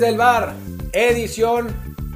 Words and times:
desde 0.00 0.12
el 0.12 0.16
bar, 0.16 0.54
edición, 0.94 1.68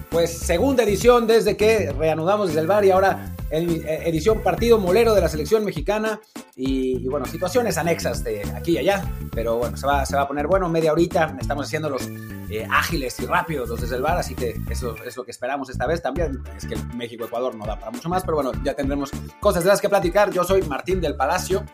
pues 0.08 0.38
segunda 0.38 0.84
edición 0.84 1.26
desde 1.26 1.54
que 1.54 1.92
reanudamos 1.92 2.46
desde 2.46 2.62
el 2.62 2.66
bar 2.66 2.82
y 2.82 2.90
ahora 2.90 3.34
eh, 3.50 4.04
edición 4.06 4.42
partido 4.42 4.78
molero 4.78 5.14
de 5.14 5.20
la 5.20 5.28
selección 5.28 5.66
mexicana. 5.66 6.18
Y, 6.56 7.06
bueno, 7.08 7.26
situaciones 7.26 7.76
anexas 7.76 8.24
de 8.24 8.42
aquí 8.56 8.72
y 8.72 8.78
allá, 8.78 9.04
pero 9.32 9.58
bueno, 9.58 9.76
se 9.76 9.86
va, 9.86 10.06
se 10.06 10.16
va 10.16 10.22
a 10.22 10.28
poner 10.28 10.46
bueno, 10.46 10.66
media 10.70 10.92
horita, 10.92 11.36
estamos 11.38 11.66
haciendo 11.66 11.90
los 11.90 12.08
eh, 12.48 12.66
ágiles 12.70 13.20
y 13.20 13.26
rápidos 13.26 13.68
los 13.68 13.78
desde 13.82 13.96
el 13.96 14.02
bar, 14.02 14.16
así 14.16 14.34
que 14.34 14.58
eso 14.70 14.96
es 15.04 15.14
lo 15.18 15.24
que 15.26 15.32
esperamos 15.32 15.68
esta 15.68 15.86
vez. 15.86 16.00
También, 16.00 16.42
es 16.56 16.64
que 16.64 16.76
México-Ecuador 16.96 17.54
no 17.54 17.66
da 17.66 17.78
para 17.78 17.90
mucho 17.90 18.08
más, 18.08 18.24
pero 18.24 18.36
bueno, 18.36 18.52
ya 18.64 18.72
tendremos 18.72 19.10
cosas 19.40 19.62
de 19.62 19.68
las 19.68 19.82
que 19.82 19.90
platicar, 19.90 20.30
yo 20.30 20.42
soy 20.42 20.62
Martín 20.62 21.02
del 21.02 21.16
Palacio 21.16 21.66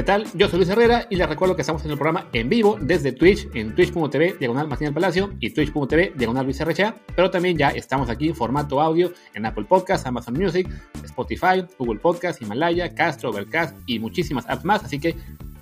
¿Qué 0.00 0.04
tal? 0.04 0.24
Yo 0.32 0.48
soy 0.48 0.60
Luis 0.60 0.70
Herrera 0.70 1.06
y 1.10 1.16
les 1.16 1.28
recuerdo 1.28 1.54
que 1.54 1.60
estamos 1.60 1.84
en 1.84 1.90
el 1.90 1.98
programa 1.98 2.26
en 2.32 2.48
vivo 2.48 2.78
desde 2.80 3.12
Twitch, 3.12 3.46
en 3.52 3.74
twitch.tv, 3.74 4.36
diagonal 4.40 4.66
Martín 4.66 4.94
Palacio 4.94 5.34
y 5.40 5.50
twitch.tv, 5.50 6.14
diagonal 6.16 6.46
Luis 6.46 6.58
RHA, 6.58 6.94
pero 7.14 7.30
también 7.30 7.58
ya 7.58 7.68
estamos 7.68 8.08
aquí 8.08 8.28
en 8.28 8.34
formato 8.34 8.80
audio 8.80 9.12
en 9.34 9.44
Apple 9.44 9.66
Podcasts, 9.68 10.06
Amazon 10.06 10.38
Music, 10.38 10.66
Spotify, 11.04 11.66
Google 11.78 12.00
Podcasts, 12.00 12.40
Himalaya, 12.40 12.94
Castro, 12.94 13.28
Overcast 13.28 13.76
y 13.84 13.98
muchísimas 13.98 14.48
apps 14.48 14.64
más, 14.64 14.82
así 14.82 14.98
que 14.98 15.16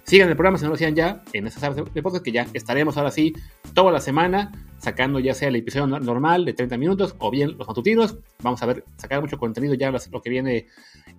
sigan 0.09 0.31
el 0.31 0.37
programa 0.37 0.57
si 0.57 0.65
no 0.65 0.71
lo 0.71 0.75
hacían 0.75 0.95
ya 0.95 1.23
en 1.35 1.47
esas 1.47 1.63
apps 1.63 1.93
de 1.93 2.03
podcast 2.03 2.25
que 2.25 2.33
ya 2.33 2.47
estaremos 2.55 2.97
ahora 2.97 3.11
sí 3.11 3.35
toda 3.75 3.93
la 3.93 4.01
semana 4.01 4.53
sacando 4.79 5.21
ya 5.21 5.35
sea 5.35 5.49
el 5.49 5.57
episodio 5.57 5.87
normal 5.87 6.47
de 6.47 6.55
30 6.55 6.79
minutos 6.79 7.15
o 7.19 7.31
bien 7.31 7.59
los 7.59 7.69
matutinos. 7.69 8.17
Vamos 8.43 8.63
a 8.63 8.67
ver, 8.67 8.85
sacar 8.97 9.21
mucho 9.21 9.37
contenido 9.37 9.75
ya 9.75 9.91
lo 9.91 10.23
que 10.23 10.31
viene 10.31 10.67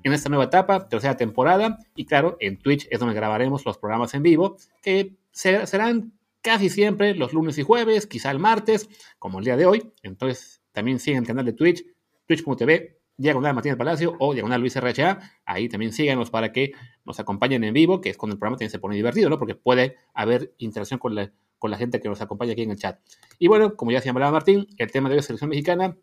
en 0.01 0.13
esta 0.13 0.29
nueva 0.29 0.45
etapa, 0.45 0.87
tercera 0.89 1.17
temporada. 1.17 1.77
Y 1.95 2.05
claro, 2.05 2.37
en 2.39 2.57
Twitch 2.57 2.87
es 2.89 2.99
donde 2.99 3.13
grabaremos 3.13 3.63
los 3.63 3.77
programas 3.77 4.15
en 4.15 4.23
vivo, 4.23 4.57
que 4.81 5.17
serán 5.31 6.13
casi 6.41 6.69
siempre 6.69 7.13
los 7.13 7.33
lunes 7.33 7.59
y 7.59 7.63
jueves, 7.63 8.07
quizá 8.07 8.31
el 8.31 8.39
martes, 8.39 8.89
como 9.19 9.37
el 9.37 9.45
día 9.45 9.57
de 9.57 9.67
hoy. 9.67 9.93
Entonces 10.01 10.61
también 10.71 10.97
siguen 10.97 11.21
el 11.21 11.27
canal 11.27 11.45
de 11.45 11.53
Twitch, 11.53 11.85
twitch.tv, 12.25 12.98
diagonal 13.19 13.53
Martínez 13.53 13.77
Palacio 13.77 14.15
o 14.17 14.33
diagonal 14.33 14.61
Luis 14.61 14.75
RHA. 14.75 15.19
Ahí 15.45 15.69
también 15.69 15.93
síganos 15.93 16.31
para 16.31 16.51
que 16.51 16.71
nos 17.05 17.19
acompañen 17.19 17.63
en 17.63 17.73
vivo, 17.73 18.01
que 18.01 18.09
es 18.09 18.17
cuando 18.17 18.33
el 18.33 18.39
programa 18.39 18.55
también 18.55 18.71
se 18.71 18.79
pone 18.79 18.95
divertido, 18.95 19.29
¿no? 19.29 19.37
Porque 19.37 19.55
puede 19.55 19.97
haber 20.13 20.53
interacción 20.57 20.99
con 20.99 21.15
la 21.15 21.31
con 21.59 21.69
la 21.69 21.77
gente 21.77 21.99
que 21.99 22.09
nos 22.09 22.21
acompaña 22.21 22.53
aquí 22.53 22.63
en 22.63 22.71
el 22.71 22.77
chat. 22.77 22.99
Y 23.37 23.47
bueno, 23.47 23.75
como 23.75 23.91
ya 23.91 23.99
se 23.99 24.07
llamaba 24.07 24.31
Martín, 24.31 24.67
el 24.77 24.91
tema 24.91 25.09
de 25.09 25.15
hoy 25.15 25.19
es 25.19 25.25
selección 25.25 25.49
mexicana, 25.49 25.97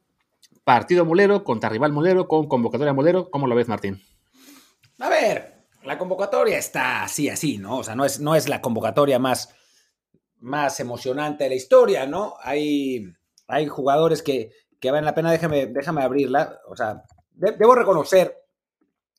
partido 0.64 1.04
molero 1.04 1.42
contra 1.42 1.70
rival 1.70 1.92
molero 1.92 2.28
con 2.28 2.46
convocatoria 2.46 2.92
molero. 2.92 3.30
¿Cómo 3.30 3.46
lo 3.46 3.54
ves, 3.54 3.66
Martín? 3.66 4.00
A 4.98 5.08
ver, 5.08 5.64
la 5.82 5.98
convocatoria 5.98 6.58
está 6.58 7.02
así, 7.02 7.28
así, 7.28 7.58
¿no? 7.58 7.78
O 7.78 7.84
sea, 7.84 7.94
no 7.94 8.04
es, 8.04 8.20
no 8.20 8.34
es 8.34 8.48
la 8.48 8.60
convocatoria 8.60 9.18
más, 9.18 9.54
más 10.40 10.78
emocionante 10.78 11.44
de 11.44 11.50
la 11.50 11.56
historia, 11.56 12.06
¿no? 12.06 12.34
Hay, 12.42 13.14
hay 13.48 13.66
jugadores 13.66 14.22
que, 14.22 14.50
que 14.80 14.90
valen 14.90 15.04
la 15.04 15.14
pena, 15.14 15.30
déjame, 15.30 15.66
déjame 15.66 16.02
abrirla. 16.02 16.60
O 16.68 16.76
sea, 16.76 17.02
debo 17.32 17.74
reconocer 17.74 18.46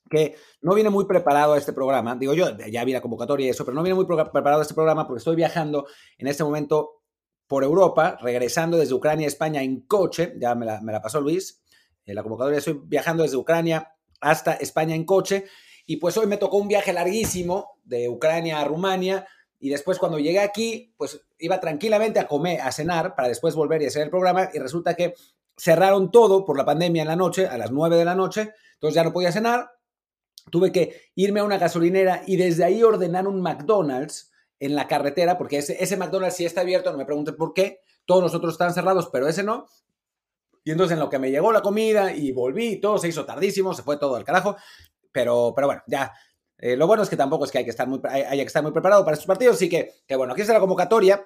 que 0.10 0.36
no 0.62 0.74
viene 0.74 0.90
muy 0.90 1.06
preparado 1.06 1.54
a 1.54 1.58
este 1.58 1.74
programa. 1.74 2.16
Digo 2.16 2.34
yo, 2.34 2.58
ya 2.58 2.84
vi 2.84 2.94
la 2.94 3.02
convocatoria 3.02 3.48
y 3.48 3.50
eso, 3.50 3.66
pero 3.66 3.76
no 3.76 3.84
viene 3.84 3.96
muy 3.96 4.06
preparado 4.06 4.60
a 4.60 4.62
este 4.62 4.74
programa 4.74 5.06
porque 5.06 5.20
estoy 5.20 5.36
viajando 5.36 5.88
en 6.18 6.28
este 6.28 6.44
momento 6.44 7.02
por 7.48 7.64
Europa, 7.64 8.18
regresando 8.22 8.78
desde 8.78 8.94
Ucrania 8.94 9.26
a 9.26 9.30
España 9.30 9.64
en 9.64 9.82
coche. 9.82 10.34
Ya 10.40 10.56
me 10.56 10.66
la, 10.66 11.02
pasó 11.02 11.22
Luis. 11.22 11.64
En 12.06 12.16
la 12.16 12.24
convocatoria 12.24 12.60
estoy 12.60 12.80
viajando 12.84 13.24
desde 13.24 13.38
Ucrania 13.38 13.94
hasta 14.22 14.54
España 14.54 14.96
en 14.96 15.06
coche. 15.06 15.46
Y 15.86 15.98
pues 15.98 16.18
hoy 16.18 16.28
me 16.28 16.38
tocó 16.38 16.58
un 16.58 16.68
viaje 16.68 16.92
larguísimo 16.92 17.80
de 17.84 18.10
Ucrania 18.10 18.60
a 18.60 18.66
Rumania. 18.66 19.26
Y 19.60 19.70
después 19.70 19.98
cuando 19.98 20.20
llegué 20.20 20.40
aquí, 20.40 20.94
pues 20.98 21.22
iba 21.40 21.60
tranquilamente 21.60 22.20
a 22.20 22.28
comer, 22.28 22.62
a 22.62 22.72
cenar, 22.72 23.16
para 23.16 23.30
después 23.30 23.56
volver 23.56 23.82
y 23.82 23.86
hacer 23.86 24.04
el 24.04 24.10
programa. 24.10 24.50
Y 24.54 24.60
resulta 24.60 24.96
que 24.96 25.14
cerraron 25.58 26.12
todo 26.12 26.46
por 26.46 26.58
la 26.58 26.66
pandemia 26.66 27.02
en 27.02 27.08
la 27.08 27.16
noche, 27.16 27.48
a 27.48 27.58
las 27.58 27.72
9 27.72 27.98
de 27.98 28.06
la 28.06 28.16
noche. 28.16 28.54
Entonces 28.76 28.96
ya 28.96 29.04
no 29.04 29.12
podía 29.12 29.32
cenar 29.32 29.72
tuve 30.50 30.72
que 30.72 31.10
irme 31.16 31.40
a 31.40 31.44
una 31.44 31.58
gasolinera 31.58 32.24
y 32.26 32.38
desde 32.38 32.64
ahí 32.64 32.84
ordenar 32.84 33.28
un 33.28 33.42
McDonald's 33.42 34.32
en 34.60 34.76
la 34.76 34.88
carretera, 34.88 35.38
porque 35.38 35.58
ese, 35.60 35.82
ese 35.84 35.98
McDonald's 35.98 36.36
sí 36.36 36.46
está 36.46 36.62
abierto, 36.62 36.92
no 36.92 36.98
me 36.98 37.06
pregunten 37.06 37.36
por 37.36 37.54
qué, 37.54 37.82
todos 38.06 38.24
los 38.24 38.34
otros 38.34 38.54
están 38.54 38.74
cerrados, 38.74 39.10
pero 39.12 39.28
ese 39.28 39.44
no. 39.44 39.68
Y 40.64 40.72
entonces 40.72 40.96
en 40.96 41.00
lo 41.00 41.10
que 41.10 41.20
me 41.20 41.30
llegó 41.30 41.52
la 41.52 41.62
comida 41.62 42.14
y 42.14 42.32
volví, 42.32 42.80
todo 42.82 42.98
se 42.98 43.08
hizo 43.08 43.26
tardísimo, 43.26 43.74
se 43.74 43.84
fue 43.84 43.98
todo 43.98 44.16
al 44.16 44.24
carajo, 44.24 44.58
pero, 45.12 45.54
pero 45.56 45.68
bueno, 45.68 45.84
ya. 45.88 46.12
Eh, 46.58 46.76
lo 46.76 46.88
bueno 46.88 47.04
es 47.04 47.10
que 47.10 47.16
tampoco 47.16 47.46
es 47.46 47.52
que 47.52 47.60
hay 47.60 47.64
que 47.64 47.70
estar 47.70 47.88
muy, 47.88 48.02
hay, 48.10 48.38
que 48.38 48.44
estar 48.44 48.64
muy 48.64 48.72
preparado 48.72 49.04
para 49.06 49.14
estos 49.14 49.28
partidos, 49.28 49.58
así 49.58 49.70
que, 49.70 49.92
que 50.08 50.16
bueno, 50.16 50.34
aquí 50.34 50.42
está 50.42 50.54
la 50.54 50.60
convocatoria. 50.60 51.24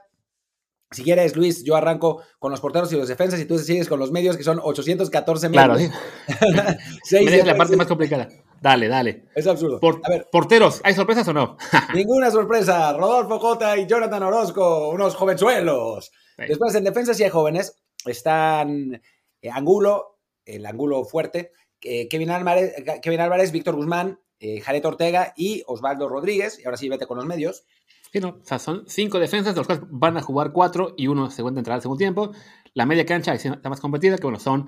Si 0.92 1.04
quieres, 1.04 1.38
Luis, 1.38 1.64
yo 1.64 1.78
arranco 1.78 2.22
con 2.38 2.52
los 2.52 2.60
porteros 2.60 2.92
y 2.92 2.98
los 2.98 3.08
defensas 3.08 3.40
y 3.40 3.46
tú 3.46 3.58
sigues 3.58 3.88
con 3.88 3.98
los 3.98 4.12
medios, 4.12 4.36
que 4.36 4.44
son 4.44 4.60
814 4.62 5.48
medios. 5.48 5.66
Claro, 5.66 6.80
sí. 7.04 7.16
es 7.18 7.46
la 7.46 7.56
parte 7.56 7.78
más 7.78 7.88
complicada. 7.88 8.28
Dale, 8.60 8.90
dale. 8.90 9.26
Es 9.34 9.48
absurdo. 9.48 9.80
a 10.04 10.10
ver, 10.10 10.28
porteros, 10.30 10.82
¿hay 10.84 10.94
sorpresas 10.94 11.28
o 11.30 11.34
no? 11.34 11.58
ninguna 11.96 12.30
sorpresa. 12.30 12.92
Rodolfo 12.94 13.40
Cota 13.40 13.78
y 13.78 13.88
Jonathan 13.88 14.22
Orozco, 14.22 14.90
unos 14.90 15.16
jovenzuelos. 15.16 16.12
Después, 16.38 16.76
en 16.76 16.84
defensa 16.84 17.14
sí 17.14 17.24
hay 17.24 17.30
jóvenes. 17.30 17.82
Están 18.06 19.02
eh, 19.42 19.50
Angulo, 19.50 20.20
el 20.46 20.66
Angulo 20.66 21.06
fuerte, 21.06 21.54
eh, 21.82 22.08
Kevin, 22.08 22.32
Álvarez, 22.32 22.74
Kevin 23.02 23.22
Álvarez, 23.22 23.52
Víctor 23.52 23.76
Guzmán, 23.76 24.20
eh, 24.40 24.60
Jared 24.60 24.86
Ortega 24.86 25.34
y 25.38 25.64
Osvaldo 25.68 26.10
Rodríguez. 26.10 26.60
Y 26.60 26.66
ahora 26.66 26.78
sí, 26.78 26.90
vete 26.90 27.08
con 27.08 27.18
los 27.18 27.26
medios. 27.26 27.66
Sí, 28.12 28.20
no, 28.20 28.30
o 28.42 28.44
sea, 28.44 28.60
son 28.60 28.84
cinco 28.88 29.20
defensas, 29.20 29.56
de 29.56 29.60
los 29.60 29.68
cuales 29.68 29.86
van 29.90 30.18
a 30.18 30.22
jugar 30.22 30.52
cuatro 30.52 30.94
y 30.98 31.08
uno 31.08 31.30
se 31.30 31.42
encuentra 31.42 31.60
entrar 31.60 31.76
al 31.76 31.82
segundo 31.82 31.98
tiempo. 31.98 32.32
La 32.74 32.86
media 32.86 33.06
cancha 33.06 33.34
está 33.34 33.70
más 33.70 33.80
competida, 33.80 34.18
que 34.18 34.24
bueno, 34.24 34.40
son 34.40 34.68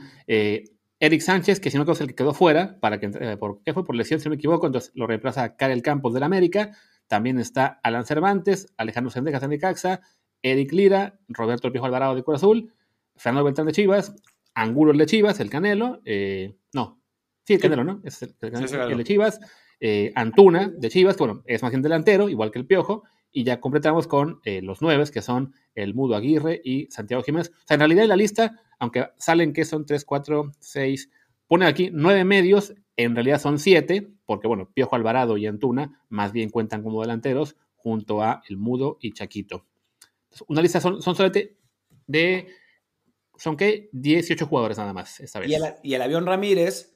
Eric 1.04 1.20
Sánchez, 1.20 1.60
que 1.60 1.70
si 1.70 1.78
no 1.78 1.92
es 1.92 2.00
el 2.00 2.08
que 2.08 2.16
quedó 2.16 2.34
fuera, 2.34 2.80
para 2.80 2.98
que, 2.98 3.12
eh, 3.20 3.36
por, 3.36 3.62
¿qué 3.66 3.74
fue? 3.74 3.84
Por 3.84 3.94
lesión, 3.94 4.22
si 4.22 4.26
no 4.26 4.30
me 4.30 4.38
equivoco, 4.38 4.68
entonces 4.68 4.94
lo 4.96 5.06
reemplaza 5.06 5.58
Karel 5.58 5.82
Campos 5.82 6.14
del 6.14 6.24
América. 6.24 6.72
También 7.08 7.40
está 7.40 7.82
Alan 7.84 8.06
Cervantes, 8.06 8.74
Alejandro 8.78 9.12
Sendejas 9.12 9.42
de 9.42 9.50
Necaxa, 9.50 10.00
Eric 10.42 10.72
Lira, 10.72 11.20
Roberto 11.28 11.70
Piojo 11.74 11.88
Alvarado 11.88 12.16
de 12.16 12.24
Cruz 12.24 12.38
Azul, 12.38 12.74
Fernando 13.18 13.44
Beltrán 13.44 13.68
de 13.68 13.74
Chivas, 13.74 14.16
Angulo 14.54 14.94
de 14.94 15.06
Chivas, 15.06 15.42
el 15.42 15.50
Canelo, 15.50 16.00
eh, 16.06 16.56
no, 16.74 17.02
sí, 17.46 17.56
el 17.56 17.60
Canelo, 17.60 17.84
¿no? 17.84 18.00
Es 18.06 18.22
el, 18.22 18.34
el, 18.40 18.98
de 18.98 19.04
Chivas, 19.04 19.42
eh, 19.82 20.14
Antuna 20.16 20.70
de 20.70 20.90
Chivas, 20.90 21.18
que 21.18 21.24
bueno, 21.26 21.44
es 21.46 21.62
más 21.62 21.72
bien 21.74 21.82
delantero, 21.82 22.30
igual 22.30 22.50
que 22.50 22.60
el 22.60 22.66
Piojo, 22.66 23.04
y 23.34 23.44
ya 23.44 23.60
completamos 23.60 24.08
con 24.08 24.40
los 24.46 24.82
nueve, 24.82 25.04
que 25.12 25.22
son 25.22 25.54
el 25.76 25.94
Mudo 25.94 26.16
Aguirre 26.16 26.62
y 26.64 26.88
Santiago 26.92 27.24
Jiménez. 27.24 27.50
O 27.50 27.68
sea, 27.68 27.76
en 27.76 27.80
realidad 27.80 28.04
en 28.04 28.10
la 28.10 28.16
lista 28.16 28.64
aunque 28.84 29.08
salen 29.18 29.54
que 29.54 29.64
son 29.64 29.86
3, 29.86 30.04
4, 30.04 30.52
6, 30.60 31.10
pone 31.48 31.66
aquí 31.66 31.90
9 31.94 32.26
medios, 32.26 32.74
en 32.98 33.16
realidad 33.16 33.40
son 33.40 33.58
7, 33.58 34.12
porque 34.26 34.46
bueno, 34.46 34.70
Piojo 34.74 34.98
Alvarado 34.98 35.38
y 35.38 35.48
Antuna 35.48 36.06
más 36.10 36.34
bien 36.34 36.50
cuentan 36.50 36.84
como 36.84 37.00
delanteros 37.00 37.56
junto 37.78 38.22
a 38.22 38.44
El 38.50 38.58
Mudo 38.58 38.98
y 39.00 39.14
Chaquito. 39.14 39.66
una 40.50 40.62
lista 40.62 40.82
son, 40.82 41.02
son 41.02 41.16
solamente 41.16 41.58
de, 42.08 42.50
son 43.38 43.56
que 43.56 43.90
18 43.94 44.46
jugadores 44.48 44.78
nada 44.78 44.92
más 44.92 45.22
esta 45.22 45.40
vez. 45.40 45.50
Y 45.82 45.94
el 45.94 46.02
avión 46.02 46.26
Ramírez 46.26 46.94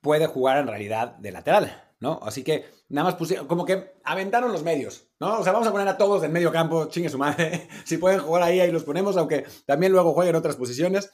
puede 0.00 0.28
jugar 0.28 0.58
en 0.58 0.68
realidad 0.68 1.16
de 1.16 1.32
lateral. 1.32 1.87
¿No? 2.00 2.20
Así 2.22 2.44
que 2.44 2.64
nada 2.88 3.08
más 3.08 3.14
pusieron, 3.16 3.46
como 3.46 3.64
que 3.64 3.94
aventaron 4.04 4.52
los 4.52 4.62
medios, 4.62 5.08
¿no? 5.20 5.40
O 5.40 5.44
sea, 5.44 5.52
vamos 5.52 5.68
a 5.68 5.72
poner 5.72 5.88
a 5.88 5.96
todos 5.96 6.22
en 6.22 6.32
medio 6.32 6.52
campo, 6.52 6.86
chingue 6.86 7.08
su 7.08 7.18
madre. 7.18 7.68
si 7.84 7.98
pueden 7.98 8.20
jugar 8.20 8.42
ahí, 8.42 8.60
ahí 8.60 8.70
los 8.70 8.84
ponemos, 8.84 9.16
aunque 9.16 9.46
también 9.66 9.92
luego 9.92 10.12
jueguen 10.12 10.36
otras 10.36 10.56
posiciones. 10.56 11.10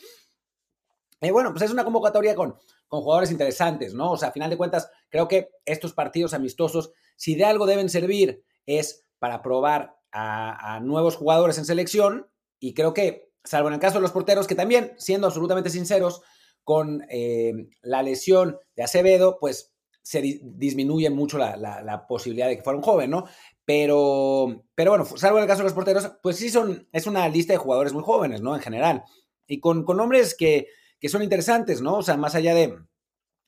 Y 1.21 1.31
bueno, 1.31 1.53
pues 1.53 1.63
es 1.63 1.71
una 1.71 1.85
convocatoria 1.85 2.35
con, 2.35 2.57
con 2.87 3.03
jugadores 3.03 3.31
interesantes, 3.31 3.95
¿no? 3.95 4.13
O 4.13 4.17
sea, 4.17 4.29
a 4.29 4.33
final 4.33 4.51
de 4.51 4.57
cuentas, 4.57 4.91
creo 5.09 5.27
que 5.27 5.51
estos 5.65 5.95
partidos 5.95 6.35
amistosos, 6.35 6.93
si 7.17 7.35
de 7.35 7.45
algo 7.45 7.67
deben 7.67 7.89
servir, 7.89 8.45
es 8.67 9.07
para 9.19 9.43
probar 9.43 9.97
a, 10.13 10.81
nuevos 10.81 11.17
jugadores 11.17 11.59
en 11.59 11.65
selección. 11.65 12.29
Y 12.61 12.75
creo 12.75 12.95
que, 12.95 13.33
salvo 13.43 13.69
en 13.69 13.75
el 13.75 13.81
caso 13.81 13.97
de 13.97 14.03
los 14.03 14.13
porteros, 14.13 14.47
que 14.47 14.55
también, 14.55 14.95
siendo 14.99 15.27
absolutamente 15.27 15.71
sinceros, 15.71 16.23
con 16.63 17.05
eh, 17.11 17.69
la 17.83 18.03
lesión 18.03 18.59
de 18.75 18.85
Acevedo, 18.85 19.39
pues 19.39 19.74
se 20.05 20.21
disminuye 20.21 21.09
mucho 21.09 21.39
la, 21.39 22.05
posibilidad 22.07 22.49
de 22.49 22.59
que 22.59 22.63
fuera 22.63 22.77
un 22.77 22.85
joven, 22.85 23.11
¿no? 23.11 23.25
Pero, 23.65 24.67
pero 24.75 24.91
bueno, 24.91 25.07
salvo 25.17 25.39
el 25.39 25.47
caso 25.47 25.61
de 25.61 25.65
los 25.65 25.73
porteros, 25.73 26.13
pues 26.23 26.37
sí 26.37 26.51
son, 26.51 26.87
es 26.93 27.07
una 27.07 27.27
lista 27.31 27.55
de 27.55 27.59
jugadores 27.59 27.95
muy 27.95 28.03
jóvenes, 28.03 28.43
¿no? 28.43 28.55
En 28.55 28.61
general. 28.61 29.03
Y 29.47 29.61
con, 29.61 29.83
con 29.83 29.97
nombres 29.97 30.35
que, 30.35 30.69
son 31.09 31.23
interesantes, 31.23 31.81
¿no? 31.81 31.97
O 31.97 32.03
sea, 32.03 32.19
más 32.19 32.35
allá 32.35 32.55
de, 32.55 32.77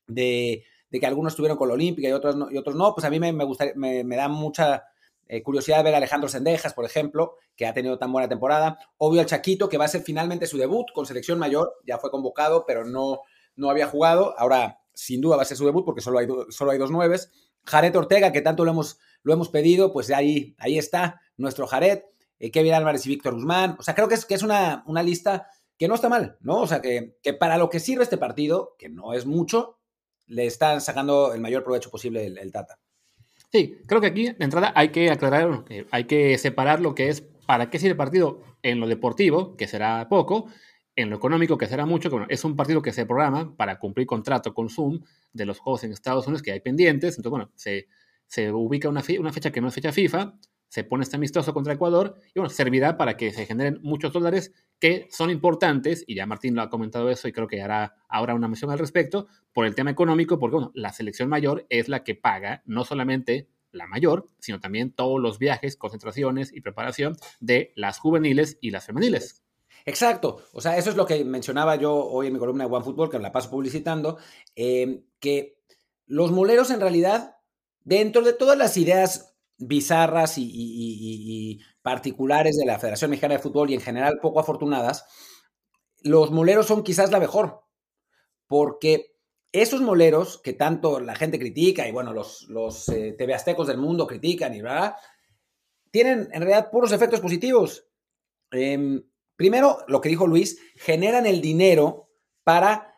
de, 0.06 0.64
que 0.90 1.06
algunos 1.06 1.34
estuvieron 1.34 1.58
con 1.58 1.68
la 1.68 1.74
Olímpica 1.74 2.08
y 2.08 2.12
otros 2.12 2.36
no, 2.36 2.50
y 2.50 2.56
otros 2.56 2.74
no 2.74 2.94
pues 2.94 3.04
a 3.04 3.10
mí 3.10 3.20
me, 3.20 3.34
me, 3.34 4.04
me, 4.04 4.16
da 4.16 4.28
mucha 4.28 4.84
eh, 5.28 5.42
curiosidad 5.42 5.84
ver 5.84 5.92
a 5.92 5.98
Alejandro 5.98 6.30
Sendejas, 6.30 6.72
por 6.72 6.86
ejemplo, 6.86 7.36
que 7.54 7.66
ha 7.66 7.74
tenido 7.74 7.98
tan 7.98 8.12
buena 8.12 8.30
temporada. 8.30 8.78
Obvio 8.96 9.20
al 9.20 9.26
Chaquito, 9.26 9.68
que 9.68 9.76
va 9.76 9.84
a 9.84 9.88
ser 9.88 10.00
finalmente 10.00 10.46
su 10.46 10.56
debut 10.56 10.86
con 10.94 11.04
selección 11.04 11.38
mayor, 11.38 11.74
ya 11.86 11.98
fue 11.98 12.10
convocado, 12.10 12.64
pero 12.66 12.86
no, 12.86 13.20
no 13.56 13.68
había 13.68 13.86
jugado. 13.86 14.34
Ahora 14.38 14.78
sin 14.96 15.20
duda 15.20 15.36
va 15.36 15.42
a 15.42 15.44
ser 15.44 15.58
su 15.58 15.66
debut 15.66 15.84
porque 15.84 16.00
solo 16.00 16.18
hay, 16.18 16.26
solo 16.48 16.70
hay 16.70 16.78
dos 16.78 16.90
nueves. 16.90 17.30
Jared 17.64 17.94
Ortega, 17.94 18.32
que 18.32 18.40
tanto 18.40 18.64
lo 18.64 18.70
hemos, 18.70 18.98
lo 19.22 19.32
hemos 19.34 19.50
pedido, 19.50 19.92
pues 19.92 20.10
ahí, 20.10 20.56
ahí 20.58 20.78
está 20.78 21.20
nuestro 21.36 21.66
Jared. 21.66 22.00
eh, 22.38 22.50
Kevin 22.50 22.72
Álvarez 22.72 23.04
y 23.04 23.10
Víctor 23.10 23.34
Guzmán. 23.34 23.76
O 23.78 23.82
sea, 23.82 23.94
creo 23.94 24.08
que 24.08 24.14
es, 24.14 24.24
que 24.24 24.34
es 24.34 24.42
una, 24.42 24.82
una 24.86 25.02
lista 25.02 25.48
que 25.78 25.86
no 25.86 25.94
está 25.94 26.08
mal, 26.08 26.38
¿no? 26.40 26.62
O 26.62 26.66
sea, 26.66 26.80
que, 26.80 27.18
que, 27.22 27.34
para 27.34 27.58
lo 27.58 27.68
que 27.68 27.78
sirve 27.78 28.04
este 28.04 28.16
partido, 28.16 28.74
que 28.78 28.88
no 28.88 29.12
es 29.12 29.26
mucho, 29.26 29.78
le 30.26 30.46
están 30.46 30.80
sacando 30.80 31.34
el 31.34 31.40
mayor 31.40 31.62
provecho 31.62 31.90
posible 31.90 32.26
el, 32.26 32.52
Tata. 32.52 32.78
Sí, 33.52 33.76
creo 33.86 34.00
que 34.00 34.06
aquí 34.06 34.24
de 34.32 34.44
entrada 34.44 34.72
hay 34.74 34.88
que 34.88 35.10
aclarar, 35.10 35.64
hay 35.90 36.04
que 36.04 36.38
separar 36.38 36.80
lo 36.80 36.94
que 36.94 37.08
es 37.08 37.20
para 37.20 37.68
qué 37.68 37.78
sirve 37.78 37.92
el 37.92 37.96
partido 37.96 38.40
en 38.62 38.80
lo 38.80 38.88
deportivo, 38.88 39.56
que 39.56 39.68
será 39.68 40.08
poco, 40.08 40.48
en 40.96 41.10
lo 41.10 41.16
económico, 41.16 41.58
que 41.58 41.66
será 41.66 41.86
mucho, 41.86 42.08
que 42.08 42.14
bueno, 42.14 42.26
es 42.30 42.42
un 42.44 42.56
partido 42.56 42.82
que 42.82 42.92
se 42.92 43.06
programa 43.06 43.54
para 43.56 43.78
cumplir 43.78 44.06
contrato 44.06 44.54
con 44.54 44.70
Zoom 44.70 45.00
de 45.32 45.44
los 45.44 45.58
juegos 45.58 45.84
en 45.84 45.92
Estados 45.92 46.26
Unidos 46.26 46.42
que 46.42 46.52
hay 46.52 46.60
pendientes. 46.60 47.16
Entonces, 47.16 47.30
bueno, 47.30 47.52
se, 47.54 47.86
se 48.26 48.50
ubica 48.50 48.88
una, 48.88 49.02
una 49.20 49.32
fecha 49.32 49.52
que 49.52 49.60
no 49.60 49.68
es 49.68 49.74
fecha 49.74 49.92
FIFA, 49.92 50.38
se 50.68 50.84
pone 50.84 51.04
este 51.04 51.16
amistoso 51.16 51.54
contra 51.54 51.74
Ecuador 51.74 52.16
y 52.34 52.40
bueno, 52.40 52.50
servirá 52.50 52.96
para 52.96 53.16
que 53.16 53.30
se 53.30 53.46
generen 53.46 53.78
muchos 53.82 54.12
dólares 54.12 54.52
que 54.78 55.06
son 55.10 55.30
importantes, 55.30 56.04
y 56.06 56.16
ya 56.16 56.26
Martín 56.26 56.54
lo 56.54 56.62
ha 56.62 56.70
comentado 56.70 57.08
eso 57.08 57.28
y 57.28 57.32
creo 57.32 57.46
que 57.46 57.62
hará 57.62 57.94
ahora 58.08 58.34
una 58.34 58.48
mención 58.48 58.70
al 58.70 58.78
respecto, 58.78 59.26
por 59.52 59.64
el 59.64 59.74
tema 59.74 59.90
económico, 59.90 60.38
porque 60.38 60.56
bueno, 60.56 60.72
la 60.74 60.92
selección 60.92 61.28
mayor 61.28 61.66
es 61.70 61.88
la 61.88 62.04
que 62.04 62.14
paga 62.14 62.62
no 62.66 62.84
solamente 62.84 63.48
la 63.72 63.86
mayor, 63.86 64.26
sino 64.38 64.60
también 64.60 64.92
todos 64.92 65.20
los 65.20 65.38
viajes, 65.38 65.76
concentraciones 65.76 66.52
y 66.52 66.60
preparación 66.60 67.16
de 67.40 67.72
las 67.76 67.98
juveniles 67.98 68.58
y 68.60 68.70
las 68.70 68.86
femeniles. 68.86 69.45
Exacto, 69.88 70.42
o 70.52 70.60
sea, 70.60 70.76
eso 70.76 70.90
es 70.90 70.96
lo 70.96 71.06
que 71.06 71.24
mencionaba 71.24 71.76
yo 71.76 71.94
hoy 71.94 72.26
en 72.26 72.32
mi 72.32 72.40
columna 72.40 72.66
de 72.66 72.74
OneFootball, 72.74 73.08
que 73.08 73.20
la 73.20 73.30
paso 73.30 73.50
publicitando, 73.50 74.18
eh, 74.56 75.04
que 75.20 75.60
los 76.06 76.32
moleros 76.32 76.72
en 76.72 76.80
realidad, 76.80 77.36
dentro 77.84 78.22
de 78.22 78.32
todas 78.32 78.58
las 78.58 78.76
ideas 78.76 79.36
bizarras 79.58 80.34
y, 80.38 81.60
particulares 81.82 82.56
de 82.56 82.66
la 82.66 82.80
Federación 82.80 83.10
Mexicana 83.10 83.34
de 83.34 83.40
Fútbol 83.40 83.70
y 83.70 83.74
en 83.74 83.80
general 83.80 84.18
poco 84.20 84.40
afortunadas, 84.40 85.06
los 86.02 86.32
moleros 86.32 86.66
son 86.66 86.82
quizás 86.82 87.12
la 87.12 87.20
mejor, 87.20 87.62
porque 88.48 89.14
esos 89.52 89.80
moleros 89.82 90.38
que 90.42 90.52
tanto 90.52 90.98
la 90.98 91.14
gente 91.14 91.38
critica 91.38 91.86
y 91.88 91.92
bueno, 91.92 92.12
los, 92.12 92.42
los 92.48 92.88
eh, 92.88 93.14
TV 93.16 93.34
Aztecos 93.34 93.68
del 93.68 93.78
mundo 93.78 94.08
critican 94.08 94.52
y 94.52 94.62
bla, 94.62 94.96
tienen 95.92 96.28
en 96.32 96.42
realidad 96.42 96.70
puros 96.72 96.90
efectos 96.90 97.20
positivos. 97.20 97.86
Em, 98.50 99.02
primero, 99.36 99.78
lo 99.88 100.00
que 100.00 100.08
dijo 100.08 100.26
Luis, 100.26 100.58
generan 100.76 101.26
el 101.26 101.40
dinero 101.40 102.08
para 102.44 102.94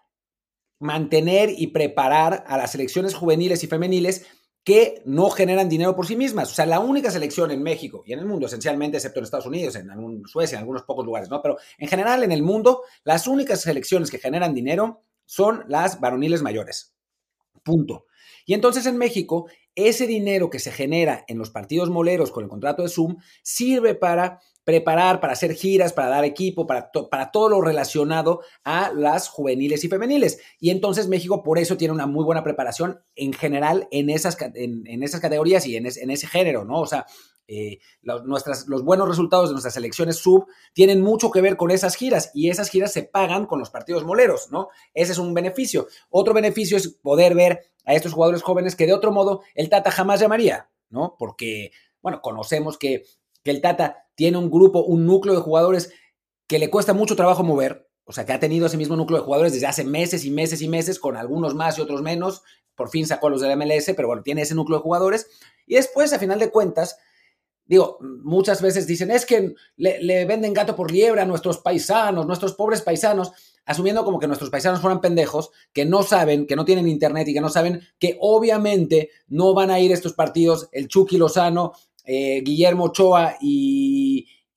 mantener 0.80 1.50
y 1.56 1.68
preparar 1.68 2.44
a 2.46 2.56
las 2.56 2.72
selecciones 2.72 3.14
juveniles 3.14 3.64
y 3.64 3.66
femeniles 3.66 4.26
que 4.64 5.02
no 5.06 5.30
generan 5.30 5.68
dinero 5.68 5.96
por 5.96 6.06
sí 6.06 6.14
mismas. 6.14 6.52
O 6.52 6.54
sea, 6.54 6.66
la 6.66 6.80
única 6.80 7.10
selección 7.10 7.50
en 7.50 7.62
México 7.62 8.02
y 8.06 8.12
en 8.12 8.18
el 8.18 8.26
mundo, 8.26 8.46
esencialmente, 8.46 8.98
excepto 8.98 9.18
en 9.18 9.24
Estados 9.24 9.46
Unidos, 9.46 9.76
en 9.76 9.90
algún, 9.90 10.26
Suecia, 10.26 10.56
en 10.56 10.60
algunos 10.60 10.82
pocos 10.82 11.06
lugares, 11.06 11.30
¿no? 11.30 11.40
Pero 11.40 11.56
en 11.78 11.88
general, 11.88 12.22
en 12.22 12.32
el 12.32 12.42
mundo, 12.42 12.82
las 13.02 13.26
únicas 13.26 13.62
selecciones 13.62 14.10
que 14.10 14.18
generan 14.18 14.54
dinero 14.54 15.02
son 15.24 15.64
las 15.68 16.00
varoniles 16.00 16.42
mayores. 16.42 16.94
Punto. 17.62 18.06
Y 18.44 18.54
entonces 18.54 18.86
en 18.86 18.98
México, 18.98 19.48
ese 19.74 20.06
dinero 20.06 20.50
que 20.50 20.58
se 20.58 20.72
genera 20.72 21.24
en 21.28 21.38
los 21.38 21.50
partidos 21.50 21.90
moleros 21.90 22.30
con 22.30 22.44
el 22.44 22.50
contrato 22.50 22.82
de 22.82 22.88
Zoom 22.88 23.16
sirve 23.42 23.94
para 23.94 24.40
preparar, 24.68 25.18
para 25.18 25.32
hacer 25.32 25.54
giras, 25.54 25.94
para 25.94 26.08
dar 26.08 26.26
equipo, 26.26 26.66
para, 26.66 26.92
para 26.92 27.30
todo 27.30 27.48
lo 27.48 27.62
relacionado 27.62 28.42
a 28.64 28.92
las 28.92 29.30
juveniles 29.30 29.82
y 29.82 29.88
femeniles. 29.88 30.40
Y 30.60 30.68
entonces 30.68 31.08
México 31.08 31.42
por 31.42 31.58
eso 31.58 31.78
tiene 31.78 31.94
una 31.94 32.06
muy 32.06 32.22
buena 32.22 32.44
preparación 32.44 33.00
en 33.16 33.32
general 33.32 33.88
en 33.90 34.10
esas, 34.10 34.36
en, 34.42 35.02
esas 35.02 35.22
categorías 35.22 35.66
y 35.66 35.76
en, 35.76 35.86
en, 35.86 36.10
ese 36.10 36.26
género, 36.26 36.66
¿no? 36.66 36.82
O 36.82 36.86
sea, 36.86 37.06
eh, 37.46 37.78
los, 38.02 38.26
nuestras, 38.26 38.68
los 38.68 38.84
buenos 38.84 39.08
resultados 39.08 39.48
de 39.48 39.54
nuestras 39.54 39.72
selecciones 39.72 40.16
sub 40.18 40.44
tienen 40.74 41.00
mucho 41.00 41.30
que 41.30 41.40
ver 41.40 41.56
con 41.56 41.70
esas 41.70 41.94
giras 41.94 42.30
y 42.34 42.50
esas 42.50 42.68
giras 42.68 42.92
se 42.92 43.04
pagan 43.04 43.46
con 43.46 43.58
los 43.58 43.70
partidos 43.70 44.04
moleros, 44.04 44.50
¿no? 44.50 44.68
Ese 44.92 45.12
es 45.12 45.18
un 45.18 45.32
beneficio. 45.32 45.86
Otro 46.10 46.34
beneficio 46.34 46.76
es 46.76 46.88
poder 46.88 47.34
ver 47.34 47.64
a 47.86 47.94
estos 47.94 48.12
jugadores 48.12 48.42
jóvenes 48.42 48.76
que 48.76 48.84
de 48.84 48.92
otro 48.92 49.12
modo 49.12 49.40
el 49.54 49.70
Tata 49.70 49.90
jamás 49.90 50.20
llamaría, 50.20 50.68
¿no? 50.90 51.16
Porque, 51.18 51.70
bueno, 52.02 52.20
conocemos 52.20 52.76
que, 52.76 53.04
que 53.42 53.50
el 53.50 53.62
Tata 53.62 54.07
tiene 54.18 54.36
un 54.36 54.50
grupo, 54.50 54.82
un 54.82 55.06
núcleo 55.06 55.36
de 55.36 55.40
jugadores 55.40 55.92
que 56.48 56.58
le 56.58 56.70
cuesta 56.70 56.92
mucho 56.92 57.14
trabajo 57.14 57.44
mover, 57.44 57.88
o 58.02 58.12
sea, 58.12 58.26
que 58.26 58.32
ha 58.32 58.40
tenido 58.40 58.66
ese 58.66 58.76
mismo 58.76 58.96
núcleo 58.96 59.20
de 59.20 59.24
jugadores 59.24 59.52
desde 59.52 59.68
hace 59.68 59.84
meses 59.84 60.24
y 60.24 60.32
meses 60.32 60.60
y 60.60 60.66
meses, 60.66 60.98
con 60.98 61.16
algunos 61.16 61.54
más 61.54 61.78
y 61.78 61.82
otros 61.82 62.02
menos. 62.02 62.42
Por 62.74 62.90
fin 62.90 63.06
sacó 63.06 63.28
a 63.28 63.30
los 63.30 63.40
del 63.40 63.56
MLS, 63.56 63.92
pero 63.94 64.08
bueno, 64.08 64.24
tiene 64.24 64.42
ese 64.42 64.56
núcleo 64.56 64.78
de 64.78 64.82
jugadores. 64.82 65.28
Y 65.68 65.76
después, 65.76 66.12
a 66.12 66.18
final 66.18 66.40
de 66.40 66.50
cuentas, 66.50 66.98
digo, 67.64 67.98
muchas 68.00 68.60
veces 68.60 68.88
dicen, 68.88 69.12
es 69.12 69.24
que 69.24 69.54
le, 69.76 70.24
venden 70.24 70.52
gato 70.52 70.74
por 70.74 70.90
liebre 70.90 71.20
a 71.20 71.24
nuestros 71.24 71.58
paisanos, 71.58 72.26
nuestros 72.26 72.54
pobres 72.54 72.82
paisanos, 72.82 73.30
asumiendo 73.66 74.04
como 74.04 74.18
que 74.18 74.26
nuestros 74.26 74.50
paisanos 74.50 74.80
fueran 74.80 75.00
pendejos, 75.00 75.52
que 75.72 75.84
no 75.84 76.02
saben, 76.02 76.48
que 76.48 76.56
no 76.56 76.64
tienen 76.64 76.88
internet 76.88 77.28
y 77.28 77.34
que 77.34 77.40
no 77.40 77.50
saben 77.50 77.82
que 78.00 78.16
obviamente 78.20 79.10
no 79.28 79.54
van 79.54 79.70
a 79.70 79.78
ir 79.78 79.92
estos 79.92 80.14
partidos 80.14 80.68
el 80.72 80.88
Chucky 80.88 81.18
Lozano 81.18 81.72
eh, 82.10 82.40
Guillermo 82.42 82.84
Ochoa 82.84 83.36
y, 83.38 83.97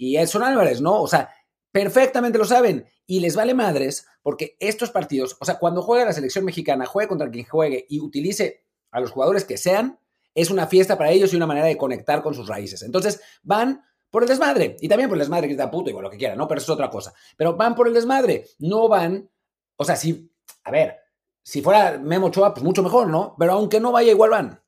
y 0.01 0.17
Edson 0.17 0.41
Álvarez, 0.41 0.81
¿no? 0.81 0.99
O 0.99 1.07
sea, 1.07 1.29
perfectamente 1.71 2.39
lo 2.39 2.45
saben 2.45 2.87
y 3.05 3.19
les 3.19 3.35
vale 3.35 3.53
madres 3.53 4.07
porque 4.23 4.57
estos 4.59 4.89
partidos, 4.89 5.37
o 5.39 5.45
sea, 5.45 5.59
cuando 5.59 5.83
juega 5.83 6.05
la 6.05 6.13
selección 6.13 6.43
mexicana, 6.43 6.87
juegue 6.87 7.07
contra 7.07 7.29
quien 7.29 7.45
juegue 7.45 7.85
y 7.87 7.99
utilice 7.99 8.65
a 8.89 8.99
los 8.99 9.11
jugadores 9.11 9.45
que 9.45 9.57
sean, 9.57 9.99
es 10.33 10.49
una 10.49 10.65
fiesta 10.65 10.97
para 10.97 11.11
ellos 11.11 11.31
y 11.31 11.35
una 11.35 11.45
manera 11.45 11.67
de 11.67 11.77
conectar 11.77 12.23
con 12.23 12.33
sus 12.33 12.47
raíces. 12.47 12.81
Entonces, 12.81 13.21
van 13.43 13.83
por 14.09 14.23
el 14.23 14.29
desmadre 14.29 14.75
y 14.81 14.87
también 14.87 15.07
por 15.07 15.17
el 15.17 15.21
desmadre, 15.21 15.47
que 15.47 15.53
está 15.53 15.69
puto, 15.69 15.91
igual 15.91 16.05
lo 16.05 16.09
que 16.09 16.17
quiera, 16.17 16.35
¿no? 16.35 16.47
Pero 16.47 16.59
eso 16.59 16.71
es 16.71 16.75
otra 16.75 16.89
cosa. 16.89 17.13
Pero 17.37 17.55
van 17.55 17.75
por 17.75 17.87
el 17.87 17.93
desmadre, 17.93 18.47
no 18.57 18.87
van, 18.87 19.29
o 19.75 19.85
sea, 19.85 19.95
si, 19.95 20.33
a 20.63 20.71
ver, 20.71 20.97
si 21.43 21.61
fuera 21.61 21.99
Memo 21.99 22.27
Ochoa, 22.27 22.55
pues 22.55 22.63
mucho 22.63 22.81
mejor, 22.81 23.07
¿no? 23.07 23.35
Pero 23.37 23.53
aunque 23.53 23.79
no 23.79 23.91
vaya, 23.91 24.09
igual 24.09 24.31
van. 24.31 24.60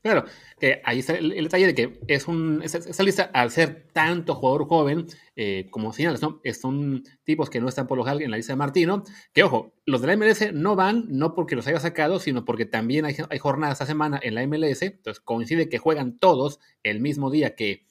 Claro, 0.00 0.24
que 0.60 0.80
ahí 0.84 1.00
está 1.00 1.14
el, 1.14 1.30
detalle 1.30 1.66
de 1.66 1.74
que 1.74 2.00
es 2.06 2.28
un, 2.28 2.62
esa, 2.62 3.02
lista, 3.02 3.30
al 3.34 3.50
ser 3.50 3.88
tanto 3.92 4.36
jugador 4.36 4.68
joven, 4.68 5.06
eh, 5.34 5.66
como 5.70 5.92
señalas, 5.92 6.22
¿no? 6.22 6.40
son 6.60 7.02
tipos 7.24 7.50
que 7.50 7.60
no 7.60 7.68
están 7.68 7.88
por 7.88 7.98
lo 7.98 8.04
general 8.04 8.22
en 8.22 8.30
la 8.30 8.36
lista 8.36 8.52
de 8.52 8.58
Martino, 8.58 9.02
que 9.32 9.42
ojo, 9.42 9.74
los 9.86 10.00
de 10.00 10.06
la 10.06 10.16
MLS 10.16 10.52
no 10.52 10.76
van, 10.76 11.06
no 11.08 11.34
porque 11.34 11.56
los 11.56 11.66
haya 11.66 11.80
sacado, 11.80 12.20
sino 12.20 12.44
porque 12.44 12.64
también 12.64 13.06
hay, 13.06 13.16
hay 13.28 13.38
jornadas 13.38 13.74
esta 13.74 13.86
semana 13.86 14.20
en 14.22 14.36
la 14.36 14.46
MLS, 14.46 14.82
entonces 14.82 15.20
coincide 15.20 15.68
que 15.68 15.78
juegan 15.78 16.18
todos 16.18 16.60
el 16.84 17.00
mismo 17.00 17.30
día 17.30 17.56
que, 17.56 17.84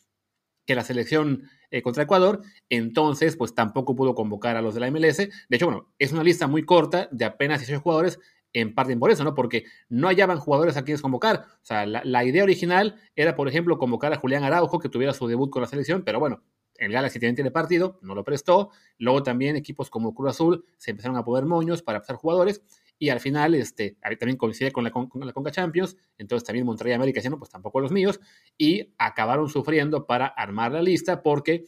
que 0.65 0.75
la 0.75 0.83
selección 0.83 1.49
eh, 1.69 1.81
contra 1.81 2.03
Ecuador, 2.03 2.41
entonces 2.69 3.35
pues 3.35 3.53
tampoco 3.53 3.93
pudo 3.93 4.15
convocar 4.15 4.55
a 4.55 4.61
los 4.61 4.73
de 4.73 4.79
la 4.79 4.89
MLS. 4.89 5.17
De 5.17 5.29
hecho, 5.49 5.65
bueno, 5.65 5.89
es 5.99 6.13
una 6.13 6.23
lista 6.23 6.47
muy 6.47 6.63
corta 6.63 7.09
de 7.11 7.25
apenas 7.25 7.59
18 7.59 7.81
jugadores 7.81 8.19
en 8.59 8.73
parte 8.73 8.97
por 8.97 9.11
eso, 9.11 9.23
¿no? 9.23 9.35
Porque 9.35 9.65
no 9.89 10.07
hallaban 10.07 10.39
jugadores 10.39 10.77
a 10.77 10.83
quienes 10.83 11.01
convocar. 11.01 11.45
O 11.61 11.65
sea, 11.65 11.85
la, 11.85 12.25
idea 12.25 12.43
original 12.43 12.99
era, 13.15 13.35
por 13.35 13.47
ejemplo, 13.47 13.77
convocar 13.77 14.13
a 14.13 14.17
Julián 14.17 14.43
Araujo, 14.43 14.79
que 14.79 14.89
tuviera 14.89 15.13
su 15.13 15.27
debut 15.27 15.51
con 15.51 15.61
la 15.61 15.67
selección, 15.67 16.03
pero 16.03 16.19
bueno, 16.19 16.41
el 16.75 16.91
Galaxy 16.91 17.19
también 17.19 17.35
tiene 17.35 17.51
partido, 17.51 17.99
no 18.01 18.15
lo 18.15 18.23
prestó. 18.23 18.71
Luego 18.97 19.21
también 19.21 19.55
equipos 19.55 19.89
como 19.89 20.13
Cruz 20.15 20.31
Azul 20.31 20.65
se 20.77 20.91
empezaron 20.91 21.17
a 21.17 21.23
poner 21.23 21.45
moños 21.45 21.83
para 21.83 21.99
pasar 21.99 22.15
jugadores. 22.15 22.61
Y 22.99 23.09
al 23.09 23.19
final, 23.19 23.53
este, 23.53 23.97
también 24.19 24.37
coincide 24.37 24.71
con 24.71 24.83
la, 24.83 24.91
con, 24.91 25.09
la 25.13 25.31
Conca 25.33 25.51
Champions, 25.51 25.95
entonces 26.17 26.45
también 26.47 26.65
Monterrey 26.65 26.93
América 26.93 27.21
no, 27.29 27.37
pues 27.37 27.51
tampoco 27.51 27.79
los 27.79 27.91
míos, 27.91 28.19
y 28.57 28.95
acabaron 28.97 29.49
sufriendo 29.49 30.07
para 30.07 30.25
armar 30.25 30.71
la 30.71 30.81
lista 30.81 31.21
porque 31.21 31.65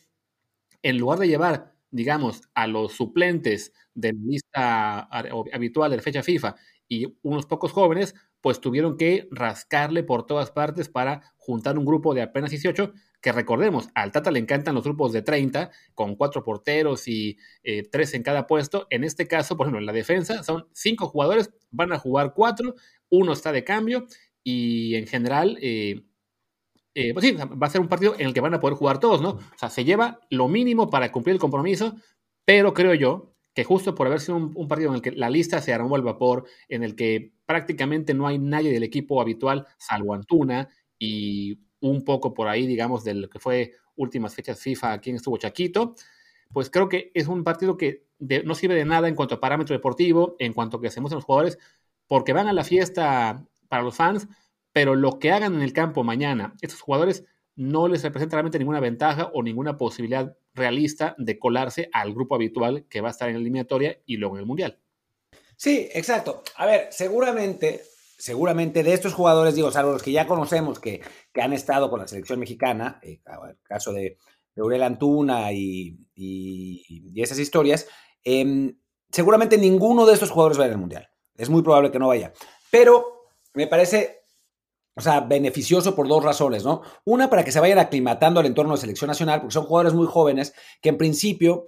en 0.82 0.98
lugar 0.98 1.20
de 1.20 1.28
llevar 1.28 1.76
digamos, 1.92 2.42
a 2.54 2.68
los 2.68 2.94
suplentes 2.94 3.74
de 3.94 4.14
la 4.14 4.20
lista 4.22 5.00
habitual 5.54 5.92
de 5.92 5.98
la 5.98 6.04
fecha 6.04 6.24
FIFA 6.24 6.56
y 6.90 7.18
unos 7.22 7.46
pocos 7.46 7.72
jóvenes, 7.72 8.16
pues 8.42 8.60
tuvieron 8.60 8.98
que 8.98 9.28
rascarle 9.32 10.04
por 10.04 10.26
todas 10.26 10.52
partes 10.52 10.90
para 10.90 11.34
juntar 11.38 11.78
un 11.78 11.86
grupo 11.86 12.14
de 12.14 12.24
apenas 12.24 12.50
18, 12.50 12.92
que 13.22 13.32
recordemos, 13.32 13.90
al 13.94 14.12
Tata 14.12 14.32
le 14.32 14.40
encantan 14.40 14.76
los 14.76 14.84
grupos 14.84 15.12
de 15.12 15.22
30, 15.22 15.72
con 15.94 16.16
cuatro 16.16 16.44
porteros 16.44 17.08
y 17.08 17.38
eh, 17.64 17.84
tres 17.90 18.14
en 18.14 18.24
cada 18.24 18.48
puesto. 18.48 18.88
En 18.90 19.04
este 19.04 19.28
caso, 19.28 19.56
por 19.56 19.66
ejemplo, 19.66 19.80
en 19.80 19.86
la 19.86 19.94
defensa 19.94 20.44
son 20.44 20.68
cinco 20.74 21.08
jugadores, 21.08 21.52
van 21.70 21.94
a 21.94 22.00
jugar 22.00 22.34
cuatro, 22.34 22.76
uno 23.10 23.34
está 23.34 23.52
de 23.52 23.64
cambio 23.64 24.08
y 24.44 24.96
en 24.96 25.08
general... 25.08 25.58
Eh, 25.62 26.04
eh, 26.96 27.14
pues 27.14 27.24
sí, 27.24 27.34
va 27.34 27.68
a 27.68 27.70
ser 27.70 27.80
un 27.80 27.88
partido 27.88 28.16
en 28.18 28.28
el 28.28 28.34
que 28.34 28.42
van 28.42 28.56
a 28.56 28.60
poder 28.60 28.76
jugar 28.76 29.00
todos, 29.00 29.22
¿no? 29.22 29.30
O 29.30 29.58
sea, 29.58 29.70
se 29.70 29.86
lleva 29.86 30.20
lo 30.32 30.48
mínimo 30.48 30.90
para 30.90 31.12
cumplir 31.12 31.36
el 31.36 31.40
compromiso, 31.40 31.96
pero 32.46 32.74
creo 32.74 32.96
yo 32.96 33.29
que 33.60 33.66
justo 33.66 33.94
por 33.94 34.08
haber 34.08 34.22
sido 34.22 34.38
un, 34.38 34.68
partido 34.70 34.92
en 34.92 34.96
el 34.96 35.02
que 35.02 35.12
la 35.12 35.30
lista 35.30 35.62
se 35.62 35.74
armó 35.74 35.98
al 35.98 36.02
vapor, 36.02 36.46
en 36.70 36.82
el 36.82 36.96
que 36.96 37.34
prácticamente 37.46 38.14
no 38.14 38.26
hay 38.26 38.40
nadie 38.40 38.72
del 38.72 38.84
equipo 38.84 39.20
habitual, 39.20 39.68
salvo 39.78 40.14
Antuna, 40.14 40.70
y 40.98 41.60
un 41.82 42.06
poco 42.06 42.34
por 42.34 42.48
ahí, 42.48 42.66
digamos, 42.66 43.04
de 43.04 43.16
lo 43.16 43.30
que 43.30 43.38
fue 43.38 43.74
últimas 43.98 44.34
fechas 44.34 44.62
FIFA, 44.62 45.00
quien 45.00 45.18
estuvo 45.18 45.36
Chaquito, 45.36 45.94
pues 46.54 46.70
creo 46.70 46.88
que 46.88 47.12
es 47.14 47.28
un 47.28 47.44
partido 47.44 47.76
que 47.76 48.06
no 48.46 48.56
sirve 48.56 48.76
de 48.76 48.86
nada 48.86 49.10
en 49.10 49.16
cuanto 49.16 49.36
a 49.36 49.42
parámetro 49.42 49.76
deportivo, 49.76 50.38
en 50.40 50.54
cuanto 50.54 50.78
a 50.78 50.82
que 50.82 50.88
hacemos 50.88 51.12
en 51.12 51.18
los 51.18 51.26
jugadores, 51.26 51.58
porque 52.08 52.32
van 52.32 52.48
a 52.48 52.54
la 52.54 52.64
fiesta 52.64 53.46
para 53.68 53.84
los 53.84 53.98
fans, 53.98 54.30
pero 54.72 54.96
lo 54.96 55.20
que 55.20 55.34
hagan 55.34 55.56
en 55.56 55.64
el 55.64 55.74
campo 55.74 56.06
mañana, 56.06 56.56
estos 56.62 56.80
jugadores 56.80 57.26
no 57.60 57.90
les 57.90 58.04
representa 58.04 58.38
realmente 58.38 58.58
ninguna 58.58 58.80
ventaja 58.80 59.32
o 59.34 59.44
ninguna 59.44 59.76
posibilidad 59.76 60.38
realista 60.54 61.14
de 61.18 61.38
colarse 61.38 61.90
al 61.92 62.14
grupo 62.14 62.36
habitual 62.36 62.86
que 62.90 63.02
va 63.02 63.10
a 63.10 63.12
estar 63.12 63.28
en 63.28 63.36
la 63.36 63.42
eliminatoria 63.42 64.00
y 64.06 64.16
luego 64.16 64.38
en 64.38 64.40
el 64.40 64.46
Mundial. 64.46 64.80
Sí, 65.58 65.90
exacto. 65.94 66.42
A 66.56 66.66
ver, 66.66 66.88
seguramente, 66.90 67.84
seguramente 68.18 68.82
de 68.82 68.94
estos 68.94 69.14
jugadores, 69.14 69.56
digo, 69.56 69.72
salvo 69.72 69.92
los 69.92 70.02
que 70.02 70.14
ya 70.14 70.26
conocemos 70.26 70.80
que, 70.80 71.02
que 71.34 71.42
han 71.42 71.52
estado 71.52 71.90
con 71.90 72.00
la 72.00 72.08
selección 72.08 72.40
mexicana, 72.40 72.98
eh, 73.04 73.20
el 73.50 73.58
caso 73.64 73.92
de, 73.92 74.18
de 74.56 74.84
Antuna 74.86 75.52
y, 75.52 75.98
y, 76.16 77.22
esas 77.22 77.40
historias, 77.40 77.88
eh, 78.24 78.74
seguramente 79.12 79.58
ninguno 79.58 80.06
de 80.06 80.14
estos 80.14 80.32
jugadores 80.32 80.58
va 80.58 80.64
a 80.64 80.68
ir 80.68 80.74
al 80.74 80.80
Mundial. 80.80 81.10
Es 81.36 81.50
muy 81.50 81.62
probable 81.62 81.92
que 81.92 82.00
no 82.00 82.08
vaya. 82.08 82.32
Pero 82.72 83.28
me 83.54 83.68
parece, 83.68 84.19
o 85.00 85.02
sea, 85.02 85.22
beneficioso 85.22 85.96
por 85.96 86.10
dos 86.10 86.22
razones, 86.22 86.66
¿no? 86.66 86.82
Una, 87.06 87.30
para 87.30 87.46
que 87.46 87.54
se 87.54 87.62
vayan 87.62 87.80
aclimatando 87.80 88.42
al 88.42 88.46
entorno 88.46 88.74
de 88.74 88.82
selección 88.82 89.08
nacional, 89.08 89.40
porque 89.40 89.54
son 89.54 89.64
jugadores 89.64 89.94
muy 89.94 90.06
jóvenes 90.06 90.54
que 90.82 90.90
en 90.90 90.98
principio, 90.98 91.68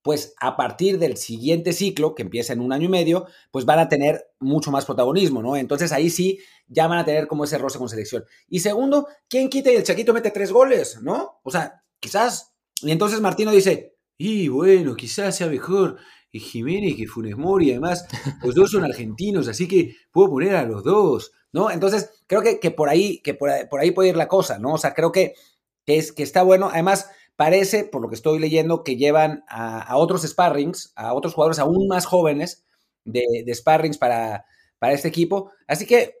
pues 0.00 0.32
a 0.40 0.56
partir 0.56 1.00
del 1.00 1.16
siguiente 1.16 1.72
ciclo, 1.72 2.14
que 2.14 2.22
empieza 2.22 2.52
en 2.52 2.60
un 2.60 2.72
año 2.72 2.84
y 2.84 2.88
medio, 2.88 3.26
pues 3.50 3.64
van 3.64 3.80
a 3.80 3.88
tener 3.88 4.28
mucho 4.38 4.70
más 4.70 4.84
protagonismo, 4.84 5.42
¿no? 5.42 5.56
Entonces 5.56 5.90
ahí 5.90 6.08
sí 6.08 6.38
ya 6.68 6.86
van 6.86 7.00
a 7.00 7.04
tener 7.04 7.26
como 7.26 7.42
ese 7.42 7.58
roce 7.58 7.78
con 7.78 7.88
selección. 7.88 8.24
Y 8.46 8.60
segundo, 8.60 9.08
¿quién 9.28 9.48
quita 9.48 9.72
y 9.72 9.74
el 9.74 9.82
Chaquito 9.82 10.14
mete 10.14 10.30
tres 10.30 10.52
goles, 10.52 11.02
¿no? 11.02 11.40
O 11.42 11.50
sea, 11.50 11.82
quizás. 11.98 12.54
Y 12.80 12.92
entonces 12.92 13.20
Martino 13.20 13.50
dice, 13.50 13.96
y 14.16 14.46
bueno, 14.46 14.94
quizás 14.94 15.34
sea 15.34 15.48
mejor 15.48 15.98
y 16.30 16.40
Jiménez 16.40 16.96
que 16.96 17.06
Funes 17.06 17.36
Mori, 17.36 17.70
además, 17.70 18.06
los 18.42 18.54
dos 18.54 18.70
son 18.70 18.84
argentinos, 18.84 19.48
así 19.48 19.66
que 19.66 19.96
puedo 20.10 20.30
poner 20.30 20.54
a 20.54 20.64
los 20.64 20.84
dos, 20.84 21.32
¿no? 21.52 21.70
Entonces, 21.70 22.22
creo 22.26 22.42
que, 22.42 22.60
que 22.60 22.70
por 22.70 22.88
ahí, 22.88 23.20
que 23.22 23.34
por, 23.34 23.50
ahí 23.50 23.90
puede 23.92 24.10
ir 24.10 24.16
la 24.16 24.28
cosa, 24.28 24.58
¿no? 24.58 24.74
O 24.74 24.78
sea, 24.78 24.94
creo 24.94 25.12
que, 25.12 25.34
es, 25.86 26.12
que 26.12 26.22
está 26.22 26.42
bueno. 26.42 26.68
Además, 26.70 27.10
parece, 27.36 27.84
por 27.84 28.02
lo 28.02 28.08
que 28.08 28.14
estoy 28.14 28.38
leyendo, 28.38 28.84
que 28.84 28.96
llevan 28.96 29.44
a, 29.48 29.96
otros 29.96 30.22
sparrings, 30.22 30.92
a 30.96 31.14
otros 31.14 31.34
jugadores 31.34 31.58
aún 31.58 31.88
más 31.88 32.04
jóvenes 32.04 32.64
de, 33.04 33.22
de 33.46 33.54
sparrings 33.54 33.96
para, 33.96 34.44
para 34.78 34.92
este 34.92 35.08
equipo. 35.08 35.52
Así 35.66 35.86
que 35.86 36.18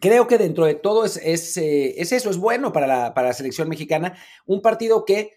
creo 0.00 0.26
que 0.26 0.38
dentro 0.38 0.66
de 0.66 0.74
todo 0.74 1.04
es, 1.04 1.16
es, 1.16 1.56
eh, 1.56 2.00
es 2.00 2.12
eso, 2.12 2.30
es 2.30 2.36
bueno 2.36 2.72
para 2.72 2.86
la, 2.86 3.14
para 3.14 3.28
la 3.28 3.34
selección 3.34 3.68
mexicana. 3.68 4.16
Un 4.46 4.62
partido 4.62 5.04
que 5.04 5.35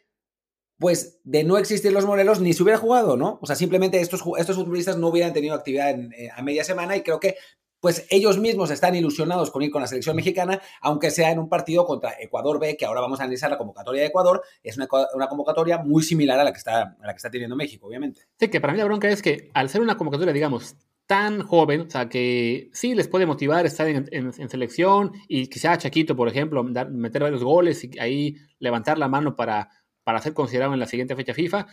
pues 0.79 1.19
de 1.23 1.43
no 1.43 1.57
existir 1.57 1.91
los 1.91 2.05
Morelos 2.05 2.39
ni 2.39 2.53
se 2.53 2.63
hubiera 2.63 2.79
jugado, 2.79 3.17
¿no? 3.17 3.37
O 3.41 3.45
sea, 3.45 3.55
simplemente 3.55 3.99
estos, 3.99 4.23
estos 4.37 4.55
futbolistas 4.55 4.97
no 4.97 5.09
hubieran 5.09 5.33
tenido 5.33 5.53
actividad 5.53 5.93
eh, 5.99 6.29
a 6.35 6.41
media 6.41 6.63
semana 6.63 6.95
y 6.95 7.01
creo 7.01 7.19
que 7.19 7.35
pues 7.79 8.05
ellos 8.09 8.39
mismos 8.39 8.71
están 8.71 8.95
ilusionados 8.95 9.51
con 9.51 9.61
ir 9.61 9.71
con 9.71 9.81
la 9.81 9.87
selección 9.87 10.15
mexicana, 10.15 10.61
aunque 10.81 11.11
sea 11.11 11.31
en 11.31 11.39
un 11.39 11.47
partido 11.47 11.85
contra 11.85 12.13
Ecuador 12.19 12.59
B, 12.59 12.75
que 12.75 12.85
ahora 12.85 13.01
vamos 13.01 13.19
a 13.19 13.23
analizar 13.23 13.49
la 13.49 13.57
convocatoria 13.57 14.01
de 14.01 14.07
Ecuador, 14.07 14.41
es 14.63 14.77
una, 14.77 14.87
convocatoria 15.27 15.77
muy 15.77 16.03
similar 16.03 16.39
a 16.39 16.43
la, 16.43 16.51
que 16.51 16.57
está, 16.57 16.97
a 16.99 17.07
la 17.07 17.13
que 17.13 17.17
está 17.17 17.31
teniendo 17.31 17.55
México, 17.55 17.87
obviamente. 17.87 18.21
Sí, 18.37 18.49
que 18.49 18.59
para 18.59 18.73
mí 18.73 18.79
la 18.79 18.85
bronca 18.85 19.09
es 19.09 19.21
que 19.21 19.49
al 19.53 19.69
ser 19.69 19.81
una 19.81 19.97
convocatoria, 19.97 20.33
digamos, 20.33 20.75
tan 21.07 21.41
joven, 21.41 21.81
o 21.81 21.89
sea, 21.89 22.07
que 22.07 22.69
sí 22.71 22.93
les 22.93 23.07
puede 23.07 23.25
motivar 23.25 23.65
estar 23.65 23.87
en, 23.87 24.49
selección 24.49 25.13
y 25.27 25.47
quizá 25.47 25.77
Chaquito, 25.77 26.15
por 26.15 26.27
ejemplo, 26.27 26.63
meter 26.63 27.23
varios 27.23 27.43
goles 27.43 27.83
y 27.83 27.97
ahí 27.97 28.35
levantar 28.59 28.99
la 28.99 29.07
mano 29.07 29.35
para 29.35 29.69
para 30.09 30.21
ser 30.21 30.33
considerado 30.33 30.73
en 30.73 30.79
la 30.79 30.87
siguiente 30.87 31.15
fecha 31.15 31.35
FIFA. 31.35 31.67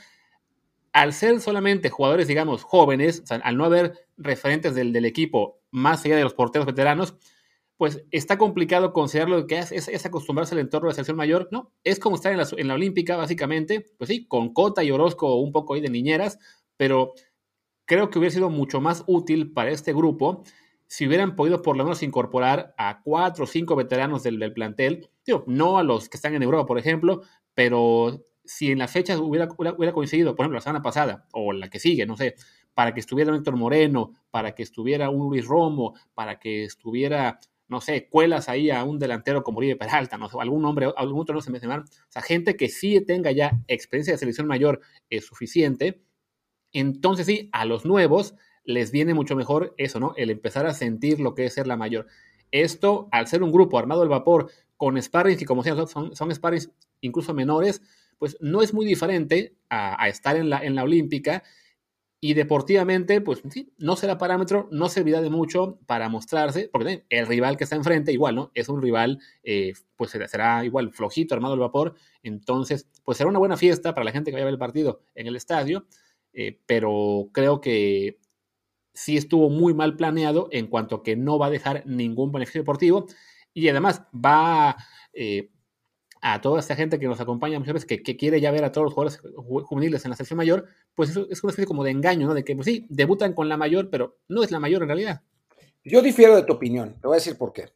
Al 0.93 1.15
ser 1.15 1.41
solamente 1.41 1.89
jugadores, 1.89 2.29
digamos, 2.29 2.65
jóvenes, 2.65 3.25
al 3.31 3.57
no 3.57 3.65
haber 3.65 4.07
referentes 4.19 4.75
del, 4.75 5.07
equipo 5.07 5.63
más 5.71 6.05
allá 6.05 6.17
de 6.17 6.23
los 6.23 6.35
porteros 6.35 6.67
veteranos, 6.67 7.15
pues 7.79 8.05
está 8.11 8.37
complicado 8.37 8.93
considerarlo 8.93 9.47
que 9.47 9.57
es, 9.57 10.05
acostumbrarse 10.05 10.55
al 10.55 10.61
entorno 10.61 10.89
de 10.89 10.95
selección 10.97 11.17
mayor, 11.17 11.49
¿no? 11.51 11.73
Es 11.83 11.99
como 11.99 12.17
estar 12.17 12.31
en 12.31 12.37
la, 12.37 12.47
en 12.59 12.71
Olímpica, 12.71 13.17
básicamente, 13.17 13.87
pues 13.97 14.09
sí, 14.09 14.27
con 14.27 14.53
Cota 14.53 14.85
y 14.85 14.91
Orozco 14.91 15.37
un 15.37 15.51
poco 15.51 15.73
ahí 15.73 15.81
de 15.81 15.89
niñeras, 15.89 16.39
pero 16.77 17.15
creo 17.87 18.11
que 18.11 18.19
hubiera 18.19 18.35
sido 18.35 18.51
mucho 18.51 18.83
más 18.83 19.03
útil 19.07 19.51
para 19.51 19.71
este 19.71 19.95
grupo 19.95 20.43
si 20.89 21.07
hubieran 21.07 21.37
podido 21.37 21.63
por 21.63 21.79
lo 21.79 21.85
menos 21.85 22.03
incorporar 22.03 22.75
a 22.77 23.01
cuatro 23.03 23.45
o 23.45 23.47
cinco 23.47 23.77
veteranos 23.77 24.23
del, 24.23 24.39
del 24.39 24.53
plantel, 24.53 25.09
digo, 25.25 25.43
no 25.47 25.79
a 25.79 25.83
los 25.83 26.11
que 26.11 26.19
están 26.19 26.35
en 26.35 26.43
Europa, 26.43 26.67
por 26.67 26.79
ejemplo, 26.79 27.23
pero 27.57 28.23
si 28.45 28.71
en 28.71 28.79
las 28.79 28.93
fechas 28.93 29.19
hubiera, 29.19 29.49
hubiera, 29.57 29.93
coincidido, 29.95 30.37
por 30.37 30.45
ejemplo, 30.45 30.59
la 30.59 30.61
semana 30.61 30.83
pasada 30.83 31.27
o 31.33 31.55
la 31.55 31.71
que 31.71 31.81
sigue, 31.81 32.05
no 32.05 32.15
sé, 32.15 32.37
para 32.75 32.93
que 32.93 33.01
estuviera 33.01 33.35
Héctor 33.35 33.57
Moreno, 33.57 34.13
para 34.31 34.55
que 34.55 34.63
estuviera 34.63 35.09
un 35.09 35.31
Luis 35.31 35.47
Romo, 35.47 35.95
para 36.13 36.39
que 36.39 36.65
estuviera, 36.65 37.41
no 37.67 37.81
sé, 37.81 38.11
cuelas 38.11 38.51
ahí 38.51 38.71
a 38.71 38.85
un 38.85 38.99
delantero 38.99 39.43
como 39.43 39.57
Uribe 39.57 39.77
Peralta, 39.77 40.19
no 40.19 40.29
sé, 40.29 40.37
algún 40.39 40.61
nombre, 40.61 40.93
algún 40.99 41.19
otro 41.19 41.35
no 41.35 41.41
se 41.41 41.51
mencionar, 41.51 41.81
o 41.81 42.11
sea, 42.11 42.21
gente 42.21 42.59
que 42.59 42.69
sí 42.69 43.01
tenga 43.01 43.33
ya 43.33 43.53
experiencia 43.69 44.13
de 44.13 44.19
selección 44.19 44.47
mayor 44.47 44.83
es 45.09 45.25
suficiente, 45.25 46.03
entonces 46.73 47.25
sí, 47.25 47.49
a 47.53 47.65
los 47.65 47.87
nuevos 47.87 48.35
les 48.65 48.91
viene 48.91 49.15
mucho 49.15 49.35
mejor 49.35 49.75
eso, 49.79 49.99
¿no? 49.99 50.13
El 50.17 50.29
empezar 50.29 50.67
a 50.67 50.75
sentir 50.75 51.21
lo 51.21 51.35
que 51.35 51.47
es 51.47 51.55
ser 51.55 51.67
la 51.67 51.77
mayor. 51.79 52.07
Esto, 52.51 53.09
al 53.11 53.27
ser 53.27 53.43
un 53.43 53.53
grupo 53.53 53.79
armado 53.79 54.03
al 54.03 54.09
vapor, 54.09 54.51
con 54.77 55.01
sparrings 55.01 55.43
y 55.43 55.45
como 55.45 55.63
sea, 55.63 55.87
son, 55.87 56.15
son 56.15 56.35
sparrings 56.35 56.71
incluso 57.01 57.35
menores, 57.35 57.83
pues 58.19 58.37
no 58.41 58.63
es 58.63 58.73
muy 58.73 58.87
diferente 58.87 59.55
a, 59.69 60.09
estar 60.09 60.37
en 60.37 60.51
la, 60.51 60.65
en 60.65 60.75
la 60.75 60.85
Olímpica. 60.85 61.43
Y 62.19 62.33
deportivamente, 62.33 63.21
pues 63.21 63.43
sí, 63.51 63.73
no 63.79 63.95
será 63.95 64.17
parámetro, 64.17 64.69
no 64.73 64.89
servirá 64.89 65.21
de 65.21 65.29
mucho 65.29 65.79
para 65.87 66.09
mostrarse, 66.09 66.71
porque 66.73 67.05
el 67.11 67.27
rival 67.27 67.59
que 67.59 67.65
está 67.65 67.77
enfrente, 67.77 68.11
igual, 68.11 68.35
¿no? 68.35 68.51
Es 68.55 68.71
un 68.71 68.81
rival, 68.81 69.21
eh, 69.45 69.75
pues 69.97 70.13
será, 70.13 70.65
igual 70.65 70.93
flojito, 70.93 71.35
armado 71.35 71.55
al 71.55 71.61
vapor. 71.61 71.95
Entonces, 72.23 72.89
pues 73.05 73.19
será 73.19 73.29
una 73.29 73.39
buena 73.39 73.59
fiesta 73.59 73.95
para 73.95 74.05
la 74.05 74.13
gente 74.13 74.31
que 74.31 74.35
vaya 74.35 74.45
a 74.45 74.47
ver 74.47 74.55
el 74.55 74.59
partido 74.59 75.03
en 75.15 75.27
el 75.27 75.37
estadio, 75.37 75.87
eh, 76.33 76.59
pero 76.67 77.29
creo 77.33 77.61
que 77.61 78.19
sí 78.97 79.17
estuvo 79.17 79.49
muy 79.51 79.75
mal 79.75 79.97
planeado 79.97 80.49
en 80.51 80.67
cuanto 80.67 80.97
a 80.97 81.03
que 81.05 81.15
no 81.15 81.39
va 81.39 81.47
a 81.47 81.51
dejar 81.51 81.87
ningún 81.87 82.33
beneficio 82.33 82.63
deportivo 82.63 83.07
y 83.55 83.69
además 83.69 84.03
va 84.13 84.77
eh, 85.13 85.51
a 86.21 86.41
toda 86.41 86.59
esta 86.59 86.75
gente 86.75 86.99
que 86.99 87.07
nos 87.07 87.21
acompaña 87.21 87.59
muchas 87.59 87.75
veces, 87.75 88.03
que, 88.03 88.17
quiere 88.17 88.41
ya 88.41 88.51
ver 88.51 88.65
a 88.65 88.73
todos 88.73 88.87
los 88.87 88.95
jugadores 88.95 89.21
juveniles 89.67 90.05
en 90.05 90.11
la 90.11 90.17
selección 90.17 90.39
mayor, 90.39 90.67
pues 90.95 91.11
eso 91.11 91.27
es 91.31 91.45
una 91.45 91.51
especie 91.53 91.67
como 91.67 91.85
de 91.85 91.91
engaño, 91.93 92.27
¿no? 92.27 92.35
De 92.35 92.45
que, 92.45 92.57
pues 92.57 92.67
sí, 92.67 92.87
debutan 92.89 93.33
con 93.33 93.49
la 93.49 93.57
mayor, 93.57 93.91
pero 93.91 94.19
no 94.29 94.43
es 94.43 94.51
la 94.51 94.59
mayor 94.59 94.83
en 94.83 94.89
realidad. 94.89 95.23
Yo 95.85 96.03
difiero 96.03 96.35
de 96.35 96.43
tu 96.43 96.55
opinión, 96.55 96.97
te 97.01 97.07
voy 97.07 97.15
a 97.15 97.21
decir 97.21 97.39
por 97.39 97.53
qué. 97.53 97.69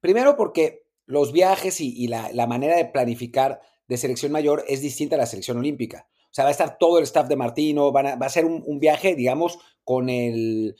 Primero 0.00 0.36
porque 0.36 0.86
los 1.06 1.32
viajes 1.32 1.80
y, 1.80 2.08
la, 2.08 2.46
manera 2.46 2.76
de 2.76 2.86
planificar 2.86 3.60
de 3.88 3.96
selección 3.96 4.32
mayor 4.32 4.64
es 4.68 4.80
distinta 4.80 5.16
a 5.16 5.18
la 5.18 5.26
selección 5.26 5.58
olímpica. 5.58 6.08
Sea, 6.36 6.44
va 6.44 6.48
a 6.48 6.52
estar 6.52 6.76
todo 6.78 6.98
el 6.98 7.04
staff 7.04 7.28
de 7.28 7.36
Martino, 7.36 7.92
va 7.92 8.12
a 8.12 8.28
ser 8.28 8.44
un, 8.44 8.62
un 8.66 8.78
viaje, 8.78 9.14
digamos, 9.14 9.58
con 9.84 10.10
el, 10.10 10.76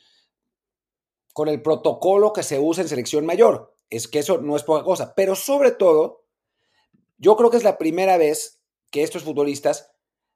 con 1.32 1.48
el 1.48 1.62
protocolo 1.62 2.32
que 2.32 2.42
se 2.42 2.58
usa 2.58 2.82
en 2.82 2.88
selección 2.88 3.24
mayor 3.24 3.76
es 3.90 4.08
que 4.08 4.18
eso 4.18 4.38
no 4.38 4.56
es 4.56 4.62
poca 4.62 4.84
cosa, 4.84 5.14
pero 5.14 5.34
sobre 5.34 5.70
todo, 5.70 6.24
yo 7.18 7.36
creo 7.36 7.50
que 7.50 7.56
es 7.56 7.64
la 7.64 7.78
primera 7.78 8.16
vez 8.16 8.60
que 8.90 9.02
estos 9.02 9.22
futbolistas 9.22 9.92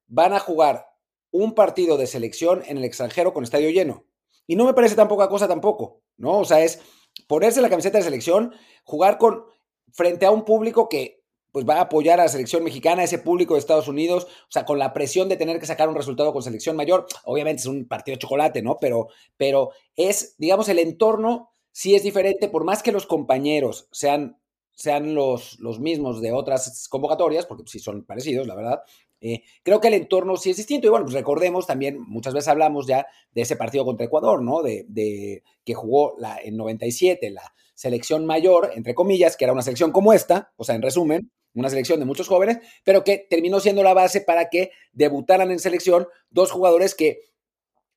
van 0.06 0.32
a 0.32 0.40
jugar 0.40 0.86
un 1.30 1.54
partido 1.54 1.96
de 1.96 2.06
selección 2.06 2.62
en 2.66 2.78
el 2.78 2.84
extranjero 2.84 3.32
con 3.32 3.44
estadio 3.44 3.70
lleno. 3.70 4.06
Y 4.46 4.56
no 4.56 4.64
me 4.64 4.74
parece 4.74 4.96
tan 4.96 5.08
poca 5.08 5.28
cosa 5.28 5.46
tampoco, 5.46 6.02
¿no? 6.16 6.38
O 6.38 6.44
sea, 6.44 6.60
es 6.60 6.80
ponerse 7.28 7.60
la 7.60 7.70
camiseta 7.70 7.98
de 7.98 8.04
selección, 8.04 8.54
jugar 8.84 9.18
con 9.18 9.44
frente 9.92 10.26
a 10.26 10.30
un 10.30 10.44
público 10.44 10.88
que 10.88 11.19
pues 11.52 11.64
va 11.69 11.76
a 11.76 11.83
apoyar 11.83 12.21
a 12.21 12.25
la 12.25 12.28
selección 12.28 12.64
mexicana, 12.64 13.02
ese 13.02 13.19
público 13.19 13.54
de 13.54 13.61
Estados 13.61 13.88
Unidos, 13.88 14.25
o 14.25 14.50
sea, 14.50 14.64
con 14.64 14.78
la 14.78 14.92
presión 14.92 15.28
de 15.28 15.37
tener 15.37 15.59
que 15.59 15.66
sacar 15.66 15.88
un 15.88 15.95
resultado 15.95 16.33
con 16.33 16.42
selección 16.42 16.76
mayor, 16.76 17.07
obviamente 17.25 17.61
es 17.61 17.66
un 17.66 17.87
partido 17.87 18.16
de 18.16 18.21
chocolate, 18.21 18.62
¿no? 18.62 18.78
Pero, 18.80 19.09
pero 19.37 19.71
es, 19.97 20.35
digamos, 20.38 20.69
el 20.69 20.78
entorno 20.78 21.50
sí 21.73 21.95
es 21.95 22.02
diferente, 22.02 22.49
por 22.49 22.64
más 22.64 22.83
que 22.83 22.92
los 22.92 23.07
compañeros 23.07 23.88
sean, 23.92 24.38
sean 24.75 25.14
los, 25.14 25.59
los 25.61 25.80
mismos 25.80 26.21
de 26.21 26.33
otras 26.33 26.88
convocatorias, 26.88 27.47
porque 27.47 27.64
sí 27.66 27.78
son 27.78 28.04
parecidos, 28.04 28.47
la 28.47 28.54
verdad, 28.54 28.83
eh, 29.21 29.42
creo 29.62 29.80
que 29.80 29.88
el 29.88 29.95
entorno 29.95 30.37
sí 30.37 30.50
es 30.50 30.57
distinto. 30.57 30.87
Y 30.87 30.90
bueno, 30.90 31.04
pues 31.04 31.14
recordemos 31.14 31.66
también, 31.66 32.00
muchas 32.00 32.35
veces 32.35 32.49
hablamos 32.49 32.87
ya 32.87 33.07
de 33.33 33.42
ese 33.42 33.57
partido 33.57 33.85
contra 33.85 34.07
Ecuador, 34.07 34.42
¿no? 34.42 34.62
De, 34.62 34.87
de 34.88 35.42
que 35.64 35.75
jugó 35.75 36.14
la, 36.19 36.38
en 36.42 36.57
97 36.57 37.30
la 37.30 37.52
selección 37.75 38.26
mayor, 38.26 38.73
entre 38.75 38.95
comillas, 38.95 39.37
que 39.37 39.45
era 39.45 39.52
una 39.52 39.62
selección 39.62 39.92
como 39.92 40.12
esta, 40.12 40.52
o 40.57 40.64
sea, 40.64 40.75
en 40.75 40.83
resumen, 40.83 41.30
una 41.54 41.71
selección 41.71 41.99
de 41.99 42.07
muchos 42.07 42.28
jóvenes, 42.28 42.59
pero 42.85 43.04
que 43.04 43.26
terminó 43.28 43.61
siendo 43.61 43.83
la 43.83 43.95
base 43.95 44.21
para 44.21 44.49
que 44.49 44.73
debutaran 44.92 45.50
en 45.50 45.59
selección 45.59 46.07
dos 46.30 46.50
jugadores 46.50 46.95
que 46.95 47.23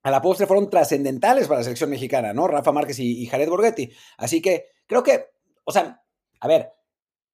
a 0.04 0.12
la 0.12 0.22
postre 0.22 0.48
fueron 0.48 0.70
trascendentales 0.70 1.48
para 1.48 1.60
la 1.60 1.64
selección 1.64 1.90
mexicana, 1.90 2.34
¿no? 2.34 2.48
Rafa 2.48 2.72
Márquez 2.72 3.00
y, 3.00 3.26
Jared 3.26 3.50
Borghetti. 3.50 3.92
Así 4.18 4.42
que 4.42 4.68
creo 4.86 5.02
que, 5.02 5.28
o 5.64 5.72
sea, 5.72 6.04
a 6.40 6.48
ver, 6.48 6.72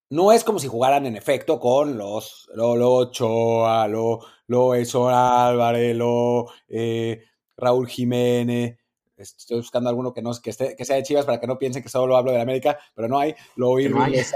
no 0.09 0.31
es 0.31 0.43
como 0.43 0.59
si 0.59 0.67
jugaran 0.67 1.05
en 1.05 1.15
efecto 1.15 1.59
con 1.59 1.97
los 1.97 2.49
lo, 2.53 2.73
Ochoa, 2.73 3.87
lo, 3.87 4.19
lo 4.47 4.73
Álvarez, 4.73 5.95
lo 5.95 6.47
eh, 6.67 7.23
Raúl 7.57 7.87
Jiménez, 7.87 8.78
Estoy 9.19 9.57
buscando 9.57 9.89
alguno 9.89 10.13
que 10.13 10.21
no 10.21 10.31
que, 10.41 10.49
esté, 10.49 10.75
que 10.75 10.85
sea 10.85 10.95
de 10.95 11.03
Chivas 11.03 11.25
para 11.25 11.39
que 11.39 11.47
no 11.47 11.57
piensen 11.57 11.83
que 11.83 11.89
solo 11.89 12.15
hablo 12.15 12.31
de 12.31 12.41
América, 12.41 12.79
pero 12.95 13.07
no 13.07 13.19
hay. 13.19 13.35
Lo 13.55 13.69
oí 13.69 13.89
no 13.89 14.01
hay. 14.01 14.15
es 14.15 14.33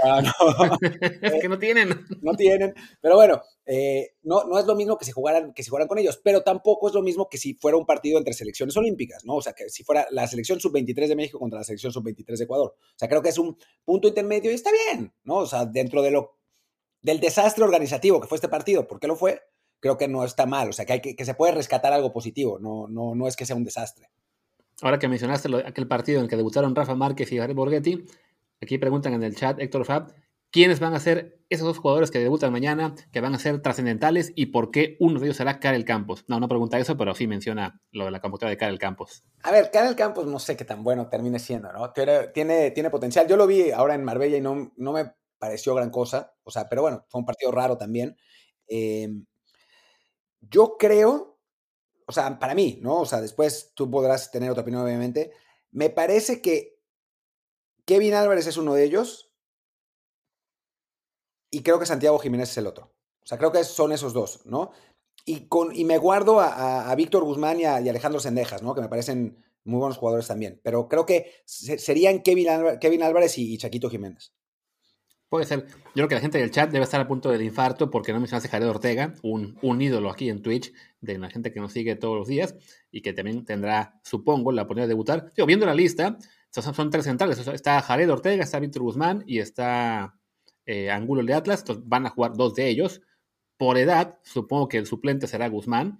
que 1.40 1.48
no 1.48 1.58
tienen. 1.58 2.06
No 2.20 2.34
tienen. 2.34 2.74
Pero 3.00 3.16
bueno, 3.16 3.42
eh, 3.66 4.14
no, 4.22 4.44
no 4.44 4.58
es 4.58 4.66
lo 4.66 4.74
mismo 4.74 4.98
que 4.98 5.04
si, 5.04 5.12
jugaran, 5.12 5.54
que 5.54 5.62
si 5.62 5.70
jugaran 5.70 5.88
con 5.88 5.98
ellos, 5.98 6.20
pero 6.22 6.42
tampoco 6.42 6.88
es 6.88 6.94
lo 6.94 7.02
mismo 7.02 7.28
que 7.28 7.38
si 7.38 7.54
fuera 7.54 7.76
un 7.76 7.86
partido 7.86 8.18
entre 8.18 8.34
selecciones 8.34 8.76
olímpicas, 8.76 9.24
¿no? 9.24 9.36
O 9.36 9.42
sea, 9.42 9.54
que 9.54 9.70
si 9.70 9.84
fuera 9.84 10.06
la 10.10 10.26
selección 10.26 10.60
sub-23 10.60 11.08
de 11.08 11.16
México 11.16 11.38
contra 11.38 11.60
la 11.60 11.64
selección 11.64 11.92
sub-23 11.92 12.36
de 12.36 12.44
Ecuador. 12.44 12.74
O 12.78 12.98
sea, 12.98 13.08
creo 13.08 13.22
que 13.22 13.30
es 13.30 13.38
un 13.38 13.56
punto 13.84 14.08
intermedio 14.08 14.50
y 14.50 14.54
está 14.54 14.70
bien, 14.70 15.12
¿no? 15.24 15.36
O 15.36 15.46
sea, 15.46 15.64
dentro 15.64 16.02
de 16.02 16.10
lo, 16.10 16.38
del 17.00 17.20
desastre 17.20 17.64
organizativo 17.64 18.20
que 18.20 18.28
fue 18.28 18.36
este 18.36 18.48
partido, 18.48 18.86
¿por 18.86 19.00
qué 19.00 19.06
lo 19.06 19.16
fue? 19.16 19.40
Creo 19.80 19.98
que 19.98 20.08
no 20.08 20.24
está 20.24 20.46
mal, 20.46 20.70
o 20.70 20.72
sea, 20.72 20.86
que, 20.86 20.94
hay 20.94 21.00
que, 21.00 21.16
que 21.16 21.24
se 21.24 21.34
puede 21.34 21.52
rescatar 21.52 21.92
algo 21.92 22.12
positivo, 22.12 22.58
no, 22.58 22.88
no, 22.88 23.14
no 23.14 23.28
es 23.28 23.36
que 23.36 23.46
sea 23.46 23.56
un 23.56 23.64
desastre. 23.64 24.10
Ahora 24.82 24.98
que 24.98 25.08
mencionaste 25.08 25.48
lo, 25.48 25.58
aquel 25.58 25.86
partido 25.86 26.18
en 26.18 26.24
el 26.24 26.30
que 26.30 26.36
debutaron 26.36 26.74
Rafa 26.74 26.94
Márquez 26.94 27.30
y 27.32 27.38
Jared 27.38 27.54
Borghetti, 27.54 28.04
aquí 28.60 28.78
preguntan 28.78 29.14
en 29.14 29.22
el 29.22 29.36
chat, 29.36 29.60
Héctor 29.60 29.84
Fab, 29.84 30.12
¿quiénes 30.50 30.80
van 30.80 30.94
a 30.94 31.00
ser 31.00 31.40
esos 31.48 31.66
dos 31.66 31.78
jugadores 31.78 32.10
que 32.10 32.18
debutan 32.18 32.52
mañana, 32.52 32.94
que 33.12 33.20
van 33.20 33.34
a 33.34 33.38
ser 33.38 33.60
trascendentales 33.60 34.32
y 34.34 34.46
por 34.46 34.70
qué 34.70 34.96
uno 35.00 35.20
de 35.20 35.26
ellos 35.26 35.36
será 35.36 35.60
Karel 35.60 35.84
Campos? 35.84 36.24
No, 36.28 36.40
no 36.40 36.48
pregunta 36.48 36.78
eso, 36.78 36.96
pero 36.96 37.14
sí 37.14 37.26
menciona 37.26 37.80
lo 37.92 38.04
de 38.04 38.10
la 38.10 38.20
computadora 38.20 38.50
de 38.50 38.56
Karel 38.56 38.78
Campos. 38.78 39.24
A 39.42 39.52
ver, 39.52 39.70
Karel 39.72 39.96
Campos 39.96 40.26
no 40.26 40.38
sé 40.38 40.56
qué 40.56 40.64
tan 40.64 40.82
bueno 40.82 41.08
termine 41.08 41.38
siendo, 41.38 41.72
¿no? 41.72 41.92
Tiene, 41.92 42.70
tiene 42.70 42.90
potencial. 42.90 43.28
Yo 43.28 43.36
lo 43.36 43.46
vi 43.46 43.70
ahora 43.70 43.94
en 43.94 44.04
Marbella 44.04 44.36
y 44.36 44.40
no, 44.40 44.72
no 44.76 44.92
me 44.92 45.12
pareció 45.38 45.74
gran 45.74 45.90
cosa, 45.90 46.34
o 46.42 46.50
sea, 46.50 46.68
pero 46.68 46.82
bueno, 46.82 47.04
fue 47.08 47.20
un 47.20 47.26
partido 47.26 47.52
raro 47.52 47.76
también. 47.76 48.16
Eh, 48.66 49.08
yo 50.40 50.76
creo 50.78 51.33
o 52.06 52.12
sea, 52.12 52.38
para 52.38 52.54
mí, 52.54 52.78
¿no? 52.82 53.00
O 53.00 53.06
sea, 53.06 53.20
después 53.20 53.72
tú 53.74 53.90
podrás 53.90 54.30
tener 54.30 54.50
otra 54.50 54.62
opinión, 54.62 54.82
obviamente. 54.82 55.32
Me 55.70 55.90
parece 55.90 56.40
que 56.42 56.80
Kevin 57.84 58.14
Álvarez 58.14 58.46
es 58.46 58.56
uno 58.56 58.74
de 58.74 58.84
ellos 58.84 59.32
y 61.50 61.62
creo 61.62 61.78
que 61.78 61.86
Santiago 61.86 62.18
Jiménez 62.18 62.50
es 62.50 62.58
el 62.58 62.66
otro. 62.66 62.94
O 63.22 63.26
sea, 63.26 63.38
creo 63.38 63.52
que 63.52 63.64
son 63.64 63.92
esos 63.92 64.12
dos, 64.12 64.44
¿no? 64.44 64.72
Y, 65.24 65.48
con, 65.48 65.74
y 65.74 65.84
me 65.84 65.96
guardo 65.96 66.40
a, 66.40 66.90
a, 66.90 66.94
Víctor 66.94 67.24
Guzmán 67.24 67.60
y 67.60 67.64
a, 67.64 67.76
Alejandro 67.76 68.20
Sendejas, 68.20 68.62
¿no? 68.62 68.74
Que 68.74 68.82
me 68.82 68.88
parecen 68.88 69.42
muy 69.64 69.78
buenos 69.78 69.96
jugadores 69.96 70.26
también. 70.26 70.60
Pero 70.62 70.88
creo 70.88 71.06
que 71.06 71.32
serían 71.46 72.22
Kevin 72.22 72.50
Álvarez, 72.50 72.78
Kevin 72.80 73.02
Álvarez 73.02 73.38
y, 73.38 73.54
y 73.54 73.58
Chaquito 73.58 73.88
Jiménez. 73.88 74.34
Puede 75.34 75.46
ser. 75.46 75.66
Yo 75.66 75.92
creo 75.94 76.08
que 76.08 76.14
la 76.14 76.20
gente 76.20 76.38
del 76.38 76.52
chat 76.52 76.70
debe 76.70 76.84
estar 76.84 77.00
a 77.00 77.08
punto 77.08 77.28
del 77.28 77.42
infarto 77.42 77.90
porque 77.90 78.12
no 78.12 78.20
mencionaste 78.20 78.48
Jared 78.48 78.68
Ortega, 78.68 79.14
un, 79.24 79.82
ídolo 79.82 80.08
aquí 80.08 80.30
en 80.30 80.42
Twitch 80.42 80.72
de 81.00 81.18
la 81.18 81.28
gente 81.28 81.50
que 81.50 81.58
nos 81.58 81.72
sigue 81.72 81.96
todos 81.96 82.16
los 82.16 82.28
días 82.28 82.54
y 82.92 83.00
que 83.00 83.12
también 83.12 83.44
tendrá, 83.44 83.98
supongo, 84.04 84.52
la 84.52 84.62
oportunidad 84.62 84.86
de 84.86 84.92
debutar. 84.92 85.32
Yo, 85.36 85.44
viendo 85.44 85.66
la 85.66 85.74
lista, 85.74 86.18
son, 86.50 86.88
tres 86.88 87.06
centrales. 87.06 87.44
Está 87.48 87.82
Jared 87.82 88.08
Ortega, 88.08 88.44
está 88.44 88.60
Víctor 88.60 88.82
Guzmán 88.82 89.24
y 89.26 89.40
está 89.40 90.14
eh, 90.66 90.92
Angulo 90.92 91.24
de 91.24 91.34
Atlas. 91.34 91.62
Entonces 91.62 91.82
van 91.84 92.06
a 92.06 92.10
jugar 92.10 92.34
dos 92.34 92.54
de 92.54 92.68
ellos. 92.68 93.02
Por 93.56 93.76
edad, 93.76 94.20
supongo 94.22 94.68
que 94.68 94.78
el 94.78 94.86
suplente 94.86 95.26
será 95.26 95.48
Guzmán 95.48 95.98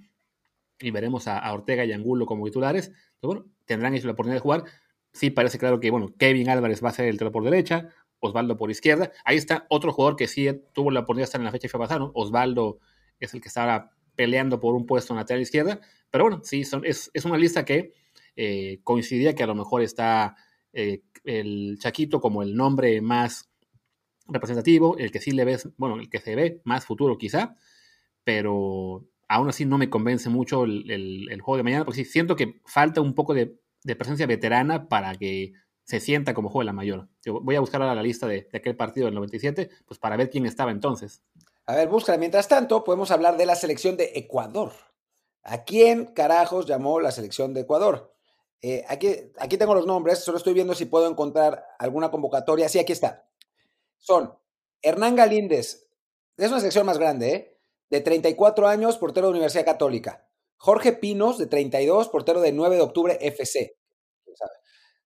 y 0.78 0.92
veremos 0.92 1.26
a, 1.26 1.52
Ortega 1.52 1.84
y 1.84 1.90
Angulo 1.90 2.24
como 2.24 2.44
titulares. 2.44 2.86
Entonces, 2.86 3.42
bueno, 3.42 3.46
tendrán 3.64 3.94
ellos 3.94 4.04
la 4.04 4.12
oportunidad 4.12 4.36
de 4.36 4.42
jugar. 4.42 4.64
Sí, 5.12 5.30
parece 5.30 5.58
claro 5.58 5.80
que, 5.80 5.90
bueno, 5.90 6.14
Kevin 6.18 6.48
Álvarez 6.48 6.84
va 6.84 6.90
a 6.90 6.92
ser 6.92 7.06
el 7.06 7.18
tiro 7.18 7.32
por 7.32 7.44
derecha, 7.44 7.88
Osvaldo 8.24 8.56
por 8.56 8.70
izquierda. 8.70 9.12
Ahí 9.24 9.36
está 9.36 9.66
otro 9.68 9.92
jugador 9.92 10.16
que 10.16 10.28
sí 10.28 10.48
tuvo 10.72 10.90
la 10.90 11.00
oportunidad 11.00 11.24
de 11.24 11.28
estar 11.28 11.40
en 11.40 11.44
la 11.44 11.52
fecha 11.52 11.68
que 11.68 11.78
pasada, 11.78 12.10
Osvaldo 12.14 12.78
es 13.20 13.34
el 13.34 13.40
que 13.40 13.48
estaba 13.48 13.90
peleando 14.16 14.60
por 14.60 14.74
un 14.74 14.86
puesto 14.86 15.12
en 15.12 15.18
lateral 15.18 15.42
izquierda. 15.42 15.80
Pero 16.10 16.24
bueno, 16.24 16.40
sí, 16.42 16.62
es, 16.62 17.10
es 17.12 17.24
una 17.24 17.36
lista 17.36 17.64
que 17.64 17.92
eh, 18.36 18.80
coincidía 18.82 19.34
que 19.34 19.42
a 19.42 19.46
lo 19.46 19.54
mejor 19.54 19.82
está 19.82 20.36
eh, 20.72 21.02
el 21.24 21.76
Chaquito 21.78 22.20
como 22.20 22.42
el 22.42 22.56
nombre 22.56 23.00
más 23.00 23.50
representativo, 24.26 24.96
el 24.96 25.10
que 25.10 25.20
sí 25.20 25.32
le 25.32 25.44
ves, 25.44 25.68
bueno, 25.76 25.96
el 25.96 26.08
que 26.08 26.20
se 26.20 26.34
ve 26.34 26.62
más 26.64 26.86
futuro 26.86 27.18
quizá, 27.18 27.56
pero 28.24 29.06
aún 29.28 29.48
así 29.48 29.66
no 29.66 29.76
me 29.76 29.90
convence 29.90 30.30
mucho 30.30 30.64
el, 30.64 31.40
juego 31.42 31.58
de 31.58 31.62
mañana, 31.62 31.84
porque 31.84 32.04
sí 32.04 32.10
siento 32.10 32.36
que 32.36 32.60
falta 32.64 33.02
un 33.02 33.14
poco 33.14 33.34
de 33.34 33.58
presencia 33.96 34.26
veterana 34.26 34.88
para 34.88 35.14
que 35.14 35.52
se 35.84 36.00
sienta 36.00 36.34
como 36.34 36.50
juega 36.50 36.66
la 36.66 36.72
mayor. 36.72 37.08
Yo 37.22 37.40
voy 37.40 37.56
a 37.56 37.60
buscar 37.60 37.80
ahora 37.80 37.94
la 37.94 38.02
lista 38.02 38.26
de, 38.26 38.48
de, 38.50 38.58
aquel 38.58 38.76
partido 38.76 39.06
del 39.06 39.14
97, 39.14 39.70
pues 39.86 40.00
para 40.00 40.16
ver 40.16 40.30
quién 40.30 40.46
estaba 40.46 40.70
entonces. 40.70 41.22
A 41.66 41.74
ver, 41.74 41.88
búscala. 41.88 42.18
Mientras 42.18 42.48
tanto, 42.48 42.84
podemos 42.84 43.10
hablar 43.10 43.36
de 43.36 43.46
la 43.46 43.56
selección 43.56 43.96
de 43.96 44.12
Ecuador. 44.14 44.72
¿A 45.42 45.64
quién 45.64 46.06
carajos 46.06 46.66
llamó 46.66 47.00
la 47.00 47.10
selección 47.10 47.54
de 47.54 47.62
Ecuador? 47.62 48.14
Eh, 48.62 48.82
aquí, 48.88 49.14
aquí 49.38 49.58
tengo 49.58 49.74
los 49.74 49.86
nombres, 49.86 50.20
solo 50.20 50.38
estoy 50.38 50.54
viendo 50.54 50.74
si 50.74 50.86
puedo 50.86 51.06
encontrar 51.06 51.66
alguna 51.78 52.10
convocatoria. 52.10 52.68
Sí, 52.68 52.78
aquí 52.78 52.92
está. 52.92 53.28
Son 53.98 54.34
Hernán 54.80 55.16
Galíndez, 55.16 55.86
es 56.36 56.48
una 56.48 56.60
selección 56.60 56.86
más 56.86 56.98
grande, 56.98 57.34
¿eh? 57.34 57.58
de 57.90 58.00
34 58.00 58.66
años, 58.66 58.96
portero 58.96 59.26
de 59.26 59.32
Universidad 59.32 59.64
Católica. 59.64 60.26
Jorge 60.56 60.92
Pinos, 60.92 61.36
de 61.38 61.46
32, 61.46 62.08
portero 62.08 62.40
de 62.40 62.52
9 62.52 62.76
de 62.76 62.82
octubre 62.82 63.18
FC. 63.20 63.76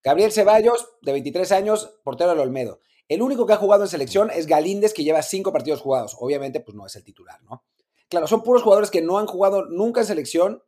Gabriel 0.03 0.31
Ceballos, 0.31 0.97
de 1.01 1.11
23 1.11 1.51
años, 1.51 1.99
portero 2.03 2.29
del 2.29 2.39
Olmedo. 2.39 2.79
El 3.07 3.21
único 3.21 3.45
que 3.45 3.53
ha 3.53 3.57
jugado 3.57 3.83
en 3.83 3.89
selección 3.89 4.29
es 4.29 4.45
Galíndez, 4.45 4.93
que 4.93 5.03
lleva 5.03 5.21
cinco 5.21 5.51
partidos 5.51 5.81
jugados. 5.81 6.15
Obviamente, 6.19 6.59
pues 6.59 6.75
no 6.75 6.85
es 6.85 6.95
el 6.95 7.03
titular, 7.03 7.41
¿no? 7.43 7.65
Claro, 8.07 8.27
son 8.27 8.43
puros 8.43 8.63
jugadores 8.63 8.91
que 8.91 9.01
no 9.01 9.17
han 9.17 9.27
jugado 9.27 9.65
nunca 9.65 10.01
en 10.01 10.07
selección, 10.07 10.63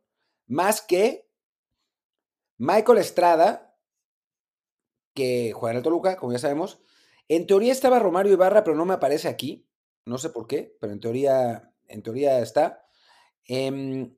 más 0.46 0.82
que 0.82 1.28
Michael 2.58 2.98
Estrada, 2.98 3.76
que 5.14 5.52
juega 5.54 5.72
en 5.72 5.76
el 5.78 5.82
Toluca, 5.82 6.16
como 6.16 6.32
ya 6.32 6.38
sabemos. 6.38 6.80
En 7.28 7.46
teoría 7.46 7.72
estaba 7.72 7.98
Romario 7.98 8.32
Ibarra, 8.32 8.64
pero 8.64 8.76
no 8.76 8.84
me 8.84 8.94
aparece 8.94 9.28
aquí. 9.28 9.66
No 10.04 10.18
sé 10.18 10.30
por 10.30 10.46
qué, 10.46 10.76
pero 10.80 10.92
en 10.92 11.00
teoría, 11.00 11.72
en 11.88 12.02
teoría 12.02 12.40
está. 12.40 12.86
Eh, 13.48 14.12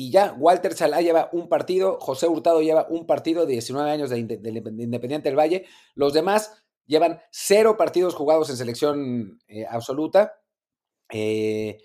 y 0.00 0.12
ya, 0.12 0.32
Walter 0.38 0.74
Salá 0.74 1.00
lleva 1.00 1.28
un 1.32 1.48
partido, 1.48 1.98
José 1.98 2.28
Hurtado 2.28 2.62
lleva 2.62 2.86
un 2.88 3.04
partido 3.04 3.44
de 3.44 3.54
19 3.54 3.90
años 3.90 4.10
de 4.10 4.18
Independiente 4.20 5.28
del 5.28 5.36
Valle. 5.36 5.66
Los 5.96 6.12
demás 6.12 6.62
llevan 6.86 7.20
cero 7.32 7.76
partidos 7.76 8.14
jugados 8.14 8.48
en 8.48 8.56
selección 8.56 9.40
eh, 9.48 9.66
absoluta. 9.68 10.34
Eh, 11.10 11.78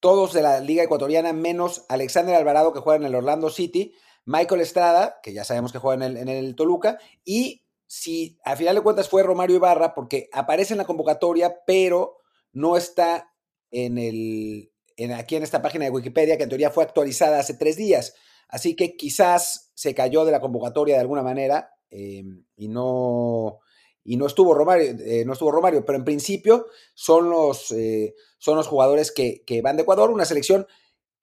todos 0.00 0.32
de 0.32 0.42
la 0.42 0.58
Liga 0.58 0.82
Ecuatoriana, 0.82 1.32
menos 1.32 1.86
Alexander 1.88 2.34
Alvarado, 2.34 2.72
que 2.72 2.80
juega 2.80 2.96
en 2.96 3.06
el 3.06 3.14
Orlando 3.14 3.50
City, 3.50 3.94
Michael 4.24 4.60
Estrada, 4.60 5.20
que 5.22 5.32
ya 5.32 5.44
sabemos 5.44 5.70
que 5.70 5.78
juega 5.78 6.04
en 6.04 6.16
el, 6.16 6.16
en 6.16 6.28
el 6.28 6.56
Toluca, 6.56 6.98
y 7.24 7.62
si 7.86 8.36
a 8.44 8.56
final 8.56 8.74
de 8.74 8.82
cuentas 8.82 9.08
fue 9.08 9.22
Romario 9.22 9.54
Ibarra, 9.54 9.94
porque 9.94 10.28
aparece 10.32 10.74
en 10.74 10.78
la 10.78 10.86
convocatoria, 10.86 11.60
pero 11.64 12.16
no 12.52 12.76
está 12.76 13.32
en 13.70 13.96
el, 13.96 14.69
en, 15.04 15.12
aquí 15.12 15.36
en 15.36 15.42
esta 15.42 15.62
página 15.62 15.84
de 15.84 15.90
Wikipedia, 15.90 16.36
que 16.36 16.44
en 16.44 16.48
teoría 16.48 16.70
fue 16.70 16.84
actualizada 16.84 17.38
hace 17.38 17.54
tres 17.54 17.76
días. 17.76 18.14
Así 18.48 18.74
que 18.74 18.96
quizás 18.96 19.70
se 19.74 19.94
cayó 19.94 20.24
de 20.24 20.32
la 20.32 20.40
convocatoria 20.40 20.96
de 20.96 21.00
alguna 21.00 21.22
manera 21.22 21.72
eh, 21.90 22.24
y, 22.56 22.68
no, 22.68 23.60
y 24.04 24.16
no 24.16 24.26
estuvo 24.26 24.54
Romario, 24.54 24.96
eh, 25.00 25.24
no 25.24 25.32
estuvo 25.32 25.52
Romario, 25.52 25.84
pero 25.84 25.98
en 25.98 26.04
principio 26.04 26.66
son 26.94 27.30
los, 27.30 27.70
eh, 27.70 28.14
son 28.38 28.56
los 28.56 28.66
jugadores 28.66 29.12
que, 29.12 29.42
que, 29.46 29.62
van 29.62 29.76
de 29.76 29.82
Ecuador, 29.82 30.10
una 30.10 30.24
selección 30.24 30.66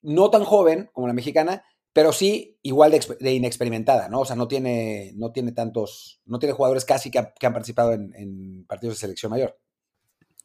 no 0.00 0.30
tan 0.30 0.44
joven 0.44 0.90
como 0.92 1.06
la 1.06 1.12
mexicana, 1.12 1.64
pero 1.92 2.12
sí 2.12 2.58
igual 2.62 2.92
de, 2.92 3.32
inexperimentada, 3.32 4.08
¿no? 4.08 4.20
O 4.20 4.24
sea, 4.24 4.36
no 4.36 4.48
tiene, 4.48 5.12
no 5.16 5.32
tiene 5.32 5.52
tantos, 5.52 6.22
no 6.24 6.38
tiene 6.38 6.54
jugadores 6.54 6.84
casi 6.84 7.10
que 7.10 7.18
han 7.18 7.52
participado 7.52 7.92
en, 7.92 8.14
en, 8.14 8.64
partidos 8.66 8.96
de 8.96 9.00
selección 9.00 9.30
mayor. 9.30 9.58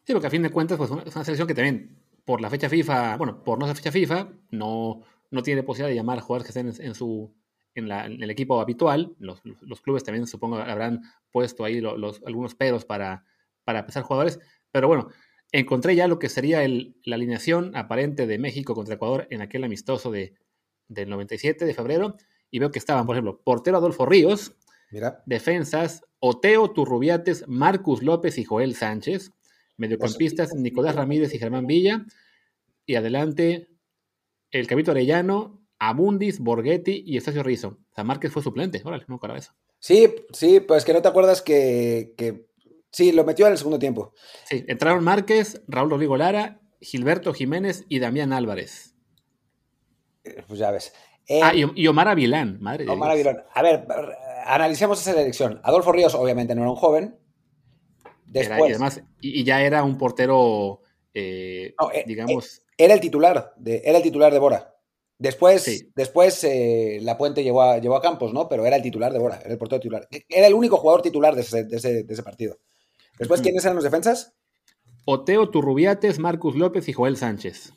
Sí, 0.05 0.11
porque 0.11 0.27
a 0.27 0.31
fin 0.31 0.41
de 0.41 0.51
cuentas, 0.51 0.77
pues 0.77 0.89
es 1.05 1.15
una 1.15 1.23
selección 1.23 1.47
que 1.47 1.53
también 1.53 2.02
por 2.25 2.41
la 2.41 2.49
fecha 2.49 2.69
FIFA, 2.69 3.17
bueno, 3.17 3.43
por 3.43 3.59
no 3.59 3.67
ser 3.67 3.75
fecha 3.75 3.91
FIFA, 3.91 4.29
no, 4.51 5.01
no 5.31 5.43
tiene 5.43 5.63
posibilidad 5.63 5.89
de 5.89 5.95
llamar 5.95 6.19
a 6.19 6.21
jugadores 6.21 6.45
que 6.45 6.59
estén 6.59 6.67
en, 6.67 6.87
en 6.89 6.95
su, 6.95 7.33
en, 7.75 7.87
la, 7.87 8.05
en, 8.05 8.21
el 8.21 8.29
equipo 8.29 8.59
habitual. 8.61 9.15
Los, 9.19 9.41
los, 9.43 9.81
clubes 9.81 10.03
también 10.03 10.27
supongo 10.27 10.57
habrán 10.57 11.01
puesto 11.31 11.65
ahí 11.65 11.81
los, 11.81 11.97
los, 11.97 12.21
algunos 12.25 12.55
pedos 12.55 12.85
para, 12.85 13.25
para 13.63 13.79
empezar 13.79 14.03
jugadores. 14.03 14.39
Pero 14.71 14.87
bueno, 14.87 15.09
encontré 15.51 15.95
ya 15.95 16.07
lo 16.07 16.19
que 16.19 16.29
sería 16.29 16.63
el, 16.63 16.95
la 17.03 17.15
alineación 17.15 17.75
aparente 17.75 18.27
de 18.27 18.37
México 18.37 18.75
contra 18.75 18.95
Ecuador 18.95 19.27
en 19.29 19.41
aquel 19.41 19.63
amistoso 19.63 20.11
de, 20.11 20.35
del 20.87 21.09
97 21.09 21.65
de 21.65 21.73
febrero. 21.73 22.15
Y 22.49 22.59
veo 22.59 22.71
que 22.71 22.79
estaban, 22.79 23.05
por 23.05 23.15
ejemplo, 23.15 23.41
portero 23.43 23.77
Adolfo 23.77 24.05
Ríos, 24.05 24.55
Mira. 24.91 25.23
defensas 25.25 26.03
Oteo 26.19 26.71
Turrubiates, 26.71 27.47
Marcus 27.47 28.03
López 28.03 28.37
y 28.37 28.45
Joel 28.45 28.75
Sánchez. 28.75 29.31
Mediocampistas 29.83 30.53
Nicolás 30.55 30.95
Ramírez 30.95 31.33
y 31.33 31.39
Germán 31.39 31.67
Villa. 31.67 32.05
Y 32.85 32.95
adelante 32.95 33.69
el 34.51 34.67
Cabito 34.67 34.91
Arellano, 34.91 35.61
Abundis, 35.79 36.39
Borghetti 36.39 37.03
y 37.05 37.17
Estacio 37.17 37.43
Rizzo. 37.43 37.79
O 37.91 37.95
sea, 37.95 38.03
Márquez 38.03 38.31
fue 38.31 38.41
suplente. 38.41 38.81
Órale, 38.83 39.05
no 39.07 39.19
cara 39.19 39.37
eso. 39.37 39.53
Sí, 39.79 40.13
sí, 40.31 40.59
pues 40.61 40.85
que 40.85 40.93
no 40.93 41.01
te 41.01 41.09
acuerdas 41.09 41.41
que, 41.41 42.13
que, 42.17 42.47
Sí, 42.93 43.11
lo 43.11 43.23
metió 43.23 43.47
en 43.47 43.53
el 43.53 43.57
segundo 43.57 43.79
tiempo. 43.79 44.13
Sí, 44.45 44.63
entraron 44.67 45.03
Márquez, 45.03 45.63
Raúl 45.67 45.89
Rodrigo 45.89 46.15
Lara, 46.15 46.61
Gilberto 46.79 47.33
Jiménez 47.33 47.85
y 47.89 47.97
Damián 47.97 48.31
Álvarez. 48.31 48.95
Pues 50.47 50.59
ya 50.59 50.69
ves. 50.69 50.93
ah, 51.41 51.53
y, 51.55 51.87
Omar 51.87 52.07
Avilán, 52.07 52.59
madre 52.61 52.87
Omar 52.87 53.09
Avilán. 53.11 53.43
A 53.51 53.63
ver, 53.63 53.87
analicemos 54.45 55.01
esa 55.01 55.19
elección. 55.19 55.59
Adolfo 55.63 55.91
Ríos, 55.91 56.13
obviamente, 56.13 56.53
no 56.53 56.61
era 56.61 56.69
un 56.69 56.77
joven. 56.77 57.17
Después, 58.33 58.61
y 58.61 58.73
además, 58.73 59.03
y, 59.21 59.43
ya 59.43 59.61
era 59.61 59.83
un 59.83 59.95
portero, 59.95 60.81
eh, 61.13 61.75
eh, 61.93 62.03
digamos. 62.07 62.57
Eh, 62.57 62.61
era 62.79 62.95
el 62.95 62.99
titular, 62.99 63.53
de, 63.57 63.83
era 63.85 63.97
el 63.97 64.03
titular 64.03 64.33
de 64.33 64.39
Bora. 64.39 64.75
Después, 65.19 65.85
después 65.95 66.45
La 67.01 67.17
Puente 67.17 67.43
llegó 67.43 67.61
a, 67.61 67.75
a 67.75 68.01
Campos, 68.01 68.33
¿no? 68.33 68.49
Pero 68.49 68.65
era 68.65 68.75
el 68.75 68.81
titular 68.81 69.13
de 69.13 69.19
Bora, 69.19 69.39
era 69.39 69.51
el 69.51 69.59
portero 69.59 69.79
titular. 69.79 70.07
Era 70.27 70.47
el 70.47 70.55
único 70.55 70.77
jugador 70.77 71.03
titular 71.03 71.35
de 71.35 71.41
ese, 71.41 72.23
partido. 72.23 72.57
Después, 73.19 73.41
¿quiénes 73.41 73.63
eran 73.63 73.75
los 73.75 73.83
defensas? 73.83 74.33
Oteo 75.05 75.49
Turrubiates, 75.49 76.17
Marcus 76.17 76.55
López 76.55 76.89
y 76.89 76.93
Joel 76.93 77.17
Sánchez. 77.17 77.73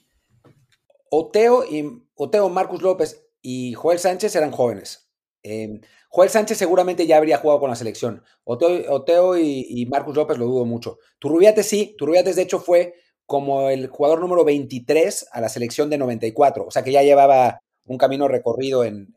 Oteo, 1.10 1.64
y, 1.64 2.02
Oteo, 2.14 2.48
Marcus 2.48 2.80
López 2.80 3.28
y 3.42 3.74
Joel 3.74 3.98
Sánchez 3.98 4.34
eran 4.34 4.50
jóvenes. 4.50 5.05
Em, 5.48 5.80
Joel 6.08 6.28
Sánchez 6.28 6.58
seguramente 6.58 7.06
ya 7.06 7.18
habría 7.18 7.38
jugado 7.38 7.60
con 7.60 7.70
la 7.70 7.76
selección. 7.76 8.24
Oteo, 8.42 9.38
y, 9.38 9.86
Marcus 9.88 10.16
López 10.16 10.38
lo 10.38 10.46
dudo 10.46 10.64
mucho. 10.64 10.98
Turrubiates 11.20 11.68
sí, 11.68 11.94
Turrubiates 11.96 12.34
de 12.34 12.42
hecho 12.42 12.58
fue 12.58 12.94
como 13.26 13.70
el 13.70 13.86
jugador 13.86 14.20
número 14.20 14.44
23 14.44 15.28
a 15.30 15.40
la 15.40 15.48
selección 15.48 15.88
de 15.88 15.98
94, 15.98 16.64
o 16.66 16.70
sea 16.70 16.82
que 16.82 16.90
ya 16.90 17.02
llevaba 17.02 17.60
un 17.84 17.96
camino 17.96 18.26
recorrido 18.26 18.84
en, 18.84 19.14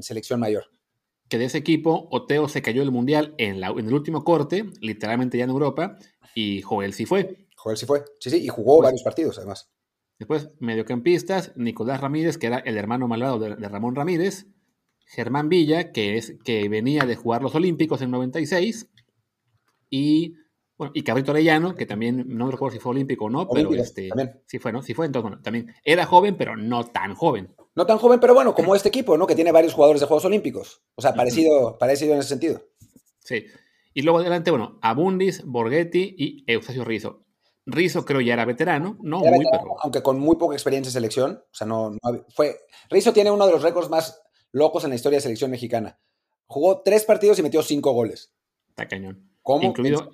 selección 0.00 0.40
mayor. 0.40 0.64
Que 1.28 1.36
de 1.36 1.44
ese 1.44 1.58
equipo, 1.58 2.08
Oteo 2.10 2.48
se 2.48 2.62
cayó 2.62 2.82
el 2.82 2.90
Mundial 2.90 3.34
en, 3.36 3.60
la, 3.60 3.68
en 3.68 3.86
el 3.86 3.92
último 3.92 4.24
corte, 4.24 4.64
literalmente 4.80 5.36
ya 5.36 5.44
en 5.44 5.50
Europa, 5.50 5.98
y 6.34 6.62
Joel 6.62 6.94
sí 6.94 7.04
fue. 7.04 7.46
Joel 7.56 7.76
sí 7.76 7.84
fue, 7.84 8.04
sí, 8.20 8.30
sí, 8.30 8.42
y 8.42 8.48
jugó 8.48 8.76
pues 8.76 8.84
varios 8.84 9.02
partidos 9.02 9.36
además. 9.36 9.70
Después, 10.18 10.50
mediocampistas, 10.60 11.52
Nicolás 11.56 12.00
Ramírez, 12.00 12.38
que 12.38 12.46
era 12.46 12.58
el 12.58 12.78
hermano 12.78 13.06
malvado 13.06 13.38
de, 13.38 13.56
de 13.56 13.68
Ramón 13.68 13.94
Ramírez, 13.94 14.46
Germán 15.08 15.48
Villa, 15.48 15.90
que, 15.90 16.16
es, 16.16 16.36
que 16.44 16.68
venía 16.68 17.04
de 17.04 17.16
jugar 17.16 17.42
los 17.42 17.54
Olímpicos 17.54 18.02
en 18.02 18.10
96, 18.10 18.90
y, 19.90 20.34
bueno, 20.76 20.92
y 20.94 21.02
Cabrito 21.02 21.30
Arellano, 21.30 21.74
que 21.74 21.86
también 21.86 22.24
no 22.28 22.50
recuerdo 22.50 22.74
si 22.74 22.80
fue 22.80 22.90
olímpico 22.90 23.24
o 23.24 23.30
no, 23.30 23.48
pero 23.48 23.72
este, 23.74 24.10
sí 24.46 24.58
fue, 24.58 24.70
¿no? 24.70 24.82
Sí 24.82 24.92
fue, 24.92 25.06
entonces, 25.06 25.30
bueno, 25.30 25.42
también 25.42 25.74
era 25.82 26.04
joven, 26.04 26.36
pero 26.36 26.56
no 26.56 26.84
tan 26.84 27.14
joven. 27.14 27.54
No 27.74 27.86
tan 27.86 27.98
joven, 27.98 28.20
pero 28.20 28.34
bueno, 28.34 28.54
como 28.54 28.74
este 28.74 28.88
equipo, 28.88 29.16
¿no? 29.16 29.26
Que 29.26 29.34
tiene 29.34 29.50
varios 29.50 29.72
jugadores 29.72 30.00
de 30.00 30.06
Juegos 30.06 30.26
Olímpicos. 30.26 30.82
O 30.94 31.00
sea, 31.00 31.14
parecido, 31.14 31.78
parecido 31.78 32.12
en 32.12 32.20
ese 32.20 32.28
sentido. 32.28 32.60
Sí. 33.20 33.46
Y 33.94 34.02
luego 34.02 34.18
adelante, 34.18 34.50
bueno, 34.50 34.78
Abundis, 34.82 35.42
Borghetti 35.44 36.14
y 36.18 36.44
Eustacio 36.46 36.84
Rizzo. 36.84 37.24
Rizzo 37.64 38.04
creo 38.04 38.20
ya 38.20 38.34
era 38.34 38.44
veterano, 38.44 38.98
no 39.00 39.20
muy, 39.20 39.44
pero... 39.50 39.76
Aunque 39.80 40.02
con 40.02 40.18
muy 40.18 40.36
poca 40.36 40.54
experiencia 40.54 40.88
en 40.88 40.92
selección. 40.92 41.42
O 41.50 41.54
sea, 41.54 41.66
no, 41.66 41.96
fue... 42.34 42.56
Rizzo 42.90 43.12
tiene 43.12 43.30
uno 43.30 43.46
de 43.46 43.52
los 43.52 43.62
récords 43.62 43.90
más 43.90 44.22
locos 44.52 44.84
en 44.84 44.90
la 44.90 44.96
historia 44.96 45.18
de 45.18 45.22
selección 45.22 45.50
mexicana. 45.50 45.98
Jugó 46.46 46.82
tres 46.82 47.04
partidos 47.04 47.38
y 47.38 47.42
metió 47.42 47.62
cinco 47.62 47.92
goles. 47.92 48.32
Está 48.70 48.88
cañón. 48.88 49.30
¿Cómo? 49.42 49.64
Incluido, 49.64 50.10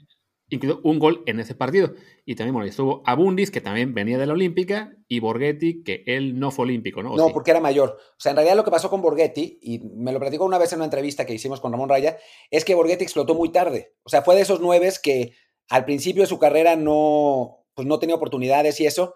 incluido 0.49 0.81
un 0.85 0.99
gol 0.99 1.23
en 1.27 1.41
ese 1.41 1.55
partido. 1.55 1.95
Y 2.25 2.35
también, 2.35 2.55
bueno, 2.55 2.69
estuvo 2.69 3.03
Abundis, 3.07 3.51
que 3.51 3.61
también 3.61 3.95
venía 3.95 4.19
de 4.19 4.27
la 4.27 4.33
Olímpica, 4.33 4.97
y 5.09 5.21
Borghetti, 5.21 5.83
que 5.83 6.03
él 6.07 6.39
no 6.39 6.51
fue 6.51 6.65
olímpico, 6.65 7.03
¿no? 7.03 7.17
No, 7.17 7.31
porque 7.31 7.51
era 7.51 7.61
mayor. 7.61 7.99
O 7.99 8.21
sea, 8.21 8.31
en 8.31 8.37
realidad 8.37 8.57
lo 8.57 8.65
que 8.65 8.71
pasó 8.71 8.91
con 8.91 9.03
Borghetti, 9.03 9.59
y 9.63 9.79
me 9.81 10.13
lo 10.13 10.21
platicó 10.21 10.45
una 10.45 10.59
vez 10.59 10.73
en 10.73 10.79
una 10.79 10.87
entrevista 10.87 11.27
que 11.27 11.35
hicimos 11.35 11.61
con 11.61 11.73
Ramón 11.73 11.89
Raya, 11.89 12.19
es 12.51 12.65
que 12.65 12.75
Borghetti 12.75 13.05
explotó 13.05 13.35
muy 13.35 13.53
tarde. 13.53 13.95
O 14.03 14.09
sea, 14.09 14.23
fue 14.23 14.35
de 14.35 14.43
esos 14.43 14.61
nueves 14.61 14.99
que 14.99 15.35
al 15.69 15.85
principio 15.85 16.23
de 16.23 16.29
su 16.29 16.39
carrera 16.39 16.77
no, 16.77 17.65
pues 17.75 17.87
no 17.87 17.99
tenía 17.99 18.17
oportunidades 18.17 18.81
y 18.81 18.87
eso. 18.87 19.15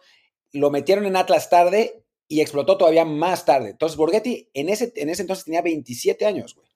Lo 0.52 0.70
metieron 0.70 1.04
en 1.04 1.16
Atlas 1.16 1.50
tarde 1.50 2.04
y 2.28 2.42
explotó 2.42 2.76
todavía 2.76 3.04
más 3.04 3.44
tarde. 3.44 3.70
Entonces, 3.70 3.96
Borghetti 3.96 4.50
en 4.52 4.68
ese, 4.68 4.92
en 4.96 5.08
ese 5.08 5.22
entonces 5.22 5.46
tenía 5.46 5.62
27 5.62 6.26
años, 6.26 6.54
güey. 6.54 6.68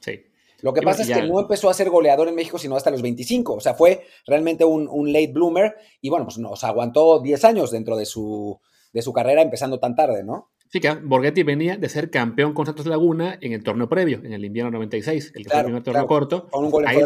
Sí. 0.00 0.22
Lo 0.60 0.72
que 0.72 0.80
pasa 0.80 1.02
es 1.02 1.10
que 1.10 1.26
no 1.26 1.40
empezó 1.40 1.68
a 1.68 1.74
ser 1.74 1.90
goleador 1.90 2.28
en 2.28 2.34
México 2.34 2.58
sino 2.58 2.74
hasta 2.76 2.90
los 2.90 3.02
25. 3.02 3.52
O 3.54 3.60
sea, 3.60 3.74
fue 3.74 4.06
realmente 4.26 4.64
un, 4.64 5.12
late 5.12 5.32
bloomer 5.32 5.74
y 6.00 6.08
bueno, 6.08 6.24
pues 6.24 6.38
nos 6.38 6.64
aguantó 6.64 7.20
10 7.20 7.44
años 7.44 7.70
dentro 7.70 7.96
de 7.96 8.06
su, 8.06 8.58
de 8.92 9.02
su 9.02 9.12
carrera 9.12 9.42
empezando 9.42 9.78
tan 9.78 9.94
tarde, 9.94 10.24
¿no? 10.24 10.52
Sí, 10.70 10.80
que 10.80 10.90
Borghetti 10.90 11.42
venía 11.42 11.76
de 11.76 11.88
ser 11.88 12.10
campeón 12.10 12.54
con 12.54 12.66
Santos 12.66 12.86
Laguna 12.86 13.38
en 13.40 13.52
el 13.52 13.62
torneo 13.62 13.88
previo, 13.88 14.22
en 14.24 14.32
el 14.32 14.44
invierno 14.44 14.70
96, 14.72 15.32
el 15.34 15.44
que 15.44 15.50
fue 15.50 15.58
el 15.58 15.64
primer 15.66 15.82
torneo 15.82 16.06
corto. 16.06 16.48
Con 16.48 16.64
un 16.64 16.70
gol 16.70 16.86
Ahí 16.86 16.98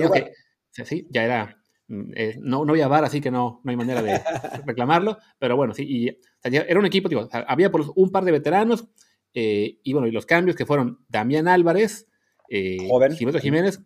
que, 0.72 0.84
sí, 0.84 1.08
ya 1.10 1.24
era 1.24 1.60
eh, 1.88 2.36
no, 2.40 2.64
no 2.64 2.72
voy 2.72 2.80
a 2.80 2.88
bar, 2.88 3.04
así 3.04 3.20
que 3.20 3.30
no, 3.30 3.60
no 3.64 3.70
hay 3.70 3.76
manera 3.76 4.02
de 4.02 4.20
reclamarlo, 4.66 5.18
pero 5.38 5.56
bueno, 5.56 5.74
sí, 5.74 5.84
y, 5.88 6.18
era 6.42 6.78
un 6.78 6.86
equipo, 6.86 7.08
digo, 7.08 7.28
había 7.32 7.70
por 7.70 7.84
un 7.94 8.10
par 8.10 8.24
de 8.24 8.32
veteranos, 8.32 8.88
eh, 9.34 9.78
y 9.82 9.92
bueno, 9.92 10.08
y 10.08 10.10
los 10.10 10.26
cambios 10.26 10.56
que 10.56 10.66
fueron 10.66 11.04
Damián 11.08 11.48
Álvarez, 11.48 12.06
eh, 12.48 12.78
Jiménez, 13.40 13.80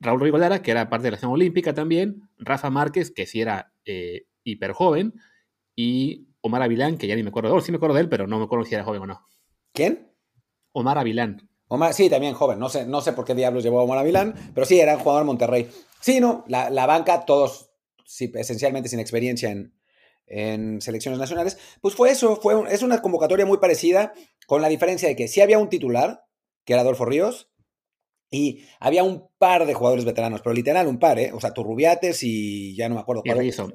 Raúl 0.00 0.20
Rigolara, 0.20 0.62
que 0.62 0.70
era 0.70 0.88
parte 0.88 1.04
de 1.04 1.10
la 1.10 1.16
selección 1.16 1.32
olímpica 1.32 1.74
también, 1.74 2.28
Rafa 2.38 2.70
Márquez, 2.70 3.10
que 3.10 3.26
sí 3.26 3.40
era 3.40 3.72
eh, 3.84 4.26
hiper 4.44 4.72
joven, 4.72 5.14
y 5.76 6.28
Omar 6.40 6.62
Avilán, 6.62 6.96
que 6.96 7.06
ya 7.06 7.16
ni 7.16 7.22
me 7.22 7.28
acuerdo, 7.28 7.54
oh, 7.54 7.60
sí 7.60 7.70
me 7.70 7.76
acuerdo 7.76 7.94
de 7.94 8.02
él, 8.02 8.08
pero 8.08 8.26
no 8.26 8.38
me 8.38 8.44
acuerdo 8.44 8.64
si 8.64 8.74
era 8.74 8.84
joven 8.84 9.02
o 9.02 9.06
no. 9.06 9.26
¿Quién? 9.72 10.10
Omar 10.72 10.98
Avilán. 10.98 11.48
Omar, 11.68 11.94
sí, 11.94 12.10
también 12.10 12.34
joven. 12.34 12.58
No 12.58 12.68
sé, 12.68 12.86
no 12.86 13.00
sé 13.00 13.12
por 13.12 13.24
qué 13.24 13.34
diablos 13.34 13.62
llevó 13.62 13.80
a 13.80 13.84
Omar 13.84 13.98
Avilán, 13.98 14.34
pero 14.54 14.66
sí, 14.66 14.80
era 14.80 14.96
un 14.96 15.00
jugador 15.00 15.22
de 15.22 15.26
Monterrey. 15.26 15.70
Sí, 16.00 16.20
no, 16.20 16.44
la, 16.48 16.86
banca, 16.86 17.24
todos 17.24 17.70
sí, 18.06 18.32
esencialmente 18.34 18.88
sin 18.88 19.00
experiencia 19.00 19.50
en, 19.50 20.80
selecciones 20.80 21.18
nacionales, 21.18 21.58
pues 21.80 21.94
fue 21.94 22.10
eso, 22.10 22.36
fue 22.36 22.54
es 22.72 22.82
una 22.82 23.02
convocatoria 23.02 23.46
muy 23.46 23.58
parecida, 23.58 24.12
con 24.46 24.62
la 24.62 24.68
diferencia 24.68 25.08
de 25.08 25.16
que 25.16 25.28
sí 25.28 25.40
había 25.40 25.58
un 25.58 25.68
titular, 25.68 26.24
que 26.64 26.72
era 26.72 26.82
Adolfo 26.82 27.04
Ríos, 27.04 27.50
y 28.30 28.64
había 28.78 29.02
un 29.02 29.28
par 29.38 29.66
de 29.66 29.74
jugadores 29.74 30.04
veteranos, 30.04 30.40
pero 30.40 30.54
literal 30.54 30.86
un 30.86 31.00
par, 31.00 31.18
¿eh? 31.18 31.32
O 31.32 31.40
sea, 31.40 31.52
Turrubiates 31.52 32.22
y 32.22 32.76
ya 32.76 32.88
no 32.88 32.94
me 32.94 33.00
acuerdo. 33.00 33.22
Y 33.24 33.32
Rizzo. 33.32 33.72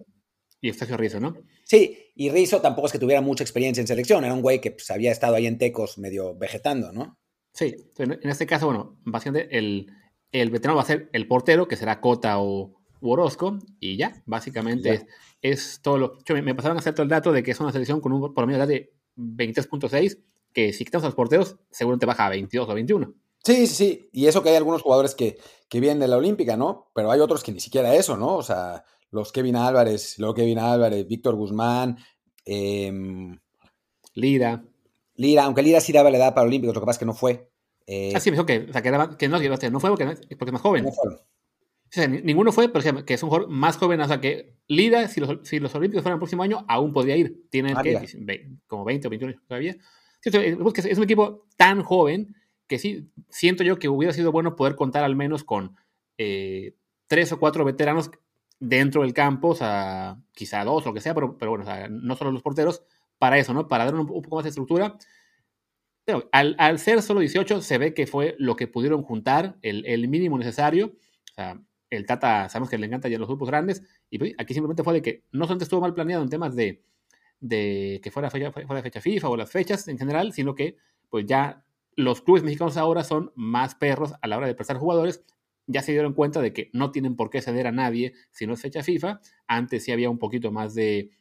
Y 0.62 0.70
Eustacio 0.70 0.96
Rizzo, 0.96 1.20
¿no? 1.20 1.36
Sí, 1.66 1.98
y 2.16 2.30
Rizzo 2.30 2.62
tampoco 2.62 2.88
es 2.88 2.94
que 2.94 3.00
tuviera 3.00 3.20
mucha 3.20 3.44
experiencia 3.44 3.82
en 3.82 3.88
selección, 3.88 4.24
era 4.24 4.34
un 4.34 4.42
güey 4.42 4.62
que 4.62 4.72
pues, 4.72 4.90
había 4.92 5.12
estado 5.12 5.36
ahí 5.36 5.46
en 5.46 5.58
Tecos 5.58 5.98
medio 5.98 6.38
vegetando, 6.38 6.94
¿no? 6.94 7.20
Sí, 7.54 7.76
en 7.98 8.30
este 8.30 8.46
caso, 8.46 8.66
bueno, 8.66 8.98
básicamente 9.04 9.58
el, 9.58 9.88
el 10.32 10.50
veterano 10.50 10.76
va 10.78 10.84
a 10.84 10.86
ser 10.86 11.10
el 11.14 11.28
portero, 11.28 11.68
que 11.68 11.76
será 11.76 12.02
Cota 12.02 12.40
o 12.40 12.74
Orozco, 13.02 13.60
y 13.80 13.98
ya, 13.98 14.24
básicamente 14.26 15.08
Es, 15.42 15.80
todo 15.82 15.98
lo. 15.98 16.18
me, 16.30 16.56
pasaron 16.56 16.78
a 16.78 16.80
hacer 16.80 16.94
todo 16.94 17.04
el 17.04 17.10
dato 17.10 17.32
de 17.32 17.44
que 17.44 17.52
es 17.52 17.60
una 17.60 17.72
selección 17.72 18.02
con 18.02 18.14
un 18.14 18.34
promedio 18.34 18.58
de 18.58 18.64
edad 18.64 18.68
de 18.68 18.94
23.6, 19.16 20.20
que 20.54 20.74
si 20.74 20.86
quitamos 20.86 21.04
a 21.04 21.08
los 21.08 21.16
porteros, 21.16 21.58
seguro 21.70 21.98
te 21.98 22.06
baja 22.06 22.26
a 22.26 22.30
22 22.30 22.70
o 22.70 22.74
21. 22.74 23.14
Sí, 23.44 23.68
sí, 23.68 23.76
sí. 23.76 24.10
Y 24.12 24.26
eso 24.26 24.42
que 24.42 24.50
hay 24.50 24.56
algunos 24.56 24.82
jugadores 24.82 25.14
que, 25.14 25.38
que 25.70 25.80
vienen 25.80 26.00
de 26.00 26.08
la 26.08 26.18
Olímpica, 26.18 26.58
¿no? 26.58 26.90
Pero 26.96 27.12
hay 27.12 27.20
otros 27.20 27.44
que 27.44 27.52
ni 27.52 27.60
siquiera 27.60 27.94
eso, 27.94 28.18
¿no? 28.18 28.36
O 28.36 28.44
sea, 28.44 28.84
los 29.12 29.32
Kevin 29.32 29.56
Álvarez, 29.56 30.18
luego 30.18 30.34
Kevin 30.34 30.58
Álvarez, 30.58 31.08
Víctor 31.08 31.36
Guzmán, 31.36 31.98
eh, 32.44 32.92
Lira. 34.16 34.64
Lira, 35.16 35.44
aunque 35.46 35.62
Lira 35.62 35.80
sí 35.80 35.94
daba 35.94 36.10
la 36.10 36.18
edad 36.18 36.34
para 36.34 36.48
Olímpicos, 36.48 36.74
lo 36.76 36.82
que 36.82 36.86
pasa 36.86 36.98
es 36.98 37.00
que 37.00 37.06
no 37.06 37.14
fue. 37.14 37.50
Eh, 37.88 38.14
ah, 38.16 38.20
sí, 38.20 38.32
me 38.32 38.36
dijo 38.36 38.46
que, 38.46 38.66
o 38.70 38.72
sea, 38.72 38.82
que, 38.82 38.90
era, 38.90 39.18
que 39.18 39.28
no, 39.28 39.40
que 39.40 39.70
no 39.70 39.80
fue 39.80 39.90
porque, 39.90 40.06
porque 40.38 40.46
es 40.46 40.54
más 40.54 40.62
joven. 40.62 40.86
No 40.86 40.92
o 41.96 41.96
sea, 41.96 42.08
ninguno 42.08 42.52
fue, 42.52 42.68
pero 42.68 43.06
que 43.06 43.14
es 43.14 43.24
un 43.24 43.30
jugador 43.30 43.50
más 43.50 43.78
joven. 43.78 44.02
O 44.02 44.08
sea, 44.08 44.20
que 44.20 44.56
Lida, 44.68 45.08
si 45.08 45.22
los, 45.22 45.48
si 45.48 45.60
los 45.60 45.74
Olímpicos 45.76 46.04
fueran 46.04 46.18
el 46.18 46.20
próximo 46.20 46.44
año, 46.44 46.66
aún 46.68 46.92
podría 46.92 47.16
ir. 47.16 47.48
Tiene 47.50 47.74
ah, 47.76 47.84
como 48.68 48.84
20 48.84 49.08
o 49.08 49.10
21 49.10 49.32
años 49.32 49.44
todavía. 49.48 49.78
es 50.24 50.98
un 50.98 51.04
equipo 51.04 51.48
tan 51.56 51.84
joven 51.84 52.36
que 52.68 52.80
sí, 52.80 53.12
siento 53.30 53.64
yo 53.64 53.78
que 53.78 53.88
hubiera 53.88 54.14
sido 54.14 54.32
bueno 54.32 54.56
poder 54.56 54.76
contar 54.76 55.04
al 55.04 55.16
menos 55.16 55.44
con 55.44 55.76
eh, 56.18 56.76
tres 57.08 57.32
o 57.32 57.40
cuatro 57.40 57.64
veteranos 57.64 58.10
dentro 58.60 59.04
del 59.04 59.14
campo, 59.14 59.50
o 59.50 59.56
sea, 59.56 60.18
quizá 60.32 60.64
dos, 60.64 60.86
lo 60.86 60.94
que 60.94 61.02
sea, 61.02 61.14
pero, 61.14 61.38
pero 61.38 61.52
bueno, 61.52 61.64
o 61.64 61.68
sea, 61.68 61.88
no 61.88 62.16
solo 62.16 62.32
los 62.32 62.42
porteros, 62.42 62.84
para 63.20 63.38
eso, 63.38 63.54
¿no? 63.54 63.68
Para 63.68 63.86
dar 63.86 63.96
un, 63.96 64.08
poco 64.08 64.36
más 64.36 64.44
de 64.44 64.50
estructura. 64.50 64.98
Pero 66.06 66.30
al, 66.32 66.80
ser 66.80 67.02
solo 67.02 67.20
18, 67.20 67.62
se 67.62 67.78
ve 67.80 67.94
que 67.94 68.06
fue 68.06 68.36
lo 68.38 68.56
que 68.56 68.68
pudieron 68.68 69.02
juntar, 69.02 69.58
el, 69.64 70.08
mínimo 70.08 70.38
necesario. 70.38 70.94
O 71.32 71.34
sea, 71.34 71.60
el 71.90 72.06
Tata, 72.06 72.48
sabemos 72.48 72.70
que 72.70 72.78
le 72.78 72.86
encanta 72.86 73.10
ya 73.10 73.18
los 73.18 73.28
grupos 73.28 73.50
grandes, 73.50 73.84
y 74.10 74.20
pues, 74.20 74.34
aquí 74.38 74.54
simplemente 74.54 74.84
fue 74.84 74.94
de 74.94 75.02
que 75.02 75.24
no 75.32 75.46
solamente 75.46 75.64
estuvo 75.64 75.82
mal 75.82 75.94
planeado 75.94 76.24
en 76.24 76.30
temas 76.30 76.56
de, 76.56 76.84
de 77.40 78.00
que 78.04 78.12
fuera 78.12 78.30
fecha, 78.30 78.52
fuera 78.52 78.82
fecha 78.82 79.02
FIFA 79.02 79.30
o 79.30 79.38
las 79.38 79.52
fechas 79.52 79.88
en 79.88 79.98
general, 79.98 80.32
sino 80.32 80.56
que 80.56 80.78
pues 81.10 81.26
ya 81.26 81.64
los 81.96 82.22
clubes 82.22 82.44
mexicanos 82.44 82.78
ahora 82.78 83.04
son 83.04 83.32
más 83.36 83.76
perros 83.76 84.14
a 84.22 84.28
la 84.28 84.38
hora 84.38 84.48
de 84.48 84.56
prestar 84.56 84.78
jugadores. 84.78 85.24
Ya 85.68 85.82
se 85.82 85.92
dieron 85.92 86.14
cuenta 86.14 86.42
de 86.42 86.54
que 86.54 86.70
no 86.74 86.92
tienen 86.92 87.16
por 87.16 87.30
qué 87.30 87.42
ceder 87.42 87.68
a 87.68 87.72
nadie 87.72 88.14
si 88.32 88.46
no 88.46 88.54
es 88.54 88.62
fecha 88.62 88.84
FIFA. 88.84 89.22
Antes 89.48 89.84
sí 89.84 89.92
había 89.92 90.10
un 90.10 90.20
poquito 90.20 90.52
más 90.52 90.76
de, 90.76 91.12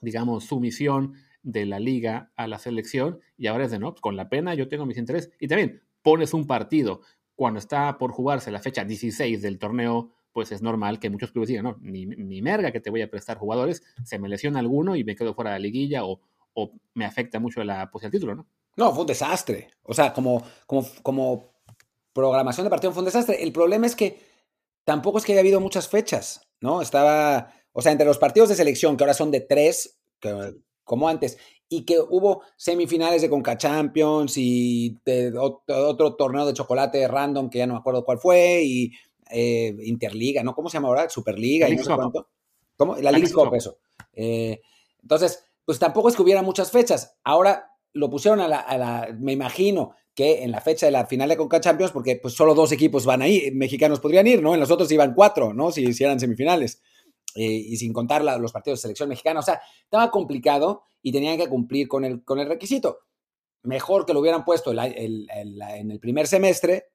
digamos, 0.00 0.44
sumisión 0.44 1.14
de 1.42 1.66
la 1.66 1.78
liga 1.78 2.32
a 2.36 2.46
la 2.46 2.58
selección 2.58 3.20
y 3.36 3.46
ahora 3.46 3.64
es 3.64 3.70
de 3.70 3.78
no, 3.78 3.94
con 3.94 4.16
la 4.16 4.28
pena 4.28 4.54
yo 4.54 4.68
tengo 4.68 4.86
mis 4.86 4.98
intereses. 4.98 5.30
Y 5.40 5.48
también 5.48 5.82
pones 6.02 6.34
un 6.34 6.46
partido 6.46 7.00
cuando 7.34 7.58
está 7.58 7.98
por 7.98 8.12
jugarse 8.12 8.50
la 8.50 8.60
fecha 8.60 8.84
16 8.84 9.40
del 9.42 9.58
torneo, 9.58 10.12
pues 10.32 10.52
es 10.52 10.62
normal 10.62 10.98
que 10.98 11.10
muchos 11.10 11.30
clubes 11.30 11.48
digan, 11.48 11.64
no, 11.64 11.78
ni, 11.80 12.06
ni 12.06 12.42
merga 12.42 12.72
que 12.72 12.80
te 12.80 12.90
voy 12.90 13.02
a 13.02 13.10
prestar 13.10 13.38
jugadores, 13.38 13.82
se 14.04 14.18
me 14.18 14.28
lesiona 14.28 14.58
alguno 14.58 14.96
y 14.96 15.04
me 15.04 15.14
quedo 15.14 15.34
fuera 15.34 15.52
de 15.52 15.56
la 15.56 15.62
liguilla 15.62 16.04
o, 16.04 16.20
o 16.54 16.72
me 16.94 17.04
afecta 17.04 17.38
mucho 17.38 17.62
la 17.62 17.90
posibilidad 17.90 18.12
del 18.12 18.20
título, 18.20 18.34
¿no? 18.34 18.46
No, 18.76 18.92
fue 18.92 19.00
un 19.02 19.06
desastre. 19.06 19.70
O 19.82 19.94
sea, 19.94 20.12
como, 20.12 20.42
como, 20.66 20.86
como 21.02 21.52
programación 22.12 22.64
de 22.64 22.70
partido 22.70 22.92
fue 22.92 23.00
un 23.00 23.06
desastre. 23.06 23.42
El 23.42 23.52
problema 23.52 23.86
es 23.86 23.96
que 23.96 24.20
tampoco 24.84 25.18
es 25.18 25.24
que 25.24 25.32
haya 25.32 25.40
habido 25.40 25.60
muchas 25.60 25.88
fechas, 25.88 26.48
¿no? 26.60 26.80
Estaba, 26.80 27.52
o 27.72 27.82
sea, 27.82 27.92
entre 27.92 28.06
los 28.06 28.18
partidos 28.18 28.48
de 28.48 28.54
selección, 28.54 28.96
que 28.96 29.04
ahora 29.04 29.14
son 29.14 29.30
de 29.30 29.40
tres, 29.40 30.00
como 30.88 31.06
antes, 31.06 31.36
y 31.68 31.84
que 31.84 32.00
hubo 32.00 32.42
semifinales 32.56 33.20
de 33.20 33.28
Conca 33.28 33.58
Champions 33.58 34.34
y 34.36 34.98
de 35.04 35.36
otro, 35.38 36.16
torneo 36.16 36.46
de 36.46 36.54
chocolate 36.54 37.06
random 37.06 37.50
que 37.50 37.58
ya 37.58 37.66
no 37.66 37.74
me 37.74 37.80
acuerdo 37.80 38.04
cuál 38.04 38.18
fue, 38.18 38.62
y 38.64 38.90
eh, 39.30 39.76
Interliga, 39.84 40.42
¿no? 40.42 40.54
¿Cómo 40.54 40.70
se 40.70 40.78
llama 40.78 40.88
ahora? 40.88 41.10
Superliga 41.10 41.68
y 41.68 41.76
no 41.76 41.84
sé 41.84 41.94
cuánto. 41.94 42.28
¿Cómo? 42.76 42.96
La, 42.96 43.12
Liga 43.12 43.28
eso. 43.52 43.78
Eh, 44.14 44.62
entonces, 45.02 45.44
pues 45.64 45.78
tampoco 45.78 46.08
es 46.08 46.16
que 46.16 46.22
hubiera 46.22 46.40
muchas 46.40 46.70
fechas. 46.70 47.18
Ahora 47.22 47.70
lo 47.92 48.08
pusieron 48.08 48.40
a 48.40 48.48
la, 48.48 49.14
me 49.18 49.32
imagino 49.32 49.94
que 50.14 50.42
en 50.42 50.50
la 50.50 50.62
fecha 50.62 50.86
de 50.86 50.92
la 50.92 51.06
final 51.06 51.28
de 51.28 51.36
Conca 51.36 51.60
Champions, 51.60 51.92
porque 51.92 52.16
pues 52.16 52.32
solo 52.32 52.54
dos 52.54 52.72
equipos 52.72 53.04
van 53.04 53.20
ahí, 53.20 53.50
mexicanos 53.52 54.00
podrían 54.00 54.26
ir, 54.26 54.42
¿no? 54.42 54.54
En 54.54 54.60
los 54.60 54.70
otros 54.70 54.90
iban 54.90 55.14
cuatro, 55.14 55.52
¿no? 55.52 55.70
Si 55.70 55.84
hicieran 55.84 56.18
semifinales. 56.18 56.80
Eh, 57.40 57.66
y 57.68 57.76
sin 57.76 57.92
contar 57.92 58.24
los 58.40 58.50
partidos 58.50 58.80
de 58.80 58.82
selección 58.82 59.08
mexicana. 59.08 59.38
O 59.38 59.44
sea, 59.44 59.60
estaba 59.84 60.10
complicado 60.10 60.82
y 61.00 61.12
tenían 61.12 61.38
que 61.38 61.48
cumplir 61.48 61.86
con 61.86 62.04
el, 62.04 62.24
con 62.24 62.40
el 62.40 62.48
requisito. 62.48 62.98
Mejor 63.62 64.04
que 64.04 64.12
lo 64.12 64.18
hubieran 64.18 64.44
puesto 64.44 64.72
en 64.72 65.90
el 65.90 66.00
primer 66.00 66.26
semestre, 66.26 66.86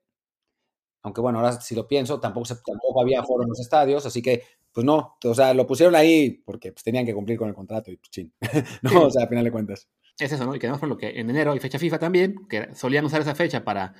aunque 1.01 1.21
bueno, 1.21 1.39
ahora 1.39 1.61
si 1.61 1.75
lo 1.75 1.87
pienso, 1.87 2.19
tampoco, 2.19 2.45
tampoco 2.55 3.01
había 3.01 3.23
foro 3.23 3.43
en 3.43 3.49
los 3.49 3.59
estadios, 3.61 4.05
así 4.05 4.21
que 4.21 4.43
pues 4.73 4.85
no, 4.85 5.15
o 5.23 5.33
sea, 5.33 5.53
lo 5.53 5.65
pusieron 5.65 5.95
ahí 5.95 6.31
porque 6.31 6.73
pues, 6.73 6.83
tenían 6.83 7.05
que 7.05 7.13
cumplir 7.13 7.37
con 7.37 7.47
el 7.47 7.55
contrato 7.55 7.89
y 7.89 7.95
pues 7.95 8.09
chin. 8.09 8.33
no, 8.81 9.05
o 9.05 9.11
sea, 9.11 9.23
a 9.23 9.27
final 9.29 9.45
de 9.45 9.51
cuentas. 9.51 9.87
Es 10.19 10.33
eso, 10.33 10.45
¿no? 10.45 10.55
Y 10.55 10.59
que 10.59 10.67
además 10.67 10.81
por 10.81 10.89
lo 10.89 10.97
que 10.97 11.19
en 11.21 11.29
enero 11.29 11.53
hay 11.53 11.59
fecha 11.59 11.79
FIFA 11.79 11.99
también, 11.99 12.35
que 12.49 12.75
solían 12.75 13.05
usar 13.05 13.21
esa 13.21 13.33
fecha 13.33 13.63
para, 13.63 13.93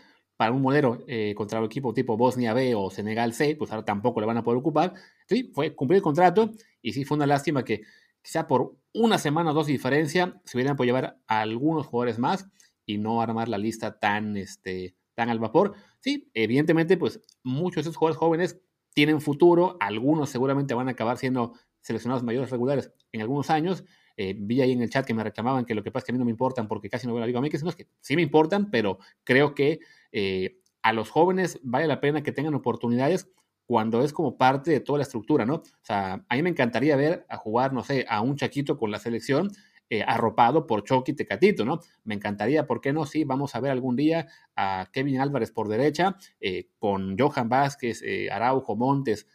para 0.44 0.52
un 0.52 0.62
modelo 0.62 1.06
eh, 1.08 1.34
contra 1.38 1.60
el 1.60 1.66
equipo 1.66 1.94
tipo 1.94 2.18
Bosnia 2.18 2.54
B 2.54 2.76
o 2.76 2.90
Senegal 2.90 3.32
C, 3.34 3.56
pues 3.56 3.72
ahora 3.72 3.86
tampoco 3.86 4.20
le 4.20 4.26
van 4.26 4.36
a 4.36 4.44
poder 4.44 4.60
ocupar. 4.60 4.94
Sí, 5.26 5.50
fue 5.54 5.74
cumplir 5.74 6.00
el 6.00 6.02
contrato 6.02 6.52
y 6.82 6.92
sí 6.92 7.06
fue 7.06 7.16
una 7.16 7.26
lástima 7.26 7.64
que 7.64 7.84
quizá 8.22 8.46
por 8.46 8.76
una 8.94 9.18
semana 9.18 9.52
o 9.52 9.54
dos 9.54 9.68
de 9.68 9.72
diferencia 9.72 10.42
se 10.44 10.58
hubieran 10.58 10.76
podido 10.76 10.98
llevar 10.98 11.18
algunos 11.28 11.86
jugadores 11.86 12.20
más 12.20 12.50
y 12.86 12.98
no 12.98 13.22
armar 13.22 13.48
la 13.48 13.58
lista 13.58 13.98
tan, 14.00 14.36
este, 14.36 14.98
tan 15.16 15.30
al 15.30 15.40
vapor. 15.40 15.76
Sí, 16.02 16.30
evidentemente, 16.34 16.98
pues 16.98 17.22
muchos 17.42 17.86
de 17.86 17.92
esos 17.92 17.96
jugadores 17.96 18.18
jóvenes 18.18 18.60
tienen 18.94 19.22
futuro, 19.22 19.78
algunos 19.80 20.30
seguramente 20.30 20.74
van 20.74 20.90
a 20.90 20.92
acabar 20.92 21.18
siendo 21.18 21.54
seleccionados 21.80 22.22
mayores 22.22 22.50
regulares 22.50 22.92
en 23.14 23.22
algunos 23.22 23.50
años. 23.50 23.86
Eh, 24.18 24.36
vi 24.38 24.60
ahí 24.60 24.74
en 24.74 24.82
el 24.82 24.90
chat 24.90 25.06
que 25.06 25.14
me 25.14 25.24
reclamaban 25.24 25.64
que 25.64 25.74
lo 25.74 25.84
que 25.84 25.90
pasa 25.90 26.04
es 26.04 26.08
que 26.08 26.12
a 26.12 26.16
mí 26.16 26.20
no 26.20 26.26
me 26.26 26.32
importan 26.32 26.68
porque 26.68 26.90
casi 26.90 27.08
no 27.08 27.14
veo 27.14 27.22
la 27.22 27.28
Liga 27.28 27.40
MX. 27.40 27.64
No, 27.64 27.70
es 27.70 27.78
que 27.78 27.88
sí 28.02 28.18
me 28.18 28.22
importan, 28.22 28.70
pero 28.70 29.00
creo 29.24 29.56
que 29.56 29.80
eh, 30.14 30.60
a 30.82 30.94
los 30.94 31.10
jóvenes 31.10 31.60
vale 31.64 31.88
la 31.88 32.00
pena 32.00 32.24
que 32.24 32.32
tengan 32.32 32.56
oportunidades 32.56 33.30
cuando 33.66 34.02
es 34.04 34.14
como 34.14 34.38
parte 34.38 34.72
de 34.72 34.80
toda 34.80 35.00
la 35.00 35.04
estructura, 35.04 35.46
¿no? 35.46 35.56
O 35.56 35.64
sea, 35.82 36.26
a 36.28 36.36
mí 36.36 36.44
me 36.44 36.50
encantaría 36.50 36.96
ver 36.96 37.26
a 37.30 37.38
jugar, 37.38 37.74
no 37.74 37.84
sé, 37.84 38.06
a 38.08 38.22
un 38.22 38.36
Chaquito 38.38 38.78
con 38.78 38.92
la 38.92 39.00
selección 39.00 39.52
eh, 39.90 40.04
arropado 40.08 40.66
por 40.66 40.84
Chucky 40.84 41.14
Tecatito, 41.14 41.66
¿no? 41.66 41.80
Me 42.04 42.16
encantaría, 42.16 42.66
¿por 42.66 42.82
qué 42.82 42.92
no? 42.94 43.06
Sí, 43.06 43.26
vamos 43.26 43.54
a 43.54 43.60
ver 43.60 43.72
algún 43.72 43.96
día 43.96 44.28
a 44.56 44.90
Kevin 44.92 45.20
Álvarez 45.20 45.52
por 45.52 45.68
derecha, 45.68 46.16
eh, 46.40 46.70
con 46.80 47.16
Johan 47.18 47.48
Vázquez, 47.48 48.02
eh, 48.02 48.30
Araujo 48.32 48.76
Montes 48.76 49.28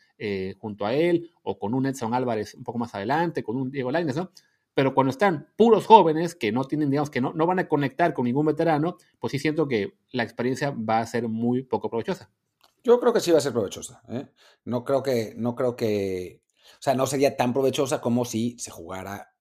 junto 0.59 0.85
a 0.85 0.95
él, 0.95 1.31
o 1.43 1.61
con 1.61 1.75
un 1.75 1.87
Edson 1.87 2.13
Álvarez 2.13 2.55
un 2.55 2.65
poco 2.65 2.77
más 2.77 2.93
adelante, 2.93 3.45
con 3.45 3.57
un 3.57 3.71
Diego 3.71 3.93
Lainez, 3.93 4.17
¿no? 4.17 4.33
Pero 4.79 4.95
cuando 4.95 5.11
están 5.11 5.53
puros 5.57 5.87
jóvenes 5.87 6.37
que 6.37 6.53
no 6.53 6.63
tienen, 6.63 6.89
digamos, 6.89 7.11
que 7.11 7.21
no, 7.21 7.33
no 7.33 7.49
van 7.49 7.59
a 7.59 7.67
conectar 7.67 8.15
con 8.15 8.27
ningún 8.27 8.47
veterano, 8.47 8.97
pues 9.19 9.33
sí 9.33 9.41
siento 9.41 9.67
que 9.67 9.99
la 10.13 10.23
experiencia 10.23 10.71
va 10.71 11.01
a 11.01 11.07
ser 11.07 11.27
muy 11.27 11.65
poco 11.65 11.91
provechosa. 11.91 12.31
Yo 12.85 13.01
creo 13.01 13.13
que 13.13 13.19
sí 13.19 13.33
va 13.33 13.39
a 13.39 13.41
ser 13.41 13.53
provechosa. 13.53 14.01
No 14.65 14.85
creo 14.85 15.03
que, 15.03 15.35
no 15.37 15.57
creo 15.57 15.75
que, 15.75 16.45
o 16.75 16.81
sea, 16.81 16.95
no 16.95 17.09
sería 17.09 17.37
tan 17.37 17.53
provechosa 17.53 18.01
como 18.01 18.25
si 18.25 18.57
se 18.61 18.71
jugara 18.71 19.35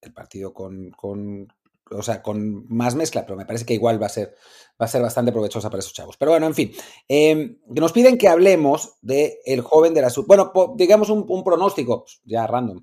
el 0.00 0.12
partido 0.12 0.52
con, 0.52 0.90
con, 0.90 1.46
o 1.92 2.02
sea, 2.02 2.20
con 2.20 2.66
más 2.66 2.96
mezcla, 2.96 3.24
pero 3.24 3.36
me 3.36 3.46
parece 3.46 3.64
que 3.64 3.74
igual 3.74 4.02
va 4.02 4.06
a 4.06 4.08
ser, 4.08 4.34
va 4.72 4.86
a 4.86 4.88
ser 4.88 5.02
bastante 5.02 5.30
provechosa 5.30 5.70
para 5.70 5.78
esos 5.78 5.92
chavos. 5.92 6.16
Pero 6.16 6.32
bueno, 6.32 6.48
en 6.48 6.54
fin, 6.54 6.72
eh, 7.08 7.60
nos 7.68 7.92
piden 7.92 8.18
que 8.18 8.26
hablemos 8.26 8.96
del 9.02 9.34
el 9.44 9.60
joven 9.60 9.94
de 9.94 10.02
la 10.02 10.10
sub. 10.10 10.26
Bueno, 10.26 10.50
digamos 10.74 11.10
un, 11.10 11.44
pronóstico, 11.44 12.06
ya 12.24 12.44
random. 12.48 12.82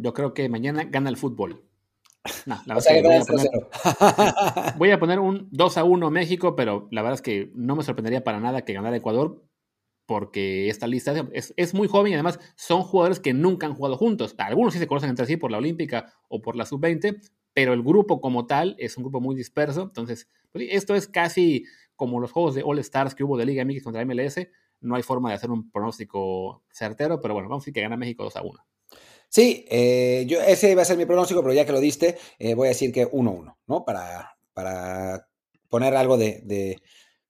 Yo 0.00 0.14
creo 0.14 0.34
que 0.34 0.48
mañana 0.48 0.84
gana 0.84 1.10
el 1.10 1.16
fútbol. 1.16 1.62
No, 2.46 2.60
la 2.66 2.74
verdad 2.74 3.02
voy, 3.02 3.14
a 3.16 3.24
poner, 3.24 3.48
voy, 4.78 4.90
a 4.90 4.98
poner, 5.00 5.18
un 5.20 5.48
2 5.50 5.78
a 5.78 5.84
1 5.84 6.10
México, 6.10 6.54
pero 6.56 6.88
la 6.90 7.02
verdad 7.02 7.14
es 7.14 7.22
que 7.22 7.50
no 7.54 7.76
me 7.76 7.82
sorprendería 7.82 8.24
para 8.24 8.40
nada 8.40 8.62
que 8.62 8.72
ganara 8.72 8.96
Ecuador, 8.96 9.42
porque 10.06 10.68
esta 10.68 10.86
lista 10.86 11.14
es, 11.32 11.74
muy 11.74 11.86
joven 11.86 12.12
y 12.12 12.14
además 12.14 12.40
son 12.56 12.82
jugadores 12.82 13.20
que 13.20 13.32
nunca 13.32 13.66
han 13.66 13.74
jugado 13.74 13.96
juntos. 13.96 14.34
Algunos 14.38 14.72
sí 14.72 14.78
se 14.78 14.86
conocen 14.86 15.10
entre 15.10 15.26
sí 15.26 15.36
por 15.36 15.50
la 15.50 15.58
Olímpica 15.58 16.12
o 16.28 16.42
por 16.42 16.56
la 16.56 16.66
Sub-20, 16.66 17.20
pero 17.52 17.72
el 17.72 17.82
grupo 17.82 18.20
como 18.20 18.46
tal 18.46 18.74
es 18.78 18.96
un 18.96 19.04
grupo 19.04 19.20
muy 19.20 19.36
disperso. 19.36 19.82
Entonces, 19.82 20.28
pues 20.50 20.66
esto 20.70 20.94
es 20.94 21.06
casi 21.06 21.64
como 21.94 22.18
los 22.18 22.32
juegos 22.32 22.54
de 22.54 22.62
All 22.64 22.78
Stars 22.80 23.14
que 23.14 23.22
hubo 23.22 23.36
de 23.36 23.46
Liga 23.46 23.64
MX 23.64 23.84
contra 23.84 24.04
MLS. 24.04 24.48
No 24.80 24.96
hay 24.96 25.02
forma 25.02 25.28
de 25.28 25.36
hacer 25.36 25.50
un 25.50 25.70
pronóstico 25.70 26.64
certero, 26.70 27.20
pero 27.20 27.34
bueno, 27.34 27.48
vamos 27.48 27.62
a 27.62 27.64
decir 27.64 27.74
que 27.74 27.82
gana 27.82 27.96
México 27.96 28.24
2 28.24 28.36
a 28.36 28.42
1. 28.42 28.58
Sí, 29.30 29.64
eh, 29.70 30.24
yo, 30.26 30.40
ese 30.40 30.74
va 30.74 30.82
a 30.82 30.84
ser 30.84 30.98
mi 30.98 31.06
pronóstico, 31.06 31.40
pero 31.40 31.54
ya 31.54 31.64
que 31.64 31.72
lo 31.72 31.80
diste, 31.80 32.18
eh, 32.38 32.54
voy 32.54 32.66
a 32.66 32.70
decir 32.70 32.92
que 32.92 33.06
1-1, 33.06 33.56
¿no? 33.68 33.84
Para, 33.84 34.36
para 34.52 35.28
poner 35.68 35.94
algo 35.96 36.18
de, 36.18 36.42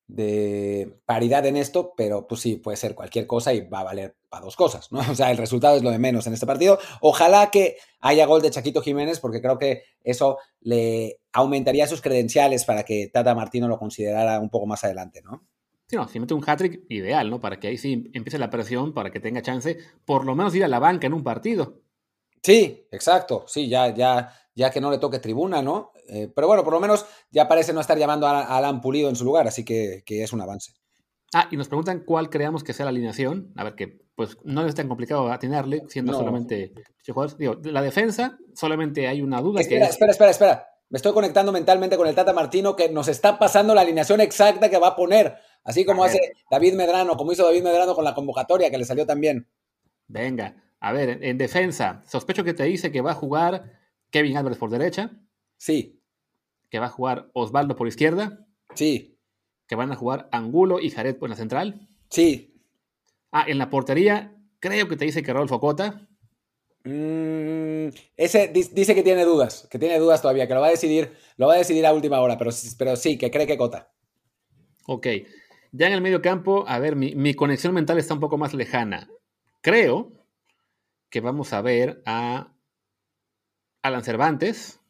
de 0.07 1.01
paridad 1.05 1.45
en 1.47 1.57
esto, 1.57 1.93
pero 1.97 2.27
pues 2.27 2.41
sí, 2.41 2.57
puede 2.57 2.77
ser 2.77 2.95
cualquier 2.95 3.27
cosa 3.27 3.53
y 3.53 3.61
va 3.69 3.81
a 3.81 3.85
valer 3.85 4.17
para 4.31 4.45
dos 4.45 4.57
cosas, 4.57 4.91
¿no? 4.93 5.01
O 5.11 5.15
sea, 5.15 5.31
el 5.31 5.37
resultado 5.37 5.77
es 5.77 5.83
lo 5.83 5.91
de 5.91 5.99
menos 5.99 6.27
en 6.27 6.33
este 6.33 6.47
partido. 6.47 6.79
Ojalá 7.01 7.51
que 7.51 7.77
haya 8.01 8.27
gol 8.27 8.43
de 8.43 8.51
Chaquito 8.51 8.83
Jiménez, 8.83 9.21
porque 9.21 9.41
creo 9.41 9.59
que 9.59 9.83
eso 10.03 10.39
le 10.61 11.19
aumentaría 11.33 11.87
sus 11.87 12.01
credenciales 12.01 12.65
para 12.65 12.85
que 12.85 13.09
Tata 13.13 13.35
Martino 13.35 13.69
lo 13.69 13.79
considerara 13.79 14.41
un 14.41 14.51
poco 14.51 14.67
más 14.67 14.85
adelante, 14.85 15.21
¿no? 15.23 15.47
Sí, 15.87 15.97
no, 15.97 16.09
si 16.09 16.21
mete 16.21 16.35
un 16.35 16.45
hat-trick, 16.49 16.85
ideal, 16.89 17.29
¿no? 17.29 17.41
Para 17.41 17.59
que 17.59 17.67
ahí 17.67 17.77
sí 17.77 18.11
empiece 18.13 18.39
la 18.39 18.49
presión, 18.49 18.95
para 18.95 19.11
que 19.11 19.19
tenga 19.19 19.43
chance, 19.43 19.77
por 20.05 20.25
lo 20.25 20.37
menos 20.37 20.55
ir 20.55 20.65
a 20.65 20.69
la 20.69 20.79
banca 20.79 21.07
en 21.07 21.13
un 21.13 21.25
partido. 21.25 21.83
Sí, 22.43 22.87
exacto, 22.91 23.45
sí, 23.47 23.69
ya, 23.69 23.95
ya, 23.95 24.33
ya 24.55 24.71
que 24.71 24.81
no 24.81 24.91
le 24.91 24.99
toque 24.99 25.19
tribuna, 25.19 25.63
¿no? 25.63 25.93
Eh, 26.09 26.31
pero 26.35 26.47
bueno, 26.47 26.65
por 26.65 26.73
lo 26.73 26.81
menos 26.81 27.07
ya 27.31 27.47
parece 27.47 27.73
no 27.73 27.81
estar 27.81 27.99
llamando 27.99 28.27
a, 28.27 28.57
Alan 28.57 28.81
Pulido 28.81 29.09
en 29.09 29.17
su 29.17 29.25
lugar, 29.25 29.47
así 29.47 29.65
que, 29.65 30.03
es 30.07 30.33
un 30.33 30.41
avance. 30.41 30.73
Ah, 31.33 31.49
y 31.51 31.57
nos 31.57 31.69
preguntan 31.69 32.01
cuál 32.01 32.29
creamos 32.29 32.65
que 32.65 32.73
sea 32.73 32.85
la 32.85 32.91
alineación. 32.91 33.53
A 33.57 33.63
ver, 33.63 33.77
que 33.77 34.01
pues 34.17 34.37
no 34.43 34.67
es 34.67 34.75
tan 34.75 34.89
complicado 34.89 35.31
atinarle, 35.31 35.85
siendo 35.89 36.13
solamente 36.13 36.73
jugadores. 37.07 37.39
Digo, 37.39 37.57
la 37.63 37.83
defensa, 37.83 38.37
solamente 38.55 39.07
hay 39.07 39.23
una 39.23 39.41
duda. 39.41 39.61
Espera, 39.61 39.87
que 39.87 39.93
espera, 39.93 40.11
espera, 40.11 40.31
espera. 40.31 40.67
Me 40.89 40.97
estoy 40.97 41.13
conectando 41.13 41.53
mentalmente 41.53 41.97
con 41.97 42.09
el 42.09 42.17
Tata 42.17 42.33
Martino 42.33 42.75
que 42.75 42.89
nos 42.89 43.07
está 43.07 43.39
pasando 43.39 43.77
la 43.77 43.83
alineación 43.83 44.21
exacta 44.21 44.69
que 44.69 44.79
va 44.79 44.89
a 44.89 44.97
poner. 44.97 45.37
Así 45.63 45.85
como 45.85 46.03
hace 46.03 46.19
David 46.51 46.75
Medrano, 46.75 47.17
como 47.17 47.31
hizo 47.31 47.45
David 47.45 47.63
Medrano 47.63 47.95
con 47.95 48.05
la 48.05 48.13
convocatoria, 48.13 48.71
que 48.71 48.79
le 48.79 48.85
salió 48.85 49.07
también. 49.07 49.47
Venga, 50.11 50.57
a 50.81 50.93
ver, 50.93 51.23
en 51.23 51.39
defensa, 51.39 52.03
sospecho 52.05 52.43
que 52.43 52.53
te 52.53 52.65
dice 52.65 52.91
que 52.91 53.01
va 53.01 53.13
a 53.13 53.15
jugar 53.15 53.79
Kevin 54.11 54.37
Álvarez 54.37 54.59
por 54.59 54.69
derecha. 54.69 55.13
Sí. 55.57 56.03
Que 56.69 56.81
va 56.81 56.87
a 56.87 56.91
jugar 56.91 57.31
Osvaldo 57.33 57.77
por 57.77 57.87
izquierda. 57.87 58.45
Sí. 58.75 59.21
Que 59.69 59.77
van 59.77 59.93
a 59.93 59.97
jugar 59.97 60.29
Angulo 60.33 60.81
y 60.81 60.91
Jared 60.91 61.17
por 61.17 61.31
la 61.31 61.37
central. 61.37 61.89
Sí. 62.09 62.61
Ah, 63.31 63.45
en 63.47 63.59
la 63.59 63.71
portería, 63.71 64.37
creo 64.59 64.89
que 64.89 64.97
te 64.97 65.05
dice 65.05 65.23
que 65.23 65.33
Rodolfo 65.33 65.61
Cota. 65.61 66.09
Mm, 66.83 67.89
ese 68.17 68.49
dice 68.49 68.95
que 68.95 69.05
tiene 69.05 69.25
dudas, 69.25 69.69
que 69.71 69.79
tiene 69.79 69.99
dudas 69.99 70.23
todavía, 70.23 70.49
que 70.49 70.55
lo 70.55 70.61
va 70.61 70.69
a 70.69 70.71
decidir, 70.71 71.13
lo 71.37 71.47
va 71.47 71.55
a 71.55 71.59
decidir 71.59 71.87
a 71.87 71.93
última 71.93 72.21
hora, 72.21 72.37
pero, 72.37 72.51
pero 72.79 72.97
sí, 72.97 73.17
que 73.17 73.31
cree 73.31 73.47
que 73.47 73.57
Cota. 73.57 73.93
Ok. 74.87 75.07
Ya 75.71 75.87
en 75.87 75.93
el 75.93 76.01
medio 76.01 76.21
campo, 76.21 76.65
a 76.67 76.81
ver, 76.81 76.97
mi, 76.97 77.15
mi 77.15 77.35
conexión 77.35 77.75
mental 77.75 77.99
está 77.99 78.15
un 78.15 78.21
poco 78.21 78.39
más 78.39 78.55
lejana. 78.55 79.09
Creo 79.61 80.13
que 81.11 81.21
vamos 81.21 81.53
a 81.53 81.61
ver 81.61 82.03
a 82.07 82.55
Alan 83.83 84.05
Cervantes. 84.05 84.81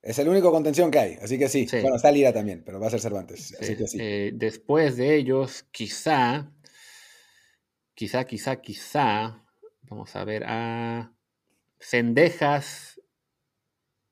Es 0.00 0.18
el 0.18 0.28
único 0.28 0.50
contención 0.50 0.90
que 0.90 0.98
hay, 0.98 1.18
así 1.20 1.38
que 1.38 1.48
sí. 1.48 1.66
Bueno, 1.70 1.96
está 1.96 2.10
Lira 2.10 2.32
también, 2.32 2.62
pero 2.64 2.80
va 2.80 2.86
a 2.86 2.90
ser 2.90 3.00
Cervantes. 3.00 3.56
Así 3.60 3.76
que 3.76 3.86
sí. 3.86 3.98
Eh, 4.00 4.30
después 4.34 4.96
de 4.96 5.16
ellos, 5.16 5.66
quizá, 5.70 6.50
quizá, 7.94 8.24
quizá, 8.24 8.56
quizá, 8.60 9.44
vamos 9.82 10.14
a 10.14 10.24
ver 10.24 10.44
a 10.46 11.12
Cendejas 11.80 13.00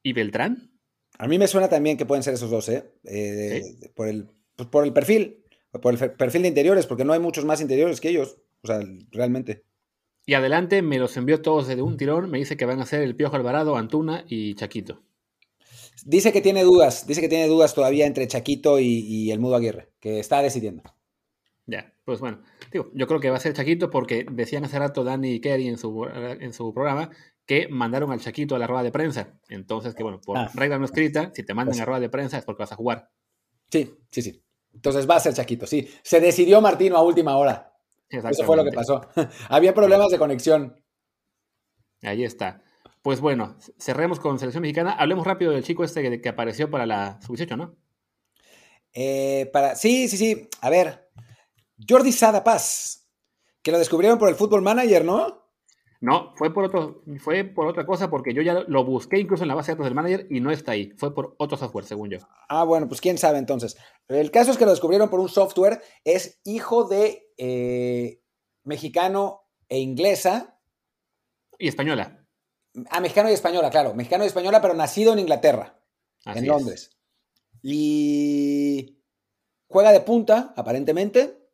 y 0.03 0.13
Beltrán. 0.13 0.73
A 1.19 1.29
mí 1.29 1.39
me 1.39 1.49
suena 1.49 1.69
también 1.69 1.97
que 1.97 2.05
pueden 2.05 2.23
ser 2.23 2.35
esos 2.35 2.51
dos, 2.51 2.69
¿eh? 2.69 2.93
eh 3.05 3.63
por, 3.95 4.09
el, 4.09 4.29
pues 4.57 4.69
por 4.69 4.85
el 4.85 4.93
perfil, 4.93 5.45
por 5.71 5.95
el 5.95 6.13
perfil 6.13 6.43
de 6.43 6.49
interiores, 6.49 6.87
porque 6.87 7.05
no 7.05 7.13
hay 7.13 7.21
muchos 7.21 7.45
más 7.45 7.61
interiores 7.61 8.01
que 8.01 8.11
ellos, 8.11 8.39
o 8.63 8.67
sea, 8.67 8.81
realmente. 9.13 9.65
Y 10.27 10.35
adelante 10.35 10.83
me 10.83 10.99
los 10.99 11.17
envió 11.17 11.41
todos 11.41 11.69
de 11.69 11.81
un 11.81 11.97
tirón. 11.97 12.29
Me 12.29 12.39
dice 12.39 12.57
que 12.57 12.67
van 12.67 12.81
a 12.81 12.87
ser 12.87 13.03
el 13.03 13.15
Piojo 13.15 13.37
Alvarado, 13.37 13.77
Antuna 13.77 14.25
y 14.29 14.57
Chaquito. 14.57 15.03
Dice 16.05 16.33
que 16.33 16.41
tiene 16.43 16.65
dudas, 16.65 17.07
dice 17.07 17.21
que 17.21 17.29
tiene 17.29 17.47
dudas 17.47 17.75
todavía 17.75 18.07
entre 18.07 18.27
Chaquito 18.27 18.79
y, 18.81 19.31
el 19.31 19.39
Mudo 19.39 19.57
Aguirre, 19.57 19.93
que 20.01 20.19
está 20.19 20.43
decidiendo. 20.43 20.83
Ya, 21.65 21.95
pues 22.05 22.21
bueno, 22.21 22.43
digo, 22.71 22.91
yo 22.95 23.07
creo 23.07 23.19
que 23.19 23.31
va 23.31 23.37
a 23.37 23.41
ser 23.41 23.55
Chaquito 23.55 23.89
porque 23.89 24.27
decían 24.31 24.65
hace 24.65 24.79
rato 24.79 25.05
Dani 25.05 25.33
y 25.33 25.41
Kerry 25.41 25.69
en 25.69 25.79
su, 25.79 26.07
en 26.07 26.53
su 26.53 26.73
programa 26.75 27.11
que 27.47 27.69
mandaron 27.69 28.11
al 28.11 28.21
Chaquito 28.21 28.57
a 28.57 28.59
la 28.59 28.67
rueda 28.67 28.83
de 28.83 28.93
prensa. 28.93 29.39
Entonces, 29.49 29.95
que 29.95 30.03
bueno, 30.03 30.21
por 30.21 30.37
ah. 30.37 30.51
regla 30.55 30.79
no 30.79 30.85
escrita, 30.85 31.31
si 31.35 31.45
te 31.45 31.55
mandan 31.55 31.75
pues 31.75 31.81
a 31.81 31.85
rueda 31.85 32.01
de 32.01 32.09
prensa 32.09 32.39
es 32.39 32.45
porque 32.45 32.63
vas 32.65 32.73
a 32.73 32.77
jugar. 32.77 33.11
Sí, 33.71 33.95
sí, 34.11 34.23
sí. 34.23 34.43
Entonces 34.75 35.09
va 35.09 35.17
a 35.17 35.21
ser 35.21 35.35
Chaquito, 35.35 35.67
sí. 35.67 35.89
Se 36.03 36.21
decidió 36.21 36.61
Martino 36.61 36.97
a 36.97 37.03
última 37.03 37.37
hora. 37.37 37.76
Eso 38.09 38.45
fue 38.45 38.57
lo 38.57 38.65
que 38.65 38.73
pasó. 38.73 39.01
Había 39.49 39.75
problemas 39.75 40.11
de 40.11 40.19
conexión. 40.19 40.83
Ahí 42.03 42.25
está. 42.25 42.63
Pues 43.03 43.21
bueno, 43.21 43.57
cerremos 43.79 44.21
con 44.21 44.39
selección 44.39 44.63
mexicana. 44.63 44.93
Hablemos 44.93 45.27
rápido 45.27 45.53
del 45.53 45.65
chico 45.65 45.85
este 45.85 46.21
que, 46.21 46.29
apareció 46.29 46.71
para 46.71 46.87
la 46.87 47.21
sub-18, 47.23 47.57
¿no? 47.57 47.77
Eh, 48.93 49.49
para, 49.53 49.77
sí, 49.77 50.09
sí, 50.09 50.17
sí. 50.17 50.49
A 50.61 50.71
ver, 50.71 51.11
Jordi 51.89 52.13
Sada 52.13 52.43
Paz, 52.43 53.09
que 53.63 53.71
lo 53.71 53.79
descubrieron 53.79 54.19
por 54.19 54.29
el 54.29 54.35
Football 54.35 54.63
Manager, 54.63 55.05
¿no? 55.05 55.46
No, 56.01 56.35
fue 56.37 56.53
por 56.53 56.65
otro, 56.65 57.03
fue 57.19 57.45
por 57.45 57.67
otra 57.67 57.87
cosa, 57.87 58.11
porque 58.11 58.35
yo 58.35 58.43
ya 58.43 58.65
lo 58.67 58.85
busqué 58.85 59.19
incluso 59.19 59.45
en 59.45 59.49
la 59.49 59.55
base 59.55 59.73
de 59.73 59.75
datos 59.75 59.87
del 59.87 59.95
manager 59.95 60.27
y 60.31 60.41
no 60.41 60.51
está 60.51 60.73
ahí. 60.73 60.93
Fue 60.97 61.15
por 61.15 61.35
otro 61.39 61.57
software, 61.57 61.85
según 61.85 62.11
yo. 62.11 62.19
Ah, 62.49 62.65
bueno, 62.65 62.89
pues 62.89 63.01
quién 63.01 63.19
sabe 63.19 63.39
entonces. 63.39 63.77
El 64.09 64.31
caso 64.31 64.51
es 64.51 64.59
que 64.59 64.65
lo 64.65 64.73
descubrieron 64.73 65.09
por 65.09 65.21
un 65.21 65.29
software. 65.29 65.81
Es 66.05 66.41
hijo 66.45 66.85
de 66.85 67.33
eh, 67.39 68.21
mexicano 68.65 69.49
e 69.69 69.79
inglesa. 69.79 70.59
Y 71.59 71.69
española. 71.69 72.27
Ah, 72.91 73.01
mexicano 73.01 73.31
y 73.31 73.33
española, 73.33 73.71
claro. 73.71 73.95
Mexicano 73.95 74.25
y 74.25 74.27
española, 74.27 74.61
pero 74.61 74.75
nacido 74.75 75.15
en 75.15 75.21
Inglaterra, 75.21 75.81
en 76.27 76.47
Londres. 76.47 76.91
Y 77.63 79.03
juega 79.67 79.93
de 79.93 80.01
punta, 80.01 80.53
aparentemente 80.57 81.46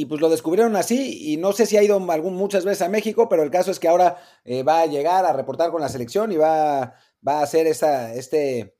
y 0.00 0.06
pues 0.06 0.22
lo 0.22 0.30
descubrieron 0.30 0.76
así 0.76 1.30
y 1.30 1.36
no 1.36 1.52
sé 1.52 1.66
si 1.66 1.76
ha 1.76 1.82
ido 1.82 1.96
algún, 2.10 2.34
muchas 2.34 2.64
veces 2.64 2.80
a 2.80 2.88
México, 2.88 3.28
pero 3.28 3.42
el 3.42 3.50
caso 3.50 3.70
es 3.70 3.78
que 3.78 3.86
ahora 3.86 4.16
eh, 4.44 4.62
va 4.62 4.80
a 4.80 4.86
llegar 4.86 5.26
a 5.26 5.34
reportar 5.34 5.70
con 5.70 5.82
la 5.82 5.90
selección 5.90 6.32
y 6.32 6.38
va, 6.38 6.94
va 7.26 7.40
a 7.40 7.42
hacer 7.42 7.66
este 7.66 8.74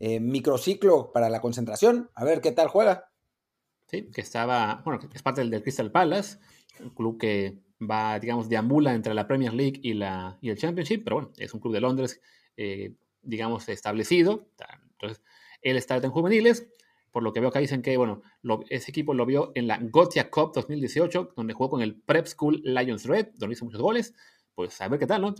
eh, 0.00 0.18
microciclo 0.18 1.12
para 1.12 1.30
la 1.30 1.40
concentración, 1.40 2.10
a 2.16 2.24
ver 2.24 2.40
qué 2.40 2.50
tal 2.50 2.66
juega. 2.66 3.12
Sí, 3.86 4.10
que 4.10 4.20
estaba, 4.20 4.82
bueno, 4.84 4.98
es 5.14 5.22
parte 5.22 5.44
del, 5.44 5.62
Crystal 5.62 5.92
Palace, 5.92 6.38
un 6.80 6.90
club 6.90 7.20
que 7.20 7.60
va, 7.80 8.18
digamos, 8.18 8.48
deambula 8.48 8.94
entre 8.94 9.14
la 9.14 9.28
Premier 9.28 9.54
League 9.54 9.78
y, 9.80 9.94
la, 9.94 10.38
y 10.40 10.50
el 10.50 10.58
Championship, 10.58 11.04
pero 11.04 11.16
bueno, 11.16 11.32
es 11.36 11.54
un 11.54 11.60
club 11.60 11.72
de 11.72 11.80
Londres, 11.80 12.20
eh, 12.56 12.96
digamos, 13.22 13.68
establecido. 13.68 14.48
Entonces, 14.90 15.22
él 15.62 15.76
está 15.76 15.98
en 15.98 16.10
juveniles, 16.10 16.66
por 17.10 17.22
lo 17.22 17.32
que 17.32 17.40
veo 17.40 17.48
acá 17.48 17.58
dicen 17.58 17.82
que, 17.82 17.96
bueno, 17.96 18.22
ese 18.68 18.90
equipo 18.90 19.14
lo 19.14 19.26
vio 19.26 19.52
en 19.54 19.66
la 19.66 19.78
Gotia 19.80 20.30
Cup 20.30 20.52
2018, 20.54 21.32
donde 21.36 21.54
jugó 21.54 21.70
con 21.70 21.82
el 21.82 22.00
Prep 22.00 22.26
School 22.26 22.62
Lions 22.64 23.04
Red, 23.04 23.28
donde 23.36 23.54
hizo 23.54 23.64
muchos 23.64 23.80
goles. 23.80 24.14
Pues 24.54 24.80
a 24.80 24.88
ver 24.88 24.98
qué 24.98 25.06
tal, 25.06 25.22
¿no? 25.22 25.34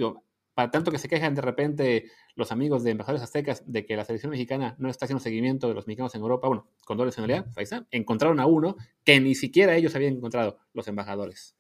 para 0.59 0.73
tanto 0.73 0.91
que 0.91 0.99
se 0.99 1.09
quejan 1.09 1.37
de 1.37 1.41
repente 1.41 2.11
los 2.35 2.51
amigos 2.51 2.83
de 2.83 2.91
embajadores 2.91 3.23
aztecas 3.23 3.63
de 3.65 3.87
que 3.87 3.95
la 3.95 4.05
selección 4.05 4.31
mexicana 4.31 4.75
no 4.81 4.91
está 4.91 5.05
haciendo 5.05 5.23
seguimiento 5.23 5.69
de 5.69 5.75
los 5.75 5.87
mexicanos 5.87 6.13
en 6.17 6.21
Europa, 6.21 6.49
bueno, 6.49 6.69
con 6.85 6.97
doble 6.97 7.11
nacionalidad, 7.11 7.47
ahí 7.55 7.63
está, 7.63 7.87
encontraron 7.93 8.41
a 8.41 8.47
uno 8.47 8.77
que 9.05 9.21
ni 9.21 9.37
siquiera 9.37 9.77
ellos 9.77 9.95
habían 9.95 10.15
encontrado, 10.15 10.59
los 10.73 10.89
embajadores. 10.89 11.55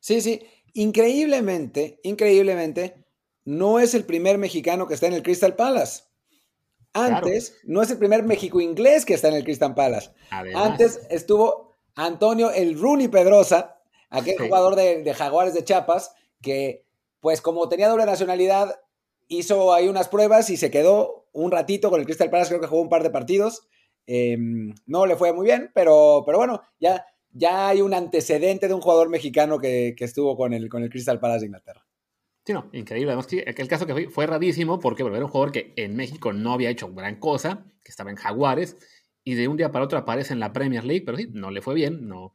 Sí, 0.00 0.20
sí, 0.20 0.42
increíblemente, 0.72 2.00
increíblemente, 2.02 3.06
no 3.44 3.78
es 3.78 3.94
el 3.94 4.04
primer 4.04 4.36
mexicano 4.36 4.88
que 4.88 4.94
está 4.94 5.06
en 5.06 5.12
el 5.12 5.22
Crystal 5.22 5.54
Palace. 5.54 6.09
Antes, 6.92 7.56
no 7.64 7.82
es 7.82 7.90
el 7.90 7.98
primer 7.98 8.24
México 8.24 8.60
inglés 8.60 9.04
que 9.04 9.14
está 9.14 9.28
en 9.28 9.34
el 9.34 9.44
Crystal 9.44 9.74
Palace. 9.74 10.10
Antes 10.54 11.06
estuvo 11.08 11.76
Antonio 11.94 12.50
el 12.50 12.78
Rooney 12.78 13.08
Pedrosa, 13.08 13.80
aquel 14.08 14.38
jugador 14.38 14.74
de, 14.74 15.14
Jaguares 15.14 15.54
de 15.54 15.64
Chiapas, 15.64 16.14
que 16.42 16.84
pues 17.20 17.40
como 17.40 17.68
tenía 17.68 17.88
doble 17.88 18.06
nacionalidad, 18.06 18.80
hizo 19.28 19.72
ahí 19.72 19.88
unas 19.88 20.08
pruebas 20.08 20.50
y 20.50 20.56
se 20.56 20.70
quedó 20.70 21.28
un 21.32 21.52
ratito 21.52 21.90
con 21.90 22.00
el 22.00 22.06
Crystal 22.06 22.30
Palace, 22.30 22.48
creo 22.48 22.60
que 22.60 22.66
jugó 22.66 22.82
un 22.82 22.88
par 22.88 23.02
de 23.02 23.10
partidos. 23.10 23.68
Em, 24.06 24.74
no 24.86 25.06
le 25.06 25.14
fue 25.16 25.32
muy 25.32 25.44
bien, 25.44 25.70
pero, 25.74 26.24
pero 26.26 26.38
bueno, 26.38 26.62
ya, 26.80 27.06
ya 27.30 27.68
hay 27.68 27.82
un 27.82 27.94
antecedente 27.94 28.66
de 28.66 28.74
un 28.74 28.80
jugador 28.80 29.08
mexicano 29.08 29.58
que, 29.58 29.94
estuvo 29.98 30.36
con 30.36 30.52
el, 30.52 30.68
con 30.68 30.82
el 30.82 30.90
Crystal 30.90 31.20
Palace 31.20 31.40
de 31.40 31.46
Inglaterra. 31.46 31.86
Sí, 32.44 32.52
no, 32.52 32.70
increíble. 32.72 33.12
Además, 33.12 33.28
el 33.30 33.68
caso 33.68 33.86
que 33.86 34.08
fue, 34.08 34.26
rarísimo 34.26 34.80
porque 34.80 35.02
era 35.02 35.24
un 35.24 35.30
jugador 35.30 35.52
que 35.52 35.72
en 35.76 35.94
México 35.94 36.32
no 36.32 36.52
había 36.52 36.70
hecho 36.70 36.92
gran 36.92 37.16
cosa, 37.16 37.66
que 37.84 37.90
estaba 37.90 38.10
en 38.10 38.16
Jaguares, 38.16 38.76
y 39.24 39.34
de 39.34 39.48
un 39.48 39.56
día 39.56 39.70
para 39.70 39.84
otro 39.84 39.98
aparece 39.98 40.32
en 40.32 40.40
la 40.40 40.52
Premier 40.52 40.84
League, 40.84 41.04
pero 41.04 41.18
sí, 41.18 41.28
no 41.32 41.50
le 41.50 41.60
fue 41.60 41.74
bien. 41.74 42.08
No, 42.08 42.34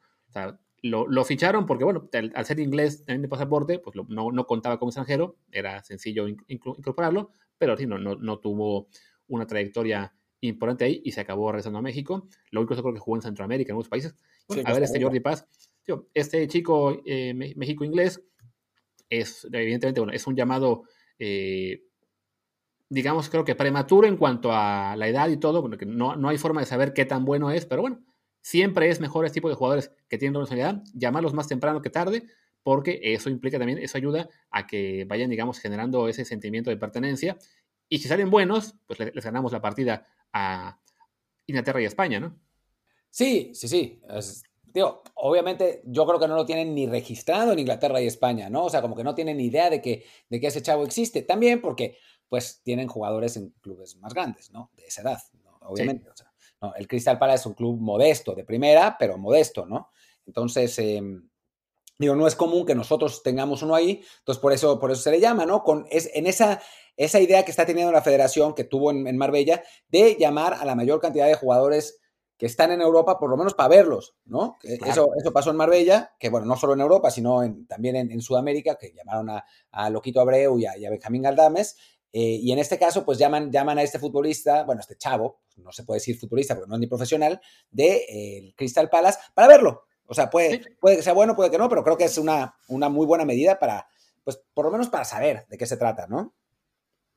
lo, 0.84 1.26
ficharon 1.26 1.65
porque, 1.65 1.84
bueno, 1.84 2.10
al, 2.13 2.46
ser 2.46 2.60
inglés 2.60 3.06
también 3.06 3.24
de 3.24 3.28
pasaporte, 3.28 3.80
pues 3.80 3.96
no, 4.08 4.46
contaba 4.46 4.78
como 4.78 4.89
extranjero, 4.89 5.38
era 5.52 5.82
sencillo 5.84 6.28
incorporarlo, 6.28 7.32
pero 7.58 7.76
sí, 7.76 7.88
no, 7.88 7.98
no, 7.98 8.39
tuvo 8.39 8.88
una 9.28 9.48
trayectoria 9.48 10.13
importante 10.41 10.86
ahí 10.86 11.02
y 11.04 11.12
se 11.12 11.22
acabó 11.22 11.52
regresando 11.52 11.80
a 11.80 11.82
México. 11.82 12.28
Lo 12.52 12.60
único 12.60 12.76
que 12.76 12.82
creo 12.82 12.94
que 12.94 13.00
jugó 13.00 13.18
en 13.18 13.24
Centroamérica, 13.24 13.72
en 13.72 13.78
muchos 13.78 13.89
países. 13.89 14.15
a 14.63 14.74
ver, 14.74 14.84
este 14.84 15.02
Jordi 15.02 15.20
Paz, 15.20 15.48
este 16.13 16.48
chico 16.48 17.02
eh, 17.06 17.34
México-inglés 17.34 18.22
es, 19.10 19.48
evidentemente, 19.52 20.00
bueno, 20.00 20.13
es 20.13 20.26
un 20.28 20.36
llamado, 20.36 20.84
eh, 21.20 21.84
digamos, 22.89 23.30
creo 23.30 23.46
que 23.46 23.56
prematuro 23.56 24.08
en 24.08 24.18
cuanto 24.18 24.52
a 24.52 24.96
la 24.96 25.08
edad 25.08 25.30
y 25.30 25.38
todo, 25.38 25.62
porque 25.62 25.86
no, 25.86 26.15
no 26.15 26.30
hay 26.30 26.38
forma 26.38 26.62
de 26.62 26.68
saber 26.68 26.94
qué 26.94 27.06
tan 27.06 27.26
bueno 27.26 27.52
es, 27.52 27.65
pero 27.65 27.82
bueno, 27.82 28.04
siempre 28.41 28.89
es 28.89 29.00
mejor 29.00 29.26
este 29.26 29.36
tipo 29.36 29.50
de 29.50 29.56
jugadores 29.56 29.91
que 30.08 30.18
tienen 30.18 30.34
responsabilidad, 30.34 30.84
llamarlos 30.94 31.34
más 31.34 31.48
temprano 31.48 31.82
que 31.82 31.89
tarde, 31.89 32.28
porque 32.63 33.00
eso 33.04 33.30
implica 33.30 33.60
también, 33.60 33.78
eso 33.80 33.98
ayuda 33.98 34.30
a 34.50 34.65
que 34.65 35.06
vayan, 35.06 35.30
digamos, 35.30 35.60
generando 35.60 36.08
ese 36.08 36.26
sentimiento 36.26 36.70
de 36.70 36.78
pertenencia. 36.78 37.38
Y 37.89 38.00
si 38.00 38.08
salen 38.08 38.32
buenos, 38.32 38.76
pues 38.88 39.00
les, 39.00 39.24
ganamos 39.24 39.52
la 39.52 39.62
partida 39.62 40.08
a 40.34 40.80
Inglaterra 41.46 41.82
y 41.82 41.86
España, 41.86 42.20
¿no? 42.20 42.39
Sí, 43.12 43.52
sí, 43.54 43.68
sí 43.68 44.02
obviamente 45.16 45.82
yo 45.86 46.06
creo 46.06 46.20
que 46.20 46.28
no 46.28 46.36
lo 46.36 46.46
tienen 46.46 46.74
ni 46.74 46.88
registrado 46.88 47.54
en 47.54 47.60
Inglaterra 47.60 48.02
y 48.02 48.08
España, 48.08 48.50
¿no? 48.50 48.66
O 48.66 48.70
sea, 48.70 48.82
como 48.82 48.96
que 48.96 49.04
no 49.04 49.16
tienen 49.16 49.38
ni 49.38 49.46
idea 49.46 49.70
de 49.70 49.82
que, 49.82 50.06
de 50.30 50.40
que 50.40 50.48
ese 50.48 50.62
chavo 50.62 50.84
existe. 50.84 51.22
También 51.22 51.62
porque, 51.62 51.98
pues, 52.30 52.62
tienen 52.64 52.88
jugadores 52.88 53.38
en 53.38 53.52
clubes 53.62 53.96
más 53.98 54.14
grandes, 54.14 54.52
¿no? 54.52 54.72
De 54.76 54.86
esa 54.86 55.02
edad, 55.02 55.20
obviamente. 55.62 56.10
el 56.78 56.88
Crystal 56.88 57.18
Palace 57.18 57.42
es 57.42 57.46
un 57.46 57.54
club 57.54 57.80
modesto, 57.80 58.34
de 58.34 58.44
primera, 58.44 58.98
pero 59.00 59.18
modesto, 59.18 59.66
¿no? 59.66 59.90
Entonces, 60.26 60.78
em, 60.80 61.30
digo, 61.98 62.16
no 62.16 62.28
es 62.28 62.36
común 62.36 62.66
que 62.66 62.76
nosotros 62.76 63.24
tengamos 63.24 63.62
uno 63.62 63.76
ahí, 63.76 64.04
entonces 64.20 64.42
por 64.42 64.52
eso, 64.52 64.80
por 64.80 64.92
eso 64.92 65.02
se 65.02 65.12
le 65.12 65.20
llama, 65.20 65.46
¿no? 65.46 65.64
Con, 65.64 65.86
es, 65.90 66.10
en 66.14 66.28
esa, 66.28 66.62
esa 66.98 67.20
idea 67.20 67.46
que 67.46 67.52
está 67.52 67.66
teniendo 67.66 67.92
la 67.92 68.02
federación, 68.02 68.54
que 68.54 68.64
tuvo 68.64 68.92
en, 68.92 69.08
en 69.08 69.18
Marbella, 69.18 69.64
de 69.88 70.18
llamar 70.20 70.56
a 70.56 70.66
la 70.66 70.76
mayor 70.76 71.00
cantidad 71.00 71.28
de 71.28 71.36
jugadores 71.36 72.00
que 72.38 72.45
están 72.45 72.71
en 72.71 72.82
Europa, 72.82 73.17
por 73.17 73.30
lo 73.30 73.38
menos 73.38 73.54
para 73.54 73.69
verlos, 73.69 74.15
¿no? 74.26 74.58
Eso, 74.62 75.10
eso 75.17 75.32
pasó 75.32 75.52
en 75.52 75.56
Marbella, 75.56 76.13
que 76.19 76.30
bueno, 76.30 76.45
no 76.45 76.58
solo 76.58 76.74
en 76.74 76.82
Europa, 76.82 77.10
sino 77.10 77.41
también 77.67 77.95
en, 77.95 78.21
Sudamérica, 78.21 78.76
que 78.76 78.93
llamaron 78.93 79.30
a, 79.71 79.89
Loquito 79.89 80.19
Abreu 80.19 80.60
y 80.60 80.65
a, 80.65 80.89
Benjamín 80.89 81.21
Galdames, 81.21 81.78
eh, 82.12 82.39
y 82.41 82.52
en 82.52 82.60
este 82.60 82.78
caso, 82.78 83.06
pues 83.06 83.17
llaman, 83.17 83.52
llaman 83.52 83.78
a 83.78 83.84
este 83.84 84.00
futbolista, 84.00 84.63
bueno, 84.63 84.82
este 84.82 84.98
chavo, 84.98 85.41
no 85.58 85.71
se 85.71 85.84
puede 85.84 85.98
decir 85.98 86.17
futbolista 86.17 86.56
porque 86.56 86.69
no 86.69 86.76
es 86.76 86.80
ni 86.80 86.88
profesional, 86.88 87.41
de 87.71 88.06
eh, 88.08 88.54
Crystal 88.56 88.89
Palace, 88.89 89.19
para 89.34 89.48
verlo. 89.48 89.84
O 90.08 90.13
sea, 90.13 90.30
puede, 90.30 90.62
puede 90.80 90.98
que 90.98 91.04
sea 91.04 91.13
bueno, 91.13 91.36
puede 91.36 91.52
que 91.52 91.58
no, 91.58 91.67
pero 91.67 91.84
creo 91.84 91.98
que 91.98 92.06
es 92.06 92.17
una, 92.17 92.56
una 92.67 92.89
muy 92.89 93.06
buena 93.06 93.26
medida 93.26 93.60
para, 93.60 93.88
pues, 94.24 94.41
por 94.54 94.65
lo 94.65 94.71
menos 94.71 94.89
para 94.89 95.04
saber 95.04 95.45
de 95.49 95.57
qué 95.57 95.66
se 95.66 95.78
trata, 95.78 96.07
¿no? 96.07 96.34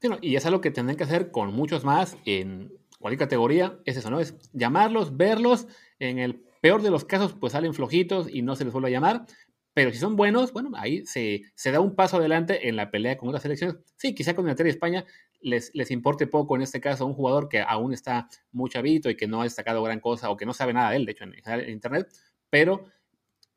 Sí, 0.01 0.09
y 0.23 0.37
es 0.37 0.47
algo 0.47 0.61
que 0.61 0.71
tendrán 0.71 0.97
que 0.97 1.05
hacer 1.05 1.31
con 1.31 1.53
muchos 1.53 1.85
más 1.85 2.17
en 2.25 2.73
cualquier 2.99 3.19
categoría, 3.19 3.79
es 3.85 3.97
eso, 3.97 4.11
¿no? 4.11 4.21
Es 4.21 4.35
llamarlos, 4.53 5.17
verlos, 5.17 5.67
en 5.99 6.19
el 6.19 6.43
peor 6.61 6.83
de 6.83 6.91
los 6.91 7.05
casos, 7.05 7.35
pues 7.35 7.53
salen 7.53 7.75
flojitos 7.75 8.29
y 8.31 8.43
no 8.43 8.57
se 8.57 8.65
les 8.65 8.73
vuelve 8.73 8.89
a 8.89 8.93
llamar, 8.93 9.27
pero 9.75 9.93
si 9.93 9.99
son 9.99 10.17
buenos, 10.17 10.53
bueno, 10.53 10.71
ahí 10.75 11.07
se, 11.07 11.43
da 11.71 11.81
un 11.81 11.95
paso 11.95 12.17
adelante 12.17 12.69
en 12.69 12.75
la 12.75 12.91
pelea 12.91 13.17
con 13.17 13.29
otras 13.29 13.43
selecciones. 13.43 13.77
Sí, 13.97 14.15
quizá 14.15 14.35
con 14.35 14.45
Inglaterra 14.45 14.69
y 14.69 14.71
España 14.71 15.05
les, 15.41 15.71
les 15.73 15.93
importe 15.93 16.27
poco 16.27 16.57
en 16.57 16.63
este 16.63 16.81
caso 16.81 17.07
un 17.07 17.15
jugador 17.15 17.49
que 17.49 17.61
aún 17.61 17.93
está 17.93 18.29
muy 18.51 18.71
chavito 18.71 19.09
y 19.09 19.17
que 19.17 19.29
no 19.29 19.41
ha 19.41 19.45
destacado 19.45 19.81
gran 19.85 20.01
cosa 20.01 20.31
o 20.31 20.37
que 20.37 20.47
no 20.47 20.53
sabe 20.53 20.73
nada 20.73 20.91
de 20.91 20.97
él, 20.97 21.07
de 21.07 21.13
hecho, 21.13 21.25
en, 21.25 21.35
en 21.45 21.71
Internet, 21.71 22.09
pero 22.51 22.87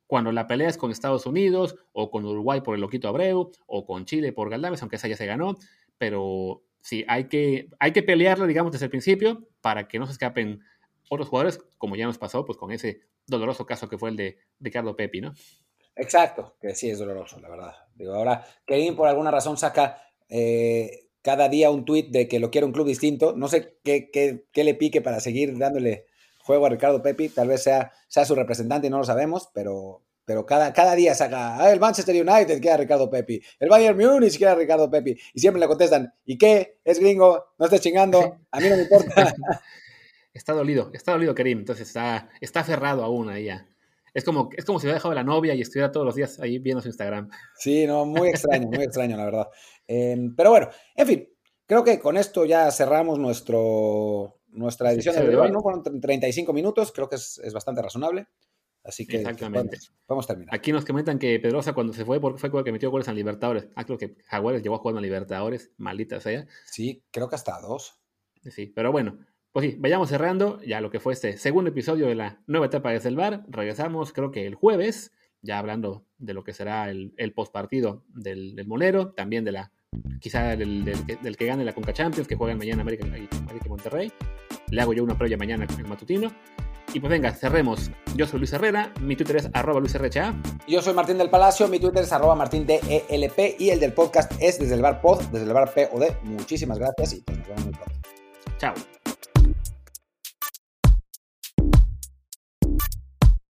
cuando 0.05 0.31
la 0.31 0.45
pelea 0.45 0.67
es 0.67 0.77
con 0.77 0.91
Estados 0.91 1.25
Unidos 1.25 1.75
o 1.93 2.11
con 2.11 2.25
Uruguay 2.25 2.61
por 2.61 2.75
el 2.75 2.81
Loquito 2.81 3.07
Abreu 3.07 3.49
o 3.65 3.85
con 3.85 4.05
Chile 4.05 4.33
por 4.33 4.49
Galdames, 4.49 4.81
aunque 4.81 4.97
esa 4.97 5.07
ya 5.07 5.15
se 5.15 5.25
ganó, 5.25 5.55
pero 5.97 6.63
sí, 6.82 7.05
hay 7.07 7.25
que, 7.25 7.69
hay 7.79 7.91
que 7.91 8.03
pelearlo, 8.03 8.47
digamos, 8.47 8.71
desde 8.71 8.86
el 8.86 8.91
principio 8.91 9.47
para 9.61 9.88
que 9.88 9.99
no 9.99 10.05
se 10.05 10.13
escapen 10.13 10.61
otros 11.09 11.29
jugadores, 11.29 11.59
como 11.77 11.95
ya 11.95 12.05
nos 12.05 12.17
pasó 12.17 12.45
pues 12.45 12.57
con 12.57 12.71
ese 12.71 13.01
doloroso 13.27 13.65
caso 13.65 13.89
que 13.89 13.97
fue 13.97 14.09
el 14.09 14.15
de 14.15 14.38
Ricardo 14.59 14.95
Pepi, 14.95 15.21
¿no? 15.21 15.34
Exacto, 15.95 16.55
que 16.61 16.73
sí 16.73 16.89
es 16.89 16.99
doloroso, 16.99 17.39
la 17.39 17.49
verdad. 17.49 17.73
Digo, 17.95 18.13
ahora 18.13 18.45
Kevin 18.65 18.95
por 18.95 19.07
alguna 19.07 19.29
razón 19.29 19.57
saca 19.57 20.01
eh, 20.29 21.09
cada 21.21 21.49
día 21.49 21.69
un 21.69 21.86
tweet 21.86 22.07
de 22.09 22.27
que 22.27 22.39
lo 22.39 22.49
quiere 22.49 22.65
un 22.65 22.73
club 22.73 22.88
distinto. 22.88 23.34
No 23.36 23.47
sé 23.47 23.77
qué, 23.84 24.09
qué, 24.09 24.63
le 24.63 24.75
pique 24.75 25.01
para 25.01 25.19
seguir 25.19 25.57
dándole 25.57 26.05
juego 26.39 26.65
a 26.65 26.69
Ricardo 26.69 27.01
Pepi. 27.01 27.29
Tal 27.29 27.47
vez 27.47 27.63
sea, 27.63 27.91
sea 28.07 28.25
su 28.25 28.36
representante 28.36 28.88
y 28.88 28.89
no 28.89 28.97
lo 28.97 29.03
sabemos, 29.03 29.49
pero, 29.53 30.01
pero 30.26 30.45
cada, 30.45 30.72
cada 30.74 30.95
día 30.95 31.15
saca, 31.15 31.57
ah, 31.57 31.72
el 31.72 31.80
Manchester 31.80 32.15
United 32.15 32.59
quiere 32.59 32.72
a 32.72 32.78
Ricardo 32.78 33.09
Pepi, 33.09 33.41
el 33.59 33.69
Bayern 33.69 33.97
Munich 33.97 34.38
quiere 34.38 34.51
a 34.51 34.55
Ricardo 34.55 34.89
Pepi. 34.89 35.17
Y 35.34 35.39
siempre 35.39 35.59
le 35.59 35.67
contestan, 35.67 36.13
¿y 36.26 36.38
qué? 36.38 36.80
¿Es 36.84 36.99
gringo? 36.99 37.53
¿No 37.57 37.65
estés 37.65 37.82
chingando? 37.82 38.38
A 38.51 38.59
mí 38.59 38.69
no 38.69 38.76
me 38.76 38.84
importa. 38.84 39.34
está 40.34 40.53
dolido, 40.53 40.91
está 40.93 41.13
dolido 41.13 41.36
Kerim, 41.36 41.59
entonces 41.59 41.88
está, 41.88 42.30
está 42.39 42.61
aferrado 42.61 43.03
aún 43.03 43.30
ahí 43.30 43.45
ya. 43.45 43.67
Es 44.13 44.26
como, 44.26 44.49
es 44.57 44.65
como 44.65 44.80
si 44.80 44.86
hubiera 44.86 44.95
dejado 44.95 45.13
a 45.13 45.15
la 45.15 45.24
novia 45.24 45.55
y 45.55 45.61
estuviera 45.61 45.91
todos 45.91 46.05
los 46.05 46.15
días 46.15 46.39
ahí 46.39 46.59
viendo 46.59 46.82
su 46.82 46.89
Instagram. 46.89 47.30
Sí, 47.55 47.88
no, 47.88 48.05
muy 48.05 48.30
extraño, 48.30 48.67
muy 48.67 48.84
extraño, 48.84 49.15
la 49.15 49.26
verdad. 49.26 49.47
Em, 49.88 50.36
pero 50.36 50.49
bueno, 50.51 50.69
en 50.95 51.07
fin, 51.07 51.30
creo 51.65 51.84
que 51.84 51.99
con 51.99 52.17
esto 52.17 52.43
ya 52.45 52.69
cerramos 52.72 53.19
nuestro, 53.19 54.41
nuestra 54.49 54.91
edición 54.91 55.15
de 55.15 55.36
hoy, 55.36 55.51
¿no? 55.51 55.61
Con 55.61 56.01
35 56.01 56.51
minutos, 56.51 56.91
creo 56.91 57.07
que 57.07 57.15
es, 57.15 57.39
es 57.41 57.53
bastante 57.53 57.82
razonable. 57.82 58.28
Así 58.84 59.05
que 59.05 59.17
Exactamente. 59.17 59.77
Vamos, 60.07 60.25
a 60.25 60.27
terminar. 60.29 60.53
Aquí 60.55 60.71
nos 60.71 60.86
comentan 60.86 61.19
que 61.19 61.39
Pedrosa 61.39 61.73
cuando 61.73 61.93
se 61.93 62.03
fue 62.03 62.19
fue 62.19 62.51
porque 62.51 62.71
metió 62.71 62.89
goles 62.89 63.07
en 63.07 63.15
Libertadores. 63.15 63.67
Ah, 63.75 63.86
creo 63.86 63.97
que 63.97 64.17
Jaguares 64.25 64.63
llegó 64.63 64.75
a 64.75 64.79
jugar 64.79 64.95
en 64.95 65.03
Libertadores, 65.03 65.71
maldita 65.77 66.19
sea. 66.19 66.47
Sí, 66.65 67.03
creo 67.11 67.29
que 67.29 67.36
hasta 67.36 67.59
dos. 67.61 68.01
Sí, 68.49 68.65
pero 68.67 68.91
bueno, 68.91 69.19
pues 69.51 69.65
sí, 69.65 69.77
vayamos 69.79 70.09
cerrando 70.09 70.61
ya 70.63 70.82
lo 70.82 70.89
que 70.89 70.99
fue 70.99 71.13
este 71.13 71.38
segundo 71.38 71.69
episodio 71.69 72.07
de 72.07 72.15
la 72.15 72.41
nueva 72.47 72.67
etapa 72.67 72.91
de 72.91 73.07
el 73.07 73.15
bar. 73.15 73.43
Regresamos 73.49 74.13
creo 74.13 74.32
que 74.32 74.47
el 74.47 74.55
jueves, 74.55 75.11
ya 75.41 75.59
hablando 75.59 76.05
de 76.17 76.34
lo 76.34 76.43
que 76.43 76.53
será 76.53 76.89
el, 76.89 77.13
el 77.17 77.34
postpartido 77.34 78.03
del, 78.07 78.55
del, 78.55 78.67
Monero, 78.67 79.11
también 79.11 79.43
de 79.43 79.51
la, 79.51 79.71
quizá 80.19 80.55
del, 80.55 80.86
del, 80.86 81.38
que 81.38 81.45
gane 81.45 81.65
la 81.65 81.73
Conca 81.73 81.93
Champions, 81.93 82.27
que 82.27 82.36
juegan 82.36 82.57
mañana 82.57 82.82
América, 82.82 83.05
América 83.05 83.65
Monterrey. 83.67 84.11
Le 84.69 84.82
hago 84.82 84.93
yo 84.93 85.03
una 85.03 85.17
previa 85.17 85.38
mañana 85.38 85.65
en 85.65 85.79
el 85.79 85.88
matutino. 85.88 86.32
Y 86.93 86.99
pues 86.99 87.09
venga, 87.09 87.31
cerremos. 87.31 87.89
Yo 88.15 88.27
soy 88.27 88.39
Luis 88.39 88.51
Herrera, 88.51 88.91
mi 89.01 89.15
Twitter 89.15 89.37
es 89.37 89.49
arroba 89.53 89.79
Luis 89.79 89.97
Yo 90.67 90.81
soy 90.81 90.93
Martín 90.93 91.17
del 91.17 91.29
Palacio, 91.29 91.67
mi 91.67 91.79
Twitter 91.79 92.03
es 92.03 92.11
arroba 92.11 92.35
Martín 92.35 92.65
DELP 92.65 93.59
y 93.59 93.69
el 93.69 93.79
del 93.79 93.93
podcast 93.93 94.33
es 94.39 94.59
desde 94.59 94.75
el 94.75 94.81
bar 94.81 95.01
pod, 95.01 95.21
desde 95.31 95.45
el 95.45 95.53
bar 95.53 95.73
POD. 95.73 96.23
Muchísimas 96.23 96.77
gracias 96.77 97.13
y 97.13 97.21
pues 97.21 97.37
nos 97.37 97.47
vemos 97.47 97.63
muy 97.65 97.73
pronto. 97.73 97.99
Chao. 98.57 98.73